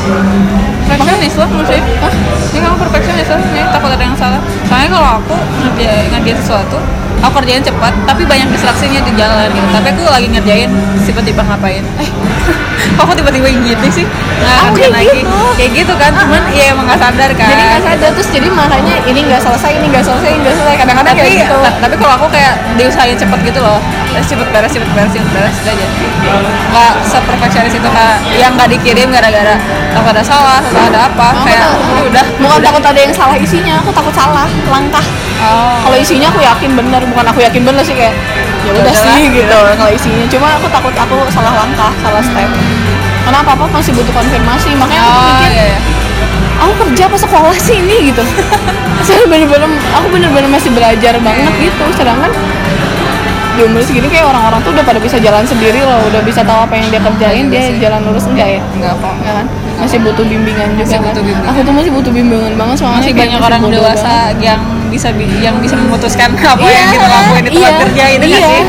perfeksionis 0.85 1.33
loh 1.35 1.49
maksudnya 1.51 1.83
Hah? 1.99 2.13
ini 2.47 2.59
kamu 2.61 2.75
perfeksionis 2.79 3.27
loh 3.27 3.39
ini 3.41 3.61
takut 3.67 3.89
ada 3.89 4.03
yang 4.03 4.15
salah. 4.15 4.39
Soalnya 4.65 4.89
kalau 4.91 5.09
aku 5.19 5.35
ngerjain, 5.61 6.05
ngerjain 6.09 6.37
sesuatu 6.39 6.77
aku 7.15 7.41
kerjain 7.41 7.63
cepat 7.63 7.89
tapi 8.05 8.21
banyak 8.21 8.47
distraksinya 8.49 9.01
di 9.01 9.11
jalan 9.15 9.49
gitu. 9.49 9.67
Tapi 9.71 9.87
aku 9.89 10.01
lagi 10.05 10.27
ngerjain 10.29 10.69
tiba-tiba 11.01 11.41
ngapain? 11.43 11.81
Eh 11.97 12.09
kok 12.95 13.01
aku 13.01 13.13
tiba-tiba 13.13 13.47
gitu 13.49 13.87
sih? 13.89 14.05
Nggak 14.05 14.57
Aku 14.61 14.73
kayak 14.77 14.91
lagi. 14.93 15.19
gitu. 15.23 15.37
kayak 15.57 15.71
gitu 15.73 15.93
kan 15.95 16.11
cuman 16.13 16.41
iya 16.53 16.65
emang 16.69 16.85
nggak 16.85 17.01
sadar 17.01 17.29
kan. 17.33 17.49
Jadi 17.49 17.63
nggak 17.65 17.81
sadar 17.81 18.09
terus 18.13 18.29
jadi 18.29 18.47
makanya 18.51 18.95
ini 19.09 19.19
nggak 19.25 19.41
selesai 19.41 19.71
ini 19.73 19.85
nggak 19.89 20.05
selesai 20.05 20.29
ini 20.29 20.39
nggak 20.43 20.55
selesai. 20.55 20.75
Kadang-kadang 20.77 21.13
kayak 21.17 21.31
gitu. 21.41 21.55
ta- 21.57 21.77
tapi 21.81 21.95
kalau 21.97 22.13
aku 22.13 22.27
kayak 22.29 22.53
diusahain 22.77 23.17
cepet 23.17 23.39
gitu 23.41 23.59
loh. 23.59 23.79
Terus 24.13 24.27
cepet 24.29 24.47
beres 24.53 24.71
cepet 24.71 24.89
beres 24.93 25.11
cepet 25.11 25.29
beres 25.33 25.55
udah 25.57 25.73
aja. 25.73 25.87
Nggak 26.69 26.93
seperfeksionis 27.09 27.73
itu 27.73 27.89
kayak 27.89 28.15
yang 28.37 28.51
nggak 28.53 28.69
dikirim 28.69 29.07
gara-gara 29.09 29.55
takut 29.95 30.11
ada 30.11 30.21
salah 30.21 30.59
atau 30.75 30.83
ada 30.91 30.99
apa 31.07 31.25
Aku 31.31 31.41
kayak 31.43 31.59
takut- 31.63 31.87
"Ya 31.87 32.03
udah. 32.05 32.25
Bukan 32.35 32.59
takut 32.59 32.83
ada 32.83 32.99
yang 32.99 33.13
salah 33.15 33.37
isinya 33.37 33.73
aku 33.79 33.89
takut 33.89 34.11
salah 34.11 34.47
langkah. 34.67 35.05
Oh. 35.39 35.79
Kalau 35.81 35.97
isinya 35.97 36.27
aku 36.27 36.43
yakin 36.43 36.75
bener 36.75 37.01
bukan 37.07 37.25
aku 37.25 37.39
yakin 37.39 37.63
bener 37.63 37.79
sih 37.79 37.95
kayak 37.95 38.11
ya 38.65 38.71
udah 38.73 38.93
sih 38.93 39.23
gitu 39.31 39.55
kalau 39.77 39.91
isinya. 39.91 40.25
Cuma 40.27 40.47
aku 40.53 40.67
takut 40.67 40.91
aku 40.91 41.15
salah 41.31 41.53
langkah 41.55 41.91
salah 41.99 42.19
step. 42.19 42.49
Karena 43.23 43.37
apa 43.39 43.51
apa 43.53 43.65
masih 43.71 43.91
butuh 43.91 44.13
konfirmasi 44.13 44.69
makanya 44.75 45.01
aku 45.01 45.09
oh 45.09 45.23
mikir 45.25 45.49
iya, 45.49 45.63
iya. 45.65 45.79
aku 46.55 46.71
kerja 46.85 47.03
apa 47.09 47.17
sekolah 47.17 47.57
sih 47.57 47.79
ini? 47.79 48.11
gitu. 48.13 48.21
Saya 49.07 49.25
bener-bener 49.25 49.65
aku 49.91 50.07
bener-bener 50.11 50.45
masih 50.45 50.69
belajar 50.69 51.15
banget 51.17 51.53
gitu. 51.57 51.85
Sedangkan 51.95 52.29
di 53.55 53.63
umur 53.63 53.79
segini 53.79 54.11
kayak 54.11 54.27
orang-orang 54.27 54.59
tuh 54.61 54.75
udah 54.75 54.83
pada 54.83 54.99
bisa 54.99 55.15
jalan 55.15 55.39
sendiri 55.41 55.79
loh 55.79 56.03
udah 56.05 56.19
bisa 56.21 56.43
tahu 56.43 56.59
apa 56.59 56.75
yang 56.75 56.91
dia 56.91 56.99
kerjain 56.99 57.47
Iya 57.47 57.51
dia 57.55 57.61
sih. 57.71 57.79
jalan 57.79 58.03
lurus 58.03 58.27
enggak 58.27 58.59
ya? 58.59 58.61
Enggak 58.75 58.93
kok. 58.99 59.15
Enggak 59.15 59.33
kan 59.39 59.47
masih 59.75 59.97
butuh 59.99 60.23
bimbingan 60.23 60.67
juga 60.71 60.83
Masih 60.83 60.95
kan? 60.95 61.05
butuh 61.05 61.23
bimbingan. 61.23 61.47
aku 61.47 61.59
tuh 61.61 61.73
masih 61.73 61.91
butuh 61.91 62.11
bimbingan 62.11 62.53
banget 62.55 62.75
soalnya 62.77 62.99
masih 62.99 63.13
banyak 63.13 63.39
orang 63.39 63.61
dewasa 63.67 64.07
banget. 64.07 64.35
yang 64.41 64.61
bisa 64.85 65.07
bi- 65.11 65.39
yang 65.39 65.55
bisa 65.59 65.75
memutuskan 65.75 66.29
apa 66.45 66.61
Iya, 66.61 66.71
yang 66.73 66.89
kita 66.89 67.07
lakuin 67.07 67.43
tempat 67.43 67.57
iya, 67.67 67.79
kerja 67.81 68.03
itu 68.07 68.25
nggak 68.25 68.39
iya, 68.39 68.47
sih? 68.47 68.61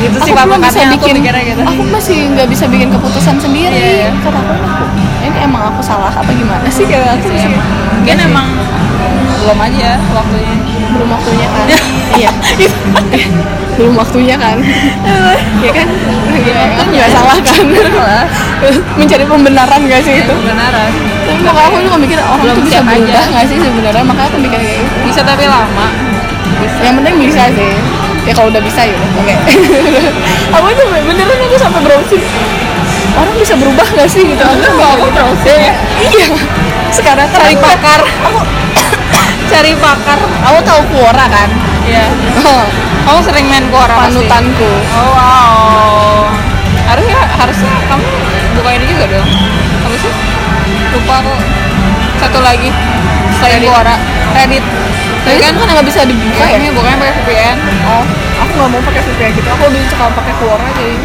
Itu 0.00 0.16
Aku 0.16 0.26
sih 0.26 0.32
patokannya 0.32 0.60
bisa 0.66 0.80
aku 0.80 0.92
bikin 0.94 1.14
mikirnya 1.16 1.42
gitu. 1.46 1.60
aku 1.62 1.82
masih 1.86 2.16
nggak 2.30 2.48
bisa 2.48 2.64
bikin 2.66 2.88
keputusan 2.90 3.36
sendiri. 3.36 3.72
Iya, 3.72 3.90
iya. 3.98 4.10
kata 4.18 4.38
aku 4.38 4.52
aku 4.54 4.84
ini 5.22 5.38
emang 5.38 5.62
aku 5.66 5.80
salah 5.80 6.10
apa 6.10 6.30
gimana 6.30 6.66
sih? 6.68 6.84
Kayak 6.84 7.16
aku 7.16 7.28
Sih, 7.30 7.44
emang. 7.46 7.68
mungkin 7.94 8.16
emang 8.22 8.46
belum 9.40 9.58
aja 9.58 9.90
waktunya 10.10 10.54
belum 10.94 11.08
waktunya 11.10 11.46
kan? 11.46 11.66
Iya. 12.18 12.30
Belum 13.78 13.94
waktunya 13.96 14.36
kan? 14.36 14.56
Ya 15.62 15.72
kan? 15.72 15.88
Iya, 16.30 16.52
kan? 16.76 16.86
nggak 16.90 17.10
salah 17.14 17.36
kan? 17.40 17.64
Mencari 18.98 19.24
pembenaran 19.24 19.80
gak 19.88 20.02
sih 20.04 20.14
itu? 20.20 20.32
kebenaran 20.32 20.92
tapi 21.30 21.46
makanya 21.46 21.68
aku 21.72 21.78
juga 21.86 21.96
mikir 21.96 22.18
orang 22.20 22.40
Belum 22.42 22.56
tuh 22.58 22.64
bisa 22.68 22.78
berubah 22.84 23.24
nggak 23.32 23.46
sih 23.48 23.56
sebenarnya? 23.56 24.04
Makanya 24.04 24.28
aku 24.28 24.38
mikir 24.42 24.58
kayak 24.60 24.76
gitu. 24.82 24.96
Bisa 25.08 25.20
tapi 25.24 25.44
lama. 25.48 25.86
Yang 26.84 26.94
penting 27.00 27.14
bisa 27.24 27.42
sih. 27.54 27.72
Ya 28.28 28.32
kalau 28.36 28.48
udah 28.52 28.60
bisa 28.60 28.84
ya 28.84 28.98
oke. 29.16 29.34
Aku 30.60 30.66
itu? 30.68 30.84
Beneran 31.08 31.38
aku 31.48 31.56
sampai 31.56 31.80
browsing. 31.80 32.24
Orang 33.16 33.34
bisa 33.40 33.54
berubah 33.56 33.86
nggak 33.96 34.08
sih 34.12 34.22
gitu? 34.28 34.44
Aku 34.44 35.08
browsing. 35.08 35.60
iya. 36.04 36.26
Sekarang 36.92 37.24
kan 37.32 37.40
cari 37.40 37.56
pakar. 37.56 38.02
aku 38.04 38.59
cari 39.50 39.72
pakar 39.82 40.18
aku 40.46 40.58
tahu 40.62 40.80
Quora 40.94 41.26
kan? 41.26 41.48
Iya. 41.82 42.06
kamu 43.02 43.20
sering 43.26 43.46
main 43.50 43.66
Quora 43.66 43.90
pasti? 43.90 44.22
panutanku. 44.22 44.70
Oh 44.94 45.08
wow. 45.10 46.30
Harusnya 46.86 47.18
harusnya 47.34 47.72
kamu 47.90 48.06
buka 48.54 48.70
ini 48.78 48.84
juga 48.86 49.04
dong. 49.10 49.28
Apa 49.82 49.96
sih? 49.98 50.12
Lupa 50.94 51.14
aku. 51.26 51.34
Satu 52.22 52.38
lagi. 52.38 52.70
Selain. 53.42 53.62
Quora. 53.66 53.96
Reddit 54.30 54.62
tapi 55.20 55.36
kan 55.36 55.52
kan 55.52 55.68
nggak 55.68 55.84
bisa 55.84 56.00
dibuka 56.08 56.44
ya? 56.48 56.56
Ini 56.56 56.72
bukannya 56.72 56.96
pakai 56.96 57.12
VPN 57.20 57.56
oh 57.84 58.04
aku 58.40 58.50
nggak 58.56 58.70
mau 58.72 58.80
pakai 58.88 59.02
VPN 59.04 59.30
gitu. 59.36 59.48
Aku 59.52 59.62
lebih 59.68 59.84
suka 59.92 60.06
pakai 60.16 60.34
Quora 60.40 60.68
jadi 60.80 60.96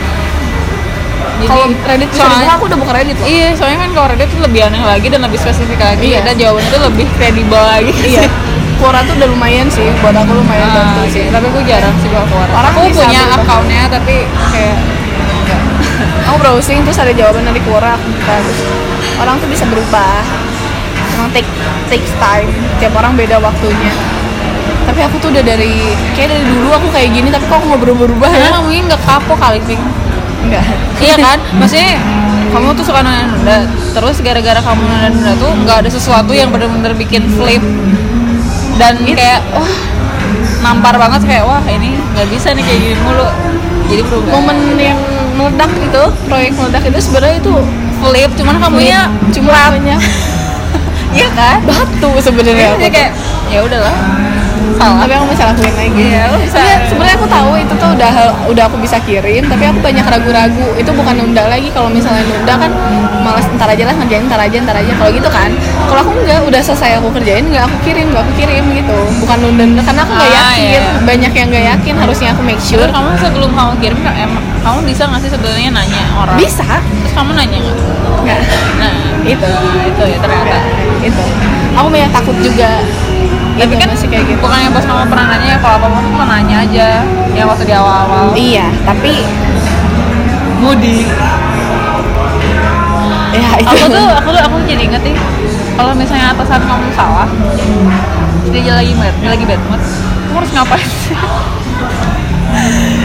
jadi 1.37 1.47
kalau 1.47 1.65
Reddit 1.85 2.09
soalnya- 2.11 2.53
aku 2.53 2.63
udah 2.65 2.77
buka 2.77 2.91
Reddit 2.93 3.17
loh 3.17 3.27
Iya, 3.27 3.47
soalnya 3.53 3.77
kan 3.77 3.89
kalau 3.91 4.07
Reddit 4.07 4.29
tuh 4.29 4.41
lebih 4.41 4.61
aneh 4.63 4.81
lagi 4.81 5.07
dan 5.07 5.21
lebih 5.21 5.37
spesifik 5.37 5.77
lagi 5.77 6.05
Iya. 6.07 6.19
dan 6.21 6.33
jawabannya 6.35 6.69
tuh 6.69 6.81
lebih 6.85 7.05
kredibel 7.13 7.59
lagi. 7.59 7.91
iya 8.01 8.23
Quora 8.75 8.99
tuh 9.01 9.15
udah 9.15 9.29
lumayan 9.29 9.67
sih 9.67 9.87
buat 9.99 10.11
aku 10.13 10.31
lumayan 10.33 10.67
Ah, 10.67 10.75
bantu 10.75 11.01
sih. 11.07 11.11
sih 11.17 11.23
Tapi 11.29 11.45
aku 11.45 11.59
jarang 11.63 11.95
sih 11.97 12.07
bawa 12.07 12.25
Quora. 12.27 12.51
Orang 12.53 12.71
aku 12.73 12.79
punya 12.93 13.21
akunnya 13.33 13.81
tapi 13.87 14.15
kayak 14.51 14.75
enggak. 15.33 15.59
aku 16.27 16.35
browsing 16.37 16.79
terus 16.81 16.97
ada 16.97 17.11
jawaban 17.11 17.43
dari 17.43 17.61
Quora 17.61 17.95
aku 17.95 18.07
buka 18.09 18.35
orang 19.17 19.35
tuh 19.39 19.47
bisa 19.47 19.63
berubah 19.65 20.19
emang 21.13 21.31
take 21.31 21.47
takes 21.87 22.11
time 22.17 22.51
tiap 22.77 22.91
orang 22.93 23.15
beda 23.15 23.39
waktunya 23.39 23.93
tapi 24.85 24.99
aku 25.01 25.15
tuh 25.17 25.29
udah 25.29 25.41
dari 25.41 25.71
kayak 26.11 26.29
dari 26.29 26.43
dulu 26.45 26.69
aku 26.69 26.87
kayak 26.89 27.09
gini 27.09 27.27
tapi 27.29 27.41
kok 27.43 27.55
aku 27.55 27.65
mau 27.65 27.79
berubah-ubah 27.79 28.27
ya 28.29 28.59
mungkin 28.59 28.85
nggak 28.85 29.01
kapok 29.01 29.33
kali, 29.35 29.57
Pink. 29.63 29.81
Enggak. 30.45 30.65
Iya 31.01 31.15
kan? 31.19 31.37
Maksudnya 31.57 31.91
kamu 32.53 32.71
tuh 32.77 32.85
suka 32.87 32.99
nunda-nunda 33.03 33.57
terus 33.91 34.17
gara-gara 34.23 34.59
kamu 34.63 34.83
nunda-nunda 34.85 35.33
tuh 35.35 35.51
nggak 35.65 35.77
ada 35.85 35.89
sesuatu 35.91 36.31
yang 36.31 36.49
benar-benar 36.53 36.93
bikin 36.95 37.27
flip. 37.35 37.63
Dan 38.75 39.01
Itu. 39.03 39.17
kayak 39.17 39.41
wah 39.55 39.73
nampar 40.61 40.95
banget. 40.95 41.21
Kayak 41.25 41.43
wah 41.49 41.63
ini 41.65 41.97
nggak 42.15 42.27
bisa 42.29 42.53
nih 42.53 42.63
kayak 42.63 42.79
gini 42.79 42.95
mulu. 43.01 43.27
Jadi 43.85 44.01
berubah 44.07 44.31
momen 44.39 44.57
yang 44.81 44.99
meledak 45.35 45.71
itu 45.77 46.03
proyek 46.25 46.51
meledak 46.55 46.83
itu 46.87 46.99
sebenarnya 47.01 47.37
itu 47.43 47.53
flip 47.99 48.31
cuman 48.39 48.55
kamu 48.57 48.79
ya 48.87 49.01
cuma 49.35 49.75
iya 51.15 51.27
kan? 51.35 51.59
Batu 51.63 52.11
sebenarnya. 52.23 52.75
Kayak 52.79 53.11
ya 53.51 53.59
udahlah 53.61 53.95
salah. 54.75 54.99
Tapi 55.03 55.13
aku 55.15 55.25
bisa 55.31 55.43
lakuin 55.49 55.73
lagi. 55.73 56.03
Iya, 56.05 56.21
lu 56.29 56.37
bisa. 56.39 56.57
Iya, 56.59 56.77
sebenarnya 56.85 57.15
aku 57.17 57.27
tahu 57.27 57.49
itu 57.55 57.73
tuh 57.75 57.89
udah 57.95 58.11
udah 58.45 58.63
aku 58.67 58.77
bisa 58.79 58.97
kirim 59.01 59.43
tapi 59.45 59.63
aku 59.65 59.79
banyak 59.79 60.05
ragu-ragu. 60.05 60.67
Itu 60.75 60.91
bukan 60.91 61.13
nunda 61.15 61.43
lagi. 61.47 61.67
Kalau 61.71 61.89
misalnya 61.89 62.23
nunda 62.23 62.53
kan 62.55 62.71
malas 63.23 63.45
ntar 63.55 63.67
aja 63.67 63.83
lah 63.89 63.95
ngerjain 63.97 64.25
ntar 64.27 64.39
aja 64.39 64.57
ntar 64.61 64.75
aja. 64.77 64.91
Kalau 64.93 65.09
gitu 65.09 65.29
kan 65.29 65.49
kalau 65.87 65.99
aku 66.03 66.11
enggak 66.21 66.39
udah 66.43 66.61
selesai 66.61 66.99
aku 66.99 67.07
kerjain 67.11 67.45
nggak 67.47 67.63
aku 67.65 67.77
kirim 67.83 68.05
nggak 68.11 68.23
aku 68.23 68.33
kirim 68.37 68.63
gitu. 68.75 68.97
Bukan 69.23 69.37
nunda 69.41 69.63
nunda 69.65 69.81
karena 69.81 70.01
aku 70.03 70.13
nggak 70.13 70.29
Ah, 70.29 70.35
yakin. 70.53 70.67
iya. 70.69 70.81
banyak 71.03 71.31
yang 71.33 71.47
nggak 71.49 71.65
yakin 71.75 71.93
harusnya 71.97 72.29
aku 72.35 72.41
make 72.43 72.61
sure. 72.61 72.85
Kamu 72.85 73.09
sebelum 73.17 73.51
kamu 73.51 73.73
kirim 73.79 73.99
kan 74.03 74.13
emang 74.15 74.43
kamu 74.61 74.79
bisa 74.85 75.03
nggak 75.05 75.21
sih 75.21 75.31
sebenarnya 75.31 75.69
nanya 75.71 76.03
orang? 76.13 76.35
Bisa. 76.37 76.65
Terus 76.65 77.13
kamu 77.13 77.31
nanya 77.33 77.57
nggak? 77.63 77.77
Nggak. 78.25 78.39
Nah 78.81 78.93
itu. 79.23 79.49
itu 79.85 80.03
ya 80.05 80.17
ternyata. 80.21 80.57
Itu. 81.01 81.23
Aku 81.75 81.87
banyak 81.91 82.11
takut 82.11 82.35
juga 82.39 82.79
tapi 83.55 83.71
Itu 83.71 83.75
kan 83.79 83.87
masih 83.87 84.07
kayak 84.11 84.25
gitu. 84.27 84.39
bukannya 84.43 84.67
bos 84.75 84.83
kamu 84.83 85.07
pernah 85.07 85.25
nanya 85.31 85.47
ya 85.55 85.57
kalau 85.63 85.75
apa 85.79 85.87
apa 85.87 85.99
cuma 86.03 86.23
nanya 86.27 86.55
aja 86.67 86.87
yang 87.31 87.47
waktu 87.47 87.63
di 87.63 87.73
awal-awal. 87.75 88.35
Iya 88.35 88.67
tapi 88.83 89.23
Moody. 90.59 91.07
Ya 93.35 93.49
itu 93.59 93.67
aku 93.67 93.87
tuh 93.91 94.07
aku 94.15 94.29
tuh 94.31 94.41
aku 94.43 94.55
jadi 94.63 94.83
inget 94.87 95.01
nih 95.03 95.15
kalau 95.75 95.91
misalnya 95.91 96.31
atasan 96.31 96.63
kamu 96.63 96.87
salah 96.95 97.27
dia 98.51 98.73
lagi 98.79 98.95
bad 98.95 99.15
dia 99.19 99.29
lagi 99.35 99.43
bad 99.43 99.61
mood 99.67 99.81
kamu 99.83 100.35
harus 100.39 100.51
ngapain 100.55 100.89
sih? 101.03 101.15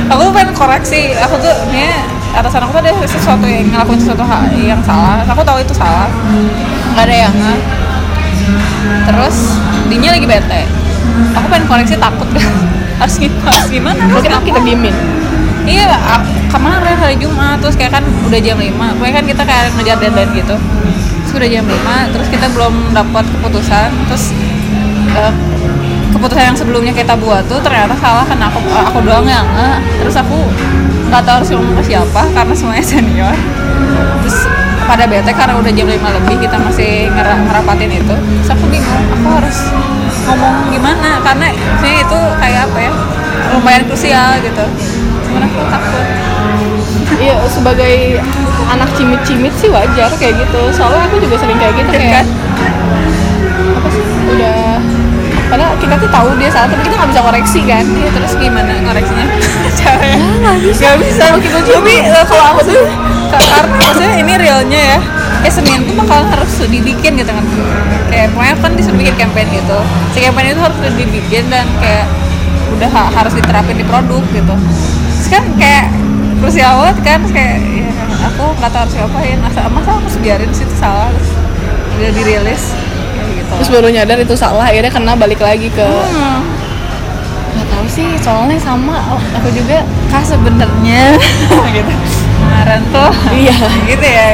Aku 0.07 0.21
tuh 0.23 0.33
pengen 0.35 0.55
koreksi 0.55 1.15
aku 1.19 1.35
tuh 1.43 1.55
ini 1.75 1.91
atasan 2.31 2.63
aku 2.63 2.79
tuh 2.79 2.83
ada 2.87 2.91
sesuatu 3.07 3.47
yang 3.47 3.67
ngelakuin 3.75 3.99
sesuatu 3.99 4.23
hal 4.23 4.47
yang 4.55 4.83
salah 4.87 5.23
aku 5.27 5.43
tahu 5.43 5.59
itu 5.63 5.75
salah. 5.75 6.07
Nggak 6.95 7.05
ada 7.11 7.17
yang 7.27 7.35
nggak 7.35 7.59
terus 9.07 9.59
dinya 9.91 10.11
lagi 10.15 10.27
bete. 10.27 10.63
Aku 11.37 11.47
pengen 11.51 11.67
koreksi 11.67 11.97
takut. 11.99 12.29
Harus 13.01 13.17
gimana 13.17 13.49
harus 13.49 13.73
gimana? 13.73 13.97
Kalau 14.13 14.21
harus 14.21 14.45
kita 14.45 14.61
diemin 14.61 14.93
Iya, 15.65 15.89
kemarin 16.53 16.97
hari 17.01 17.17
Jumat 17.17 17.61
terus 17.61 17.73
kayak 17.73 17.97
kan 17.97 18.05
udah 18.05 18.41
jam 18.45 18.61
5 18.61 18.77
Pokoknya 18.77 19.15
kan 19.21 19.25
kita 19.25 19.43
kayak 19.45 19.65
ngejar 19.77 19.97
deadline 20.01 20.33
gitu. 20.37 20.57
Terus 21.25 21.33
udah 21.37 21.49
jam 21.49 21.65
5, 21.65 22.13
terus 22.17 22.29
kita 22.33 22.47
belum 22.53 22.75
dapat 22.97 23.25
keputusan. 23.29 23.89
Terus 24.09 24.25
eh, 25.17 25.33
keputusan 26.13 26.45
yang 26.53 26.57
sebelumnya 26.57 26.93
kita 26.97 27.17
buat 27.17 27.45
tuh 27.47 27.61
ternyata 27.61 27.97
salah 28.01 28.25
karena 28.25 28.53
aku 28.53 28.59
aku 28.67 28.99
doang 29.05 29.25
yang 29.25 29.47
nge. 29.57 29.71
Terus 30.05 30.17
aku 30.21 30.37
nggak 31.09 31.23
tahu 31.25 31.35
harus 31.41 31.49
ngomong 31.57 31.77
ke 31.81 31.85
siapa 31.93 32.23
karena 32.37 32.53
semuanya 32.57 32.85
senior. 32.93 33.37
Terus 34.25 34.39
pada 34.91 35.07
bete 35.07 35.31
karena 35.31 35.55
udah 35.55 35.71
jam 35.71 35.87
5 35.87 36.03
lebih 36.19 36.37
kita 36.43 36.57
masih 36.59 37.07
ngera- 37.09 37.39
ngerapatin 37.47 37.91
itu. 37.95 38.11
Terus 38.11 38.51
aku 38.51 38.65
bingung, 38.67 39.05
aku 39.15 39.29
harus 39.39 39.59
ngomong 40.27 40.67
gimana? 40.67 41.23
Karena 41.23 41.47
saya 41.79 42.03
itu 42.03 42.19
kayak 42.37 42.61
apa 42.67 42.79
ya 42.81 42.93
lumayan 43.55 43.83
krusial 43.87 44.35
gitu. 44.43 44.65
Cuman 45.31 45.47
aku 45.47 45.61
takut. 45.71 46.05
Iya 47.21 47.37
sebagai 47.47 48.19
anak 48.67 48.91
cimit-cimit 48.97 49.55
sih 49.55 49.71
wajar 49.71 50.11
kayak 50.19 50.35
gitu. 50.43 50.61
Soalnya 50.75 51.07
aku 51.07 51.23
juga 51.23 51.39
sering 51.39 51.59
kayak 51.59 51.75
gitu 51.79 51.91
kayak 51.91 52.23
Kan? 52.23 52.27
apa 53.71 53.89
sih 53.89 54.03
udah 54.31 54.79
padahal 55.51 55.75
kita 55.83 55.95
tuh 55.99 56.07
tahu 56.07 56.29
dia 56.39 56.47
salah 56.47 56.71
tapi 56.71 56.83
kita 56.83 56.95
nggak 56.95 57.11
bisa 57.11 57.23
koreksi 57.23 57.61
kan? 57.63 57.85
Iya 57.87 58.09
terus 58.11 58.33
gimana 58.39 58.73
ngoreksinya? 58.83 59.27
Caranya. 59.79 60.29
Nggak 60.43 60.57
bisa. 60.67 60.83
Gak 60.83 60.97
bisa. 60.99 61.25
Tapi 61.71 61.95
eh, 62.03 62.25
kalau 62.27 62.45
aku 62.55 62.61
tuh 62.67 62.83
karena 63.33 63.75
maksudnya 63.77 64.15
ini 64.17 64.35
realnya 64.35 64.81
ya. 64.81 64.99
Eh 65.41 65.49
Senin 65.49 65.85
tuh 65.85 65.95
bakal 65.97 66.27
harus 66.27 66.51
dibikin 66.61 67.15
gitu 67.15 67.31
kan. 67.31 67.45
Kayak 68.09 68.35
pokoknya 68.35 68.55
kan 68.59 68.73
disuruh 68.75 68.99
bikin 68.99 69.15
campaign 69.17 69.49
gitu. 69.51 69.79
Si 70.11 70.19
campaign 70.19 70.53
itu 70.53 70.61
harus 70.61 70.79
dibikin 70.95 71.45
dan 71.47 71.67
kayak 71.79 72.07
udah 72.71 72.89
ha- 72.89 73.13
harus 73.13 73.33
diterapin 73.33 73.75
di 73.75 73.85
produk 73.85 74.23
gitu. 74.31 74.55
Terus 75.17 75.29
kan 75.29 75.45
kayak 75.57 75.87
krusial 76.41 76.73
banget 76.81 76.97
kan 77.05 77.19
Terus 77.21 77.35
kayak 77.35 77.57
ya, 77.61 77.91
aku 78.25 78.45
nggak 78.57 78.71
tahu 78.71 78.83
harus 78.85 78.95
ngapain. 78.97 79.39
Masa 79.39 79.61
masa 79.69 79.91
harus 79.95 80.15
biarin 80.19 80.51
sih 80.51 80.65
itu 80.65 80.75
salah. 80.75 81.09
Terus 81.11 81.31
udah 81.97 82.11
dirilis 82.13 82.63
kayak 83.15 83.31
gitu. 83.37 83.53
Terus 83.57 83.71
baru 83.71 83.89
nyadar 83.89 84.19
itu 84.19 84.35
salah 84.35 84.67
akhirnya 84.67 84.91
kena 84.91 85.13
balik 85.15 85.39
lagi 85.39 85.69
ke 85.69 85.87
Hmm. 85.87 86.43
nggak 87.51 87.67
tahu 87.69 87.87
sih 87.87 88.07
soalnya 88.19 88.59
sama. 88.59 88.97
Aku 89.35 89.49
juga 89.51 89.83
kak 90.07 90.23
sebenarnya. 90.23 91.15
Gitu 91.77 91.95
kemarin 92.41 92.81
tuh 92.89 93.13
iya 93.37 93.57
gitu 93.91 94.07
ya 94.07 94.29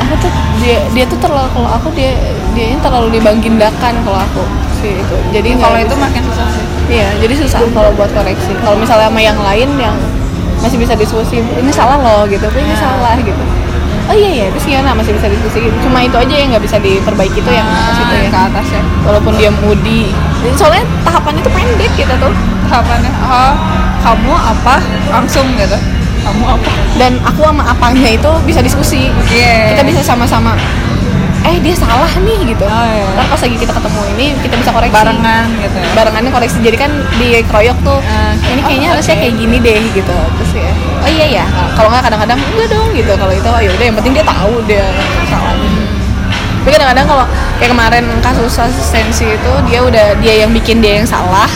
aku 0.00 0.14
tuh 0.20 0.30
dia 0.60 0.76
dia 0.92 1.04
tuh 1.04 1.18
terlalu 1.18 1.48
kalau 1.50 1.70
aku 1.72 1.88
dia 1.92 2.12
dia 2.52 2.76
terlalu 2.78 3.18
dibanggindakan 3.18 3.94
kalau 4.00 4.18
aku 4.20 4.42
sih 4.78 4.94
itu 4.94 5.16
jadi 5.30 5.48
nggak 5.54 5.64
kalau 5.64 5.78
itu 5.80 5.94
makin 5.96 6.22
susah 6.24 6.48
sih 6.50 6.64
Iya, 6.84 7.08
jadi 7.16 7.32
susah 7.40 7.64
kalau 7.72 7.96
buat 7.96 8.12
koreksi. 8.12 8.52
Kalau 8.60 8.76
misalnya 8.76 9.08
sama 9.08 9.16
yang 9.16 9.40
lain 9.40 9.72
yang 9.80 9.96
masih 10.60 10.76
bisa 10.76 10.92
diskusi, 10.92 11.40
ini 11.40 11.72
salah 11.72 11.96
loh 11.96 12.28
gitu, 12.28 12.44
ini 12.52 12.68
Ya. 12.68 12.76
salah 12.76 13.16
gitu. 13.16 13.40
Oh 14.04 14.12
iya 14.12 14.28
iya, 14.28 14.46
terus 14.52 14.68
gimana 14.68 14.92
masih 14.92 15.16
bisa 15.16 15.32
diskusi. 15.32 15.64
Cuma 15.80 16.04
itu 16.04 16.12
aja 16.12 16.34
yang 16.36 16.52
nggak 16.52 16.60
bisa 16.60 16.76
diperbaiki 16.76 17.40
tuh 17.40 17.56
yang 17.56 17.64
Ah, 17.64 17.88
atas 17.88 18.04
itu 18.04 18.14
ya. 18.20 18.28
ke 18.28 18.36
atas 18.36 18.66
ya 18.68 18.82
Walaupun 19.00 19.32
dia 19.40 19.48
moody. 19.64 20.12
Soalnya 20.52 20.84
tahapannya 21.00 21.40
tuh 21.40 21.52
pendek 21.56 21.88
gitu 21.96 22.14
tuh. 22.20 22.32
tahapannya 22.68 23.08
oh 23.24 23.52
kamu 24.04 24.32
apa 24.36 24.76
langsung 25.08 25.48
gitu 25.56 25.78
kamu 26.24 26.44
apa 26.56 26.70
Dan 26.96 27.12
aku 27.20 27.40
sama 27.44 27.62
apanya 27.68 28.08
itu 28.08 28.30
bisa 28.42 28.58
diskusi. 28.58 29.12
Iya. 29.28 29.76
Kita 29.76 29.82
bisa 29.84 30.00
sama-sama. 30.00 30.56
Eh 31.44 31.60
dia 31.60 31.76
salah 31.76 32.08
nih 32.08 32.56
gitu. 32.56 32.64
Oh, 32.64 32.84
iya. 32.88 33.04
Ntar 33.12 33.26
pas 33.28 33.40
lagi 33.44 33.56
kita 33.60 33.72
ketemu 33.76 34.00
ini 34.16 34.26
kita 34.40 34.54
bisa 34.56 34.70
koreksi. 34.72 34.94
barengan 34.94 35.46
gitu 35.60 35.76
ya 35.76 35.88
barengannya 35.92 36.30
koreksi 36.32 36.58
jadi 36.62 36.76
kan 36.80 36.90
di 37.18 37.28
kroyok 37.44 37.78
tuh 37.84 37.98
Ah, 38.00 38.32
ini 38.48 38.60
oh, 38.62 38.66
kayaknya 38.66 38.88
harusnya 38.94 39.14
oke. 39.14 39.22
kayak 39.26 39.34
gini 39.36 39.56
deh 39.60 39.82
gitu 39.92 40.16
terus 40.38 40.50
ya 40.54 40.70
oh 41.02 41.10
iya 41.10 41.26
ya 41.42 41.44
kalau 41.74 41.90
nggak 41.90 42.04
kadang-kadang 42.06 42.38
enggak 42.40 42.68
dong 42.70 42.88
gitu 42.94 43.12
kalau 43.18 43.32
itu 43.34 43.48
oh 43.50 43.60
yaudah 43.60 43.84
yang 43.84 43.96
penting 43.98 44.12
dia 44.14 44.24
tahu 44.24 44.54
dia 44.64 44.86
salah 45.28 45.52
tapi 46.64 46.70
kadang-kadang 46.72 47.04
kalau 47.04 47.24
kayak 47.60 47.70
kemarin 47.76 48.04
kasus 48.24 48.54
asistensi 48.56 49.26
itu 49.28 49.52
dia 49.68 49.80
udah 49.84 50.06
dia 50.22 50.34
yang 50.46 50.50
bikin 50.54 50.80
dia 50.80 51.02
yang 51.02 51.08
salah 51.08 51.50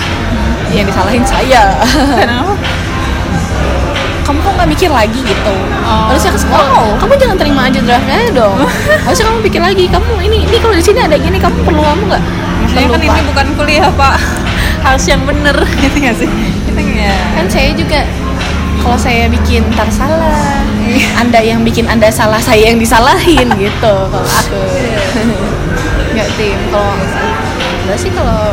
yang 0.68 0.84
disalahin 0.84 1.24
saya 1.24 1.78
kenapa 2.18 2.52
kamu 4.29 4.45
kok 4.45 4.53
nggak 4.61 4.68
mikir 4.68 4.91
lagi 4.93 5.20
gitu? 5.24 5.55
Oh. 5.89 6.12
harusnya 6.12 6.37
ke 6.37 6.41
sekolah 6.45 7.01
kamu 7.01 7.12
jangan 7.16 7.37
terima 7.41 7.61
aja 7.64 7.81
draftnya 7.81 8.20
dong. 8.37 8.61
Harusnya 9.09 9.24
kamu 9.33 9.41
pikir 9.49 9.61
lagi 9.64 9.85
kamu 9.89 10.12
ini 10.20 10.39
ini 10.45 10.57
kalau 10.61 10.76
di 10.76 10.85
sini 10.85 11.01
ada 11.01 11.16
gini 11.16 11.41
kamu 11.41 11.64
perlu 11.64 11.81
kamu 11.81 12.03
nggak? 12.12 12.22
Maksudnya 12.61 12.89
kan 12.93 13.01
ini 13.01 13.20
bukan 13.33 13.47
kuliah 13.57 13.89
pak. 13.97 14.20
Harus 14.85 15.05
yang 15.09 15.24
bener. 15.24 15.57
Gitu 15.83 15.97
nggak 15.97 16.16
sih? 16.20 16.29
Kita 16.68 16.81
ya 16.85 17.16
kan 17.41 17.47
saya 17.49 17.72
juga 17.72 18.05
kalau 18.85 18.99
saya 19.01 19.33
bikin 19.33 19.64
ntar 19.72 19.89
salah. 19.89 20.61
Anda 21.16 21.41
yang 21.41 21.64
bikin 21.64 21.89
anda 21.89 22.12
salah 22.12 22.41
saya 22.41 22.68
yang 22.68 22.81
disalahin 22.81 23.49
gitu 23.57 23.95
kalau 24.12 24.29
aku. 24.29 24.61
Nggak 26.12 26.29
tim. 26.37 26.59
Kalau 26.68 26.93
enggak 27.89 27.97
sih 27.97 28.12
kalau 28.12 28.53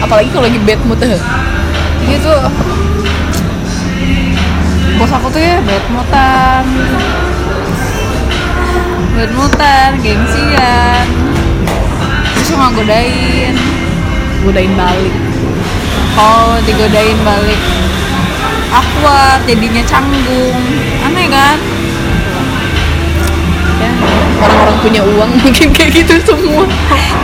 apalagi 0.00 0.28
kalau 0.32 0.48
lagi 0.48 0.60
bad 0.64 0.80
mood 0.88 0.96
tuh 0.96 1.20
gitu 2.08 2.32
bos 4.98 5.14
aku 5.14 5.30
tuh 5.30 5.38
ya 5.38 5.62
bad 5.62 5.84
mutan 5.94 6.66
bad 9.14 9.30
mutan 9.34 9.90
gengsian. 10.02 11.06
Terus 12.34 12.46
cuma 12.50 12.74
godain 12.74 13.54
godain 14.42 14.74
balik. 14.74 15.14
Oh 16.18 16.58
digodain 16.66 17.18
balik. 17.22 17.60
Awkward 18.74 19.46
jadinya 19.46 19.86
canggung. 19.86 20.58
Aneh 21.06 21.30
kan? 21.30 21.58
Ya 23.78 23.90
orang-orang 24.42 24.78
punya 24.82 25.02
uang 25.06 25.30
mungkin 25.46 25.68
kayak 25.78 25.94
gitu 25.94 26.14
semua. 26.26 26.66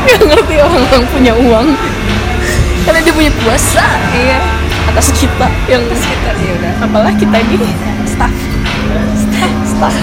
Nggak 0.06 0.22
ngerti 0.30 0.54
orang-orang 0.62 1.04
punya 1.10 1.32
uang. 1.34 1.66
Karena 2.86 3.00
dia 3.02 3.14
punya 3.18 3.32
kuasa 3.42 3.82
iya 4.14 4.63
atas 4.94 5.10
kita 5.12 5.46
yang 5.66 5.82
terus 5.84 6.02
kita 6.02 6.30
ya 6.32 6.52
udah. 6.54 6.72
apalah 6.80 7.12
kita 7.12 7.36
ini? 7.44 7.68
Staff. 8.06 8.30
Staff. 9.66 9.94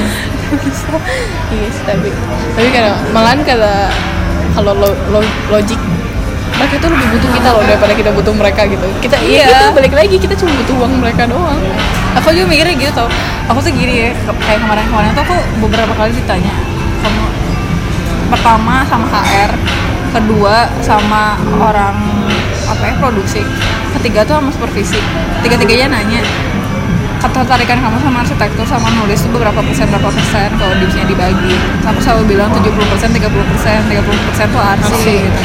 Iya 1.50 1.68
sih, 1.70 1.84
tapi 1.86 2.12
tapi 2.52 2.68
kadang 2.70 2.96
malahan 3.10 3.40
kata 3.42 3.88
kalau 4.52 4.76
lo, 4.76 4.90
lo- 5.10 5.24
logik 5.50 5.80
mereka 6.52 6.76
tuh 6.78 6.90
lebih 6.92 7.08
butuh 7.10 7.30
kita 7.32 7.50
loh 7.50 7.64
daripada 7.64 7.94
kita 7.94 8.10
butuh 8.12 8.34
mereka 8.34 8.62
gitu. 8.66 8.84
Kita 9.00 9.16
iya 9.18 9.48
Iya. 9.48 9.60
itu 9.64 9.68
balik 9.74 9.94
lagi 9.94 10.16
kita 10.18 10.36
cuma 10.36 10.52
butuh 10.54 10.76
uang 10.78 10.94
mereka 11.00 11.24
doang. 11.26 11.56
Aku 12.14 12.30
juga 12.30 12.46
mikirnya 12.46 12.76
gitu 12.76 12.92
tau. 12.94 13.08
Aku 13.48 13.60
tuh 13.60 13.72
gini 13.72 13.94
ya 14.06 14.10
kayak 14.38 14.60
kemarin-kemarin 14.60 15.10
tuh 15.14 15.24
aku 15.24 15.36
beberapa 15.62 15.94
kali 15.94 16.12
ditanya 16.14 16.52
kamu 17.02 17.26
pertama 18.30 18.84
sama 18.86 19.08
HR 19.10 19.52
kedua 20.12 20.56
sama 20.82 21.24
orang 21.58 21.96
apa 22.72 22.84
ya 22.88 22.94
produksi? 22.98 23.44
Ketiga 24.00 24.24
tuh 24.24 24.40
sama 24.40 24.50
supervisi. 24.50 25.00
Tiga 25.44 25.56
tiganya 25.60 26.00
nanya. 26.00 26.24
Ketertarikan 27.22 27.78
kamu 27.78 27.98
sama 28.02 28.26
arsitektur 28.26 28.66
sama 28.66 28.90
nulis 28.98 29.22
itu 29.22 29.36
berapa 29.36 29.62
persen 29.62 29.86
berapa 29.92 30.10
persen. 30.10 30.50
Kalau 30.58 30.74
divisinya 30.80 31.08
dibagi. 31.12 31.56
Aku 31.86 32.00
selalu 32.02 32.36
bilang 32.36 32.50
70 32.50 32.74
persen 32.90 33.10
30 33.14 33.52
persen 33.52 33.80
30 33.86 34.28
persen 34.32 34.48
tuh 34.50 34.62
arsi. 34.64 35.16
Gitu. 35.28 35.42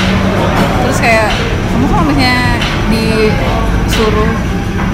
Terus 0.86 0.98
kayak 1.02 1.28
kamu 1.74 1.86
kalau 1.92 2.04
misalnya 2.08 2.38
disuruh 2.88 4.30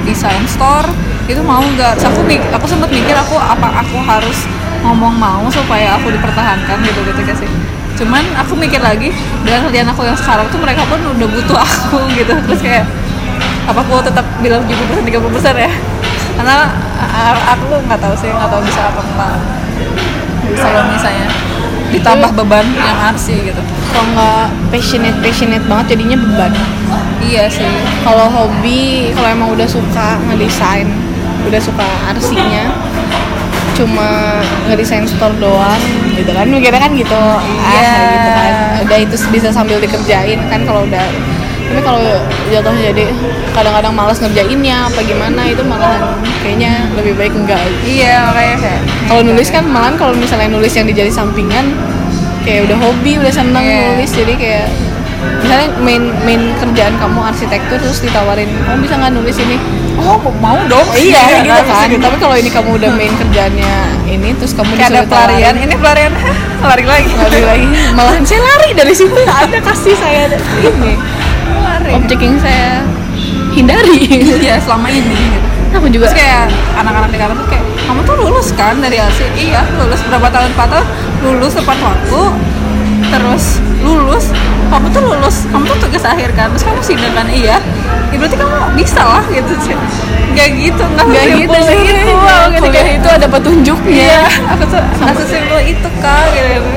desain 0.03 0.45
store 0.51 0.89
itu 1.31 1.39
mau 1.47 1.63
nggak? 1.63 2.03
Aku 2.03 2.27
aku 2.27 2.67
sempat 2.67 2.91
mikir 2.91 3.15
aku 3.15 3.39
apa 3.39 3.87
aku 3.87 4.03
harus 4.03 4.49
ngomong 4.83 5.15
mau 5.15 5.47
supaya 5.47 5.95
aku 5.95 6.11
dipertahankan 6.11 6.83
gitu 6.83 7.01
gitu 7.07 7.21
gak 7.23 7.39
sih 7.39 7.51
cuman 8.03 8.25
aku 8.35 8.59
mikir 8.59 8.83
lagi 8.83 9.15
dengan 9.47 9.71
kerjaan 9.71 9.89
aku 9.95 10.03
yang 10.03 10.19
sekarang 10.19 10.43
tuh 10.51 10.59
mereka 10.59 10.83
pun 10.91 10.99
udah 10.99 11.29
butuh 11.31 11.59
aku 11.63 12.03
gitu. 12.19 12.35
Terus 12.35 12.61
kayak 12.61 12.85
apa 13.71 13.79
aku 13.79 14.03
tetap 14.03 14.27
bilang 14.43 14.67
70 14.67 14.91
persen 14.91 15.05
30 15.07 15.35
persen 15.39 15.55
ya? 15.55 15.71
Karena 16.35 16.75
aku 17.55 17.79
nggak 17.87 18.01
tahu 18.03 18.15
sih 18.19 18.27
nggak 18.27 18.51
tahu 18.51 18.63
bisa 18.67 18.91
apa 18.91 19.01
enggak 19.07 19.37
kalau 20.59 20.83
misalnya. 20.91 21.29
Ditambah 21.93 22.31
beban 22.41 22.67
yang 22.73 22.99
arsi 23.13 23.37
gitu. 23.53 23.63
Kalau 23.93 24.07
nggak 24.17 24.45
passionate 24.73 25.19
passionate 25.23 25.65
banget 25.71 25.95
jadinya 25.95 26.19
beban. 26.19 26.53
Iya 27.23 27.47
sih. 27.47 27.71
Kalau 28.03 28.27
hobi 28.27 29.15
kalau 29.15 29.29
emang 29.31 29.55
udah 29.55 29.69
suka 29.69 30.19
ngedesain 30.27 30.91
udah 31.43 31.59
suka 31.59 31.87
arsinya 32.07 32.71
cuma 33.73 34.39
ngedesain 34.69 35.05
store 35.05 35.35
doang 35.39 35.81
gitu 36.13 36.31
kan. 36.31 36.47
Mikirnya 36.47 36.81
kan 36.81 36.93
gitu 36.93 37.23
Iya. 37.41 37.89
ah, 37.89 38.05
gitu 38.13 38.31
kan. 38.31 38.53
Udah 38.85 38.99
itu 39.01 39.17
bisa 39.31 39.49
sambil 39.49 39.79
dikerjain 39.79 40.41
kan 40.49 40.61
kalau 40.63 40.85
udah. 40.85 41.07
Tapi 41.63 41.81
kalau 41.81 42.05
jatuh 42.53 42.75
jadi 42.77 43.09
kadang-kadang 43.57 43.97
malas 43.97 44.21
ngerjainnya 44.21 44.93
apa 44.93 45.01
gimana 45.03 45.41
itu 45.49 45.65
malahan 45.65 46.21
kayaknya 46.45 46.85
lebih 46.93 47.17
baik 47.17 47.33
enggak. 47.33 47.65
Iya 47.81 48.29
makanya 48.29 48.57
kayak 48.61 48.81
kalau 49.09 49.23
nulis 49.25 49.49
kan 49.49 49.65
malahan 49.65 49.97
kalau 49.97 50.13
misalnya 50.13 50.53
nulis 50.53 50.73
yang 50.77 50.85
dijadi 50.85 51.09
sampingan 51.09 51.73
kayak 52.45 52.69
udah 52.69 52.77
hobi 52.77 53.17
udah 53.17 53.33
seneng 53.33 53.65
Iya. 53.65 53.97
nulis 53.97 54.11
jadi 54.13 54.35
kayak 54.37 54.67
misalnya 55.43 55.69
main 55.83 56.03
main 56.23 56.43
kerjaan 56.59 56.95
kamu 56.99 57.21
arsitektur 57.23 57.79
terus 57.79 57.99
ditawarin 58.03 58.49
kamu 58.67 58.79
bisa 58.85 58.95
nggak 58.99 59.13
nulis 59.15 59.37
ini? 59.39 59.57
Oh 60.01 60.19
mau 60.41 60.57
dong. 60.67 60.87
Iya 60.97 61.45
gitu 61.45 61.51
nggak 61.51 61.65
kan. 61.69 61.87
gitu. 61.91 62.03
tapi 62.03 62.17
kalau 62.19 62.37
ini 62.39 62.51
kamu 62.51 62.71
udah 62.81 62.91
main 62.97 63.13
kerjaannya 63.17 63.75
ini 64.09 64.29
terus 64.39 64.53
kamu 64.57 64.71
kayak 64.75 64.91
ada 64.93 65.03
pelarian 65.07 65.55
ini 65.59 65.75
pelarian. 65.77 66.13
Lari 66.63 66.85
lagi. 66.87 67.13
Lari 67.13 67.43
lagi. 67.43 67.67
Malahan 67.99 68.23
saya 68.25 68.41
lari 68.41 68.71
dari 68.75 68.95
situ. 68.95 69.21
Ada 69.27 69.59
kasih 69.61 69.95
saya 69.99 70.31
ini. 70.63 70.95
Lari. 71.59 71.91
Objek 71.99 72.19
yang 72.23 72.39
saya 72.39 72.87
hindari. 73.53 74.07
Iya 74.41 74.63
selama 74.63 74.89
ini. 74.89 75.13
Gitu 75.17 75.53
aku 75.77 75.89
juga. 75.89 76.07
Terus 76.09 76.19
kayak 76.21 76.45
anak-anak 76.79 77.09
di 77.11 77.19
kantor 77.19 77.37
tuh 77.41 77.49
kayak 77.49 77.65
kamu 77.83 78.01
tuh 78.07 78.17
lulus 78.23 78.49
kan 78.55 78.75
dari 78.79 78.97
ASI 79.01 79.27
iya 79.35 79.63
lulus 79.77 80.01
berapa 80.07 80.29
tahun? 80.31 80.51
Empat 80.55 80.69
tahun? 80.71 80.87
Lulus 81.25 81.53
tepat 81.57 81.79
waktu. 81.81 82.21
Terus 83.13 83.45
lulus 83.83 84.25
kamu 84.73 84.89
tuh 84.89 85.03
lulus 85.05 85.37
kamu 85.53 85.65
tuh 85.69 85.79
tugas 85.85 86.05
akhir 86.09 86.33
kan? 86.33 86.49
Terus 86.57 86.65
kamu 86.65 86.81
sidang 86.81 87.13
kan? 87.13 87.27
Iya. 87.29 87.61
Ya 88.09 88.17
berarti 88.17 88.37
kamu 88.41 88.57
bisa 88.73 89.03
lah 89.05 89.25
gitu 89.29 89.53
sih 89.61 89.77
nggak 90.33 90.49
gitu 90.57 90.85
nggak 90.97 91.07
nggak 91.13 91.27
gitu 91.45 91.59
sih 91.61 91.77
itu 91.77 92.13
Kuliah 92.17 92.41
aku 92.41 92.53
gitu. 92.57 92.69
Kayak 92.73 92.93
itu 92.97 93.09
ada 93.13 93.27
petunjuknya. 93.29 94.05
Iya 94.09 94.23
aku 94.49 94.63
tuh 94.65 94.81
nggak 94.81 95.15
sesimpel 95.21 95.59
itu 95.61 95.89
kak 96.01 96.25
gitu. 96.33 96.73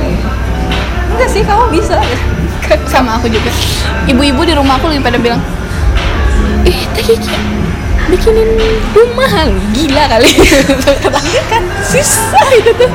Enggak 1.16 1.30
sih 1.32 1.42
kamu 1.48 1.64
bisa. 1.72 1.96
Gitu. 2.04 2.26
sama 2.92 3.16
aku 3.16 3.32
juga. 3.32 3.52
Ibu-ibu 4.10 4.42
di 4.44 4.54
rumah 4.58 4.76
aku 4.76 4.92
lagi 4.92 5.00
pada 5.00 5.16
bilang 5.16 5.40
eh 6.68 6.80
teh 7.00 7.16
bikinin 8.12 8.50
rumah. 8.92 9.32
Gila 9.72 10.04
kali. 10.12 10.30
Katanya 11.00 11.42
kan 11.48 11.64
susah 11.88 12.48
itu 12.60 12.72
tuh 12.76 12.92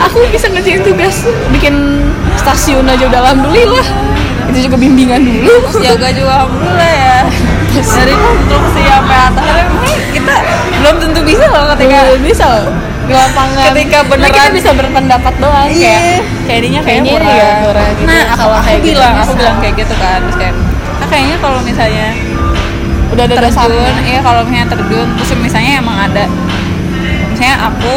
aku 0.00 0.24
bisa 0.32 0.48
ngerjain 0.48 0.80
tugas 0.80 1.28
bikin 1.52 2.00
stasiun 2.40 2.88
aja 2.88 3.04
udah 3.06 3.20
alhamdulillah 3.28 3.86
itu 4.48 4.58
juga 4.62 4.76
bimbingan 4.76 5.20
dulu. 5.20 5.54
Jaga 5.78 6.08
juga 6.10 6.32
alhamdulillah 6.38 6.92
ya. 6.92 7.18
Dari 7.72 8.14
konstruksi 8.14 8.80
sampai 8.82 9.18
atas. 9.22 9.44
Tapi 9.44 9.62
kita 10.12 10.34
belum 10.76 10.96
tentu 10.98 11.20
bisa 11.22 11.44
loh 11.46 11.64
ketika 11.72 11.98
Belum 12.06 12.22
bisa 12.22 12.44
loh. 12.46 12.66
di 13.02 13.12
lapangan. 13.12 13.64
Ketika 13.68 13.98
beneran- 14.04 14.30
kita 14.30 14.50
bisa 14.52 14.70
berpendapat 14.72 15.34
doang 15.36 15.66
iya. 15.68 15.90
kayak 15.90 16.20
kayaknya 16.46 16.80
kayak 16.80 17.02
kayaknya 17.02 17.12
kurang. 17.12 17.34
ya 17.34 17.50
kurang 17.60 17.90
gitu. 17.92 18.06
nah 18.06 18.22
aku, 18.22 18.36
Kalau 18.36 18.54
aku 18.54 18.62
kayak 18.62 18.78
gitu 18.80 18.92
bilang 18.92 19.12
aku 19.12 19.22
bisa. 19.24 19.38
bilang 19.38 19.56
kayak 19.58 19.74
gitu 19.74 19.94
kan 19.96 20.18
terus 20.20 20.36
kayak 20.36 20.54
"Ah, 20.94 21.08
kayaknya 21.08 21.36
kalau 21.38 21.58
misalnya 21.60 22.06
udah 23.10 23.24
ada 23.24 23.34
terjun 23.36 23.94
iya 24.02 24.20
kalau 24.20 24.40
misalnya 24.42 24.68
terjun 24.70 25.08
terus 25.12 25.30
misalnya 25.36 25.72
emang 25.76 25.98
ada 26.00 26.24
misalnya 27.28 27.56
aku 27.64 27.94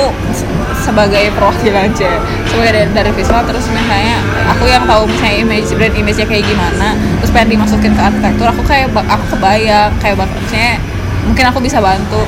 sebagai 0.85 1.33
perwakilan 1.33 1.89
aja. 1.89 2.21
Sebagai 2.45 2.71
dari, 2.77 2.89
dari 2.93 3.11
visual 3.17 3.41
terus 3.49 3.65
misalnya 3.73 4.21
aku 4.53 4.69
yang 4.69 4.85
tahu 4.85 5.09
misalnya 5.09 5.35
image 5.41 5.69
brand 5.73 5.95
image 5.97 6.17
nya 6.21 6.27
kayak 6.29 6.45
gimana 6.45 6.93
terus 7.19 7.31
pengen 7.33 7.57
dimasukin 7.57 7.91
ke 7.97 8.01
arsitektur 8.01 8.47
aku 8.47 8.61
kayak 8.69 8.87
aku 8.93 9.25
kebayang 9.35 9.91
kayak 9.99 10.15
bak- 10.21 10.37
misalnya 10.45 10.77
mungkin 11.25 11.45
aku 11.49 11.59
bisa 11.59 11.77
bantu 11.81 12.21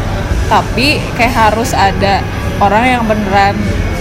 tapi 0.49 0.97
kayak 1.15 1.33
harus 1.35 1.71
ada 1.77 2.23
orang 2.57 2.83
yang 2.97 3.03
beneran 3.05 3.53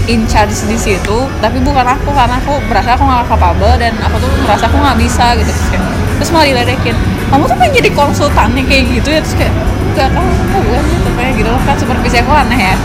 in 0.07 0.25
charge 0.31 0.55
di 0.71 0.79
situ 0.79 1.29
tapi 1.43 1.59
bukan 1.61 1.85
aku 1.85 2.15
karena 2.15 2.39
aku 2.41 2.57
merasa 2.71 2.95
aku 2.95 3.03
nggak 3.05 3.27
capable 3.29 3.75
dan 3.77 3.93
aku 4.01 4.17
tuh 4.23 4.31
merasa 4.47 4.65
aku 4.71 4.77
nggak 4.79 4.99
bisa 5.03 5.27
gitu 5.37 5.51
terus, 5.51 5.69
kayak, 5.75 5.85
terus 6.17 6.31
malah 6.33 6.47
diledekin 6.47 6.97
kamu 7.27 7.43
tuh 7.51 7.57
pengen 7.59 7.75
jadi 7.83 7.91
konsultannya 7.91 8.63
kayak 8.71 8.85
gitu 8.87 9.09
ya? 9.11 9.19
Terus 9.19 9.35
kayak 9.35 9.55
enggak 9.97 10.13
kamu 10.13 10.29
kamu 10.53 10.61
bukan 10.69 10.85
gitu 10.93 11.11
kayak 11.17 11.33
gitu? 11.41 11.49
Loh 11.49 11.63
kan 11.65 11.77
supervisi 11.81 12.17
aku 12.21 12.33
aneh 12.37 12.61
ya. 12.61 12.77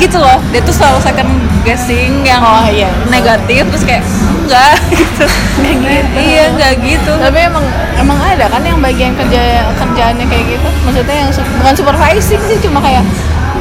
Gitu 0.00 0.16
loh. 0.16 0.38
Dia 0.48 0.60
tuh 0.64 0.72
selalu 0.72 0.98
second 1.04 1.30
guessing 1.60 2.24
yang 2.24 2.40
Oh, 2.40 2.64
iya. 2.72 2.88
negatif 3.12 3.68
terus 3.68 3.84
kayak 3.84 4.00
enggak. 4.48 4.80
Gitu. 4.96 5.24
Nggak 5.60 6.00
gitu. 6.00 6.16
iya 6.16 6.42
enggak 6.48 6.72
gitu. 6.80 7.12
Tapi 7.20 7.38
emang 7.44 7.64
emang 8.00 8.18
ada 8.20 8.48
kan 8.48 8.64
yang 8.64 8.80
bagian 8.80 9.12
kerja 9.12 9.68
kerjaannya 9.76 10.24
kayak 10.24 10.44
gitu? 10.56 10.68
Maksudnya 10.88 11.16
yang 11.26 11.30
bukan 11.60 11.74
supervising 11.76 12.40
sih 12.48 12.56
cuma 12.64 12.80
kayak 12.80 13.04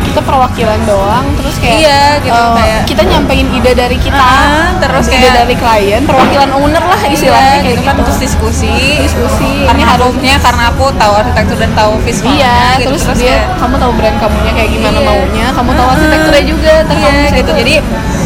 kita 0.06 0.22
perwakilan 0.22 0.80
doang 0.86 1.26
terus 1.36 1.56
kayak 1.58 1.78
Iya, 1.82 2.02
gitu, 2.22 2.38
eh, 2.38 2.54
kayak- 2.56 2.84
kita 2.86 3.02
nyampein 3.04 3.48
ide 3.52 3.72
dari 3.74 3.98
kita 3.98 4.22
Ah, 4.22 4.70
terus 4.78 5.06
ide 5.08 5.18
kayak- 5.20 5.36
dari 5.36 5.56
klien 5.56 6.02
perwakilan 6.04 6.50
owner 6.54 6.84
lah 6.84 7.02
istilahnya 7.04 7.42
Iya, 7.52 7.62
kayak 7.62 7.74
gitu 7.74 7.82
kan 7.84 7.96
terus 8.00 8.18
diskusi 8.18 8.74
Diskusi, 9.02 9.52
karena 9.66 9.84
harusnya 9.88 10.36
karena 10.38 10.64
aku 10.70 10.86
tahu 10.94 11.14
arsitektur 11.16 11.58
dan 11.58 11.72
tahu 11.74 11.92
visualnya 12.00 12.38
iya 12.38 12.58
gitu 12.78 12.90
terus, 12.94 13.04
dia 13.16 13.28
kayak, 13.36 13.44
kamu 13.58 13.76
tahu 13.76 13.92
brand 13.94 14.18
kamunya 14.18 14.52
kayak 14.54 14.70
gimana 14.72 14.98
Iya. 14.98 15.08
maunya 15.08 15.46
kamu 15.52 15.70
tahu 15.72 15.86
Ah, 15.86 15.94
arsitekturnya 15.94 16.44
juga 16.46 16.74
ntar 16.84 16.96
iya, 16.96 17.06
kamu 17.06 17.20
gitu 17.36 17.52
jadi 17.58 17.74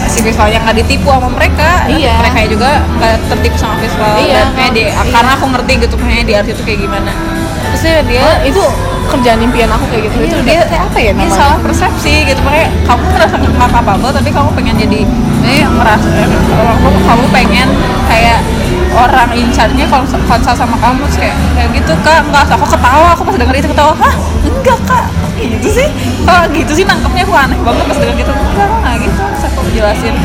si 0.06 0.20
visualnya 0.20 0.60
nggak 0.60 0.78
ditipu 0.78 1.08
sama 1.08 1.30
mereka 1.30 1.70
Iya. 1.88 2.14
mereka 2.18 2.38
juga 2.48 2.70
nggak 2.92 3.14
tertipu 3.30 3.56
sama 3.56 3.76
visual 3.78 4.14
Iya, 4.20 4.34
dan 4.36 4.48
kayak 4.54 4.72
di, 4.74 4.82
iya. 4.84 5.02
karena 5.06 5.32
aku 5.34 5.46
ngerti 5.48 5.72
gitu 5.80 5.96
kayak 5.96 6.24
di 6.24 6.34
art 6.34 6.48
itu 6.48 6.62
kayak 6.62 6.80
gimana 6.82 7.12
terus 7.74 7.84
dia, 8.08 8.28
itu 8.44 8.64
kerjaan 9.10 9.40
impian 9.42 9.70
aku 9.74 9.86
kayak 9.90 10.04
gitu. 10.10 10.16
Itu 10.22 10.36
Iya, 10.38 10.42
udah 10.42 10.46
dia 10.46 10.64
kayak 10.70 10.84
apa 10.86 10.98
ya 11.02 11.12
Ini 11.12 11.18
namanya? 11.18 11.38
salah 11.38 11.58
persepsi 11.62 12.16
gitu. 12.30 12.40
Makanya 12.46 12.70
kamu 12.86 13.04
merasa 13.10 13.36
nggak 13.40 13.70
capable 13.74 14.12
tapi 14.14 14.30
kamu 14.30 14.50
pengen 14.54 14.76
jadi 14.78 15.00
ini 15.40 15.58
merasa 15.74 16.08
kamu, 16.14 17.00
kamu 17.10 17.26
pengen 17.34 17.68
kayak 18.06 18.40
orang 18.94 19.30
in 19.38 19.50
charge-nya 19.54 19.86
konsul, 19.90 20.22
konsul 20.30 20.54
sama 20.54 20.78
kamu 20.78 21.06
terus 21.10 21.18
kayak 21.26 21.36
kayak 21.58 21.70
gitu 21.74 21.94
kak. 22.06 22.22
Enggak 22.26 22.54
aku 22.54 22.66
ketawa. 22.70 23.08
Aku 23.18 23.22
pas 23.26 23.36
denger 23.38 23.56
itu 23.58 23.70
ketawa 23.74 23.94
hah? 23.98 24.14
Enggak 24.46 24.80
kak. 24.86 25.06
Gitu 25.40 25.68
sih. 25.74 25.88
Kalau 26.28 26.46
gitu 26.54 26.72
sih 26.78 26.86
nangkepnya 26.86 27.24
aku 27.26 27.34
aneh 27.34 27.58
banget 27.66 27.86
pas 27.90 27.98
denger 27.98 28.16
gitu. 28.18 28.32
Enggak 28.34 28.70
enggak 28.78 28.96
gitu. 29.02 29.22
Terus 29.26 29.44
aku 29.50 29.60
jelasin. 29.74 30.16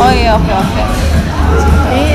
Oh 0.00 0.10
iya 0.12 0.30
oke 0.40 0.52
oke. 0.52 0.82
Iya. 1.90 2.09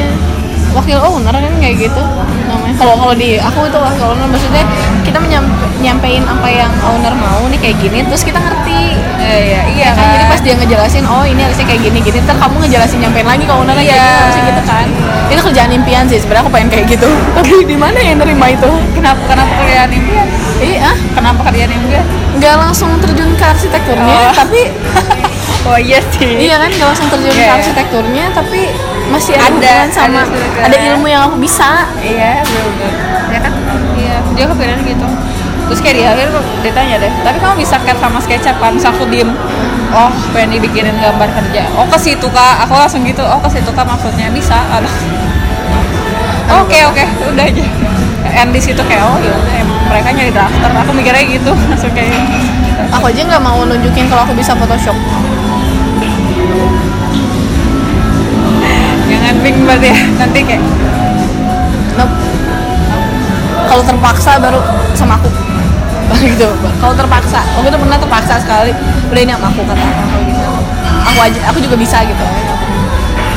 Wakil 0.76 1.00
owner 1.00 1.32
kan 1.32 1.54
kayak 1.56 1.76
gitu 1.82 2.02
namanya. 2.46 2.76
Kalau 2.76 2.96
kalau 2.96 3.14
di 3.14 3.40
aku 3.40 3.64
itu 3.64 3.80
wakil 3.80 4.06
owner 4.10 4.28
maksudnya 4.28 4.64
kita 5.02 5.18
menyam- 5.18 5.48
nyampein 5.78 6.20
apa 6.22 6.44
yang 6.46 6.68
owner 6.84 7.16
mau 7.16 7.48
nih 7.48 7.56
kayak 7.58 7.78
gini 7.80 8.04
terus 8.04 8.22
kita 8.22 8.38
ngerti. 8.38 9.00
iya 9.18 9.40
iya 9.40 9.62
iya 9.66 9.86
Ya 9.86 9.92
kan? 9.92 10.08
Jadi 10.12 10.26
pas 10.28 10.40
dia 10.40 10.54
ngejelasin 10.54 11.04
oh 11.04 11.24
ini 11.24 11.40
harusnya 11.40 11.66
kayak 11.66 11.82
gini 11.82 11.98
gini 12.00 12.18
ntar 12.22 12.36
kamu 12.36 12.56
ngejelasin 12.62 13.00
nyampein 13.00 13.26
lagi 13.26 13.44
ke 13.44 13.54
owner 13.54 13.74
kayak 13.74 13.88
Iya. 13.88 13.96
gini 13.96 14.16
harusnya 14.20 14.44
gitu 14.46 14.62
kan. 14.64 14.88
Itu 15.26 15.42
kerjaan 15.42 15.72
impian 15.72 16.04
sih 16.06 16.20
sebenarnya 16.20 16.44
aku 16.44 16.52
pengen 16.52 16.70
kayak 16.70 16.86
gitu. 16.90 17.08
Tapi 17.38 17.54
di 17.64 17.76
mana 17.76 17.98
yang 17.98 18.18
nerima 18.18 18.46
itu? 18.50 18.70
kenapa 18.94 19.22
kenapa 19.26 19.52
kerjaan 19.58 19.90
impian 19.90 20.28
Iya, 20.58 20.90
kenapa 21.12 21.40
kerjaan 21.46 21.72
impian 21.74 22.06
nggak 22.36 22.56
langsung 22.58 22.92
terjun 23.00 23.32
ke 23.34 23.46
arsitekturnya, 23.46 24.12
Oh. 24.22 24.32
tapi 24.34 24.68
oh 25.68 25.80
iya 25.80 26.04
sih 26.10 26.36
iya 26.42 26.56
kan 26.58 26.68
nggak 26.68 26.84
langsung 26.86 27.08
terjun 27.08 27.32
ke 27.32 27.40
Iya. 27.40 27.56
arsitekturnya, 27.56 28.26
tapi 28.30 28.62
masih 29.12 29.36
ada, 29.38 29.86
Ada, 29.86 29.94
sama 29.94 30.22
ada 30.26 30.70
ada 30.70 30.78
ilmu 30.94 31.06
yang 31.10 31.30
aku 31.30 31.38
bisa. 31.42 31.90
Iya, 32.02 32.42
bener 32.46 32.92
Ya 33.32 33.40
kan? 33.42 33.54
Iya, 33.96 34.16
dia 34.34 34.46
kepikiran 34.50 34.80
gitu. 34.86 35.08
Terus 35.66 35.80
kayak 35.82 35.96
di 35.98 36.04
akhir 36.06 36.28
ditanya 36.62 36.96
deh, 37.02 37.12
tapi 37.26 37.38
kamu 37.42 37.58
bisa 37.58 37.82
CAD 37.82 37.98
sama 37.98 38.22
SketchUp 38.22 38.58
kan? 38.62 38.78
Terus 38.78 38.86
aku 38.86 39.10
diem, 39.10 39.34
oh 39.94 40.12
pengen 40.30 40.62
dibikinin 40.62 40.94
gambar 41.02 41.30
kerja. 41.34 41.66
Oh 41.74 41.90
ke 41.90 41.98
situ 41.98 42.28
kak, 42.30 42.66
aku 42.66 42.78
langsung 42.78 43.02
gitu, 43.02 43.26
oh 43.26 43.42
ke 43.42 43.50
situ 43.50 43.70
kak 43.74 43.86
maksudnya 43.86 44.30
bisa. 44.30 44.62
Oke 46.46 46.78
oke 46.86 47.04
udah 47.34 47.46
aja 47.50 47.66
end 48.36 48.52
di 48.52 48.62
situ 48.62 48.82
kayak 48.84 49.04
oh 49.08 49.18
ya 49.24 49.34
mereka 49.88 50.12
nyari 50.12 50.32
drafter 50.34 50.72
aku 50.76 50.92
mikirnya 50.92 51.24
gitu 51.24 51.52
langsung 51.72 51.94
kayak 51.96 52.14
aku 52.92 53.08
aja 53.08 53.22
nggak 53.24 53.44
mau 53.44 53.64
nunjukin 53.64 54.12
kalau 54.12 54.28
aku 54.28 54.36
bisa 54.36 54.52
Photoshop 54.54 54.98
bing 59.44 59.58
banget 59.68 59.92
ya 59.92 59.98
nanti 60.22 60.40
kayak 60.46 60.62
nope. 62.00 62.14
kalau 63.66 63.84
terpaksa 63.84 64.32
baru 64.40 64.60
sama 64.96 65.20
aku. 65.20 65.30
Gitu 66.22 66.48
kalau 66.80 66.94
terpaksa 66.94 67.42
aku 67.58 67.68
tuh 67.68 67.80
pernah 67.82 67.98
terpaksa 67.98 68.38
sekali 68.40 68.72
udah 69.12 69.22
ini 69.22 69.34
sama 69.34 69.48
aku 69.52 69.62
kata 69.66 69.84
aku. 69.84 70.20
Gitu 70.30 70.46
aku 71.06 71.20
aja 71.20 71.40
aku 71.50 71.58
juga 71.60 71.76
bisa 71.76 71.98
gitu. 72.06 72.26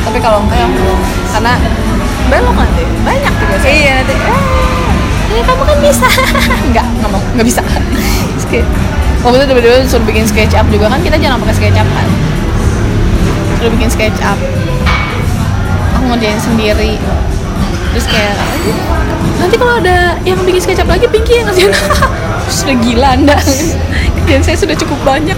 Tapi 0.05 0.17
kalau 0.21 0.41
enggak 0.45 0.63
ya 0.63 0.67
aku 0.69 0.87
karena 1.35 1.53
belok 2.29 2.55
nanti 2.55 2.83
banyak 3.03 3.33
tuh 3.33 3.45
biasanya 3.49 3.75
iya 3.75 3.91
nanti. 4.01 4.15
Eh, 5.29 5.43
kamu 5.45 5.61
kan 5.61 5.77
bisa. 5.77 6.07
Nggak 6.73 6.85
nggak 6.99 7.09
mau 7.13 7.21
nggak 7.37 7.47
bisa. 7.47 7.61
Waktu 9.19 9.35
itu 9.35 9.45
tiba-tiba 9.51 9.75
suruh 9.83 10.05
bikin 10.07 10.25
sketch 10.25 10.55
up 10.55 10.65
juga 10.71 10.87
kan 10.87 11.03
kita 11.03 11.19
jangan 11.19 11.37
pakai 11.43 11.55
sketch 11.59 11.77
up 11.77 11.87
kan. 11.91 12.07
Suruh 13.59 13.71
bikin 13.75 13.89
sketch 13.91 14.19
up 14.23 14.39
ngerjain 16.09 16.41
sendiri. 16.41 16.97
Terus 17.93 18.05
kayak 18.05 18.35
nanti 19.39 19.55
kalau 19.55 19.81
ada 19.81 20.17
yang 20.27 20.37
bikin 20.45 20.61
sketch 20.61 20.81
up 20.81 20.89
lagi 20.89 21.05
Pinky 21.09 21.41
yang 21.41 21.47
ngerjain. 21.49 21.73
Sudah 22.49 22.75
gila 22.81 23.07
anda 23.13 23.37
kerjaan 24.29 24.45
saya 24.45 24.57
sudah 24.61 24.77
cukup 24.77 25.01
banyak. 25.01 25.33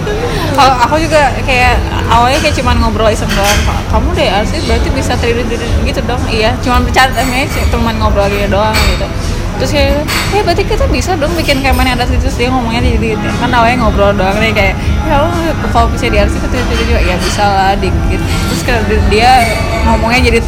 Kalau 0.52 0.76
aku 0.84 1.00
juga 1.00 1.32
kayak 1.48 1.80
awalnya 2.12 2.36
kayak 2.44 2.60
cuman 2.60 2.76
ngobrol 2.76 3.08
iseng 3.08 3.32
doang. 3.32 3.60
"Kak, 3.64 3.80
kamu 3.88 4.08
deh 4.12 4.28
asli 4.28 4.60
berarti 4.68 4.88
bisa 4.92 5.16
3D 5.16 5.48
3D 5.48 5.64
gitu 5.88 6.00
dong? 6.04 6.20
Iya 6.28 6.52
cuman 6.60 6.84
bercanda 6.84 7.24
eh, 7.24 7.48
cuman 7.72 7.96
ngobrol 7.96 8.28
gitu 8.28 8.52
doang 8.52 8.76
gitu. 8.92 9.08
Terus 9.56 9.70
kayak 9.72 10.04
ya 10.36 10.40
berarti 10.44 10.62
kita 10.68 10.84
bisa 10.92 11.16
dong 11.16 11.32
bikin 11.32 11.64
kayak 11.64 11.72
mana 11.72 11.96
ada 11.96 12.04
terus 12.04 12.36
dia 12.36 12.52
ngomongnya 12.52 12.84
jadi 12.84 13.16
kan 13.40 13.48
awalnya 13.48 13.80
ngobrol 13.80 14.12
doang 14.12 14.36
nih 14.36 14.52
kayak 14.52 14.74
ya 15.08 15.24
kalau 15.72 15.88
bisa 15.88 16.12
di 16.12 16.20
RC 16.20 16.36
kita 16.36 16.56
juga? 16.84 17.00
Ya 17.00 17.16
bisa 17.16 17.44
lah 17.48 17.72
dikit. 17.80 18.20
Terus 18.20 18.62
dia 19.08 19.40
ngomongnya 19.88 20.20
jadi 20.28 20.38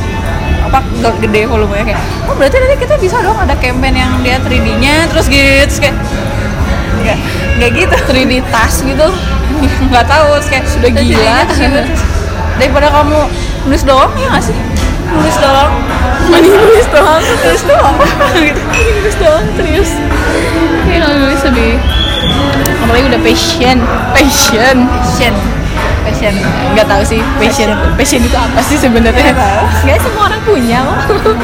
ge- 0.80 1.18
gede 1.20 1.40
volumenya 1.44 1.84
kayak 1.86 2.00
oh 2.26 2.34
berarti 2.34 2.56
nanti 2.56 2.76
kita 2.80 2.94
bisa 2.96 3.16
dong 3.20 3.36
ada 3.36 3.54
campaign 3.56 3.94
yang 3.94 4.12
dia 4.22 4.36
3D 4.38 4.66
nya 4.78 5.06
terus 5.06 5.26
gitu 5.26 5.44
terus 5.62 5.78
kayak 5.78 5.96
nggak 7.04 7.18
nggak 7.54 7.70
gitu. 7.76 7.96
3D 8.08 8.32
tas 8.48 8.74
gitu? 8.80 9.06
Nggak 9.92 10.06
tahu 10.08 10.26
terus 10.34 10.48
kayak 10.48 10.64
Sudah 10.66 10.90
"Terus 10.90 11.04
gila." 11.04 11.14
jadinya 11.14 11.36
terus 11.44 11.58
gitu, 11.60 11.78
terus 11.84 12.02
daripada 12.56 12.86
kamu 12.90 13.18
nulis 13.66 13.82
doang 13.84 14.12
ya 14.16 14.26
nggak 14.32 14.44
sih? 14.44 14.56
Nulis 15.04 15.36
doang. 15.38 15.70
Mending 16.32 16.54
nulis 16.56 16.86
doang. 16.90 17.20
Nulis 17.44 17.62
doang. 17.62 17.94
Gitu. 18.34 18.60
Nulis 18.98 19.16
doang 19.20 19.44
serius. 19.54 19.90
Kayak 20.88 21.00
kalau 21.04 21.16
nulis 21.20 21.40
lebih 21.44 21.70
apalagi 22.82 23.04
udah 23.06 23.20
passion. 23.22 23.76
Passion. 24.16 24.76
Passion 24.88 25.34
passion. 26.04 26.34
Nggak 26.76 26.86
tahu 26.86 27.02
sih 27.02 27.20
passion 27.40 27.70
passion 27.96 28.20
itu 28.22 28.36
apa 28.36 28.60
sih 28.60 28.76
sebenarnya? 28.76 29.32
Nggak 29.32 29.56
nggak 29.88 29.98
semua 30.04 30.22
orang 30.28 30.40
punya. 30.44 30.78
Kok 31.08 31.34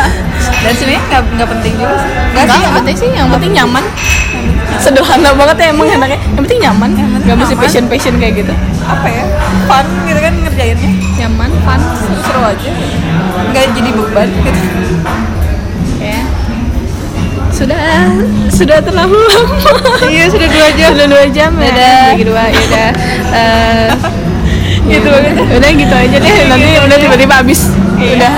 dan 0.64 0.72
sebenarnya 0.74 1.02
nggak 1.12 1.22
nggak 1.36 1.48
penting 1.52 1.72
juga 1.76 1.94
sih. 2.00 2.10
Nggak 2.10 2.32
nggak 2.32 2.56
sih 2.56 2.62
yang 2.64 2.74
penting 2.74 2.96
sih 2.96 3.08
yang 3.12 3.28
penting 3.30 3.52
nyaman. 3.52 3.84
Sederhana 4.76 5.30
banget 5.32 5.56
ya 5.62 5.66
emang 5.72 5.88
anaknya 5.88 6.18
yang 6.20 6.42
penting 6.44 6.60
nyaman. 6.64 6.90
Nggak 7.24 7.36
mesti 7.36 7.54
passion 7.54 7.84
passion 7.86 8.14
kayak 8.16 8.44
gitu. 8.44 8.52
Apa 8.88 9.06
ya? 9.06 9.24
Fun 9.68 9.86
gitu 10.08 10.20
kan 10.20 10.34
ngerjainnya. 10.42 10.90
Nyaman 11.20 11.50
fun 11.62 11.80
seru 12.24 12.42
aja. 12.42 12.70
Nggak 13.52 13.64
jadi 13.76 13.90
beban 13.94 14.28
gitu 14.42 14.60
sudah 17.56 18.12
sudah 18.52 18.78
terlalu 18.84 19.16
lama. 19.16 19.56
Iya 20.06 20.24
sudah 20.28 20.48
dua 20.48 20.68
jam. 20.76 20.90
Sudah 20.92 21.08
dua 21.08 21.24
jam 21.32 21.50
ya. 21.56 21.72
Bagi 22.12 22.24
dua 22.24 22.42
ya 22.46 22.60
udah. 22.60 22.90
Eh, 23.32 23.88
Gitu 24.86 25.08
banget. 25.08 25.34
udah 25.50 25.70
gitu 25.74 25.94
aja 25.94 26.16
deh 26.16 26.34
nanti 26.46 26.68
udah 26.78 26.98
tiba-tiba 27.00 27.34
habis. 27.42 27.60
Iya. 27.96 28.12
udah 28.20 28.32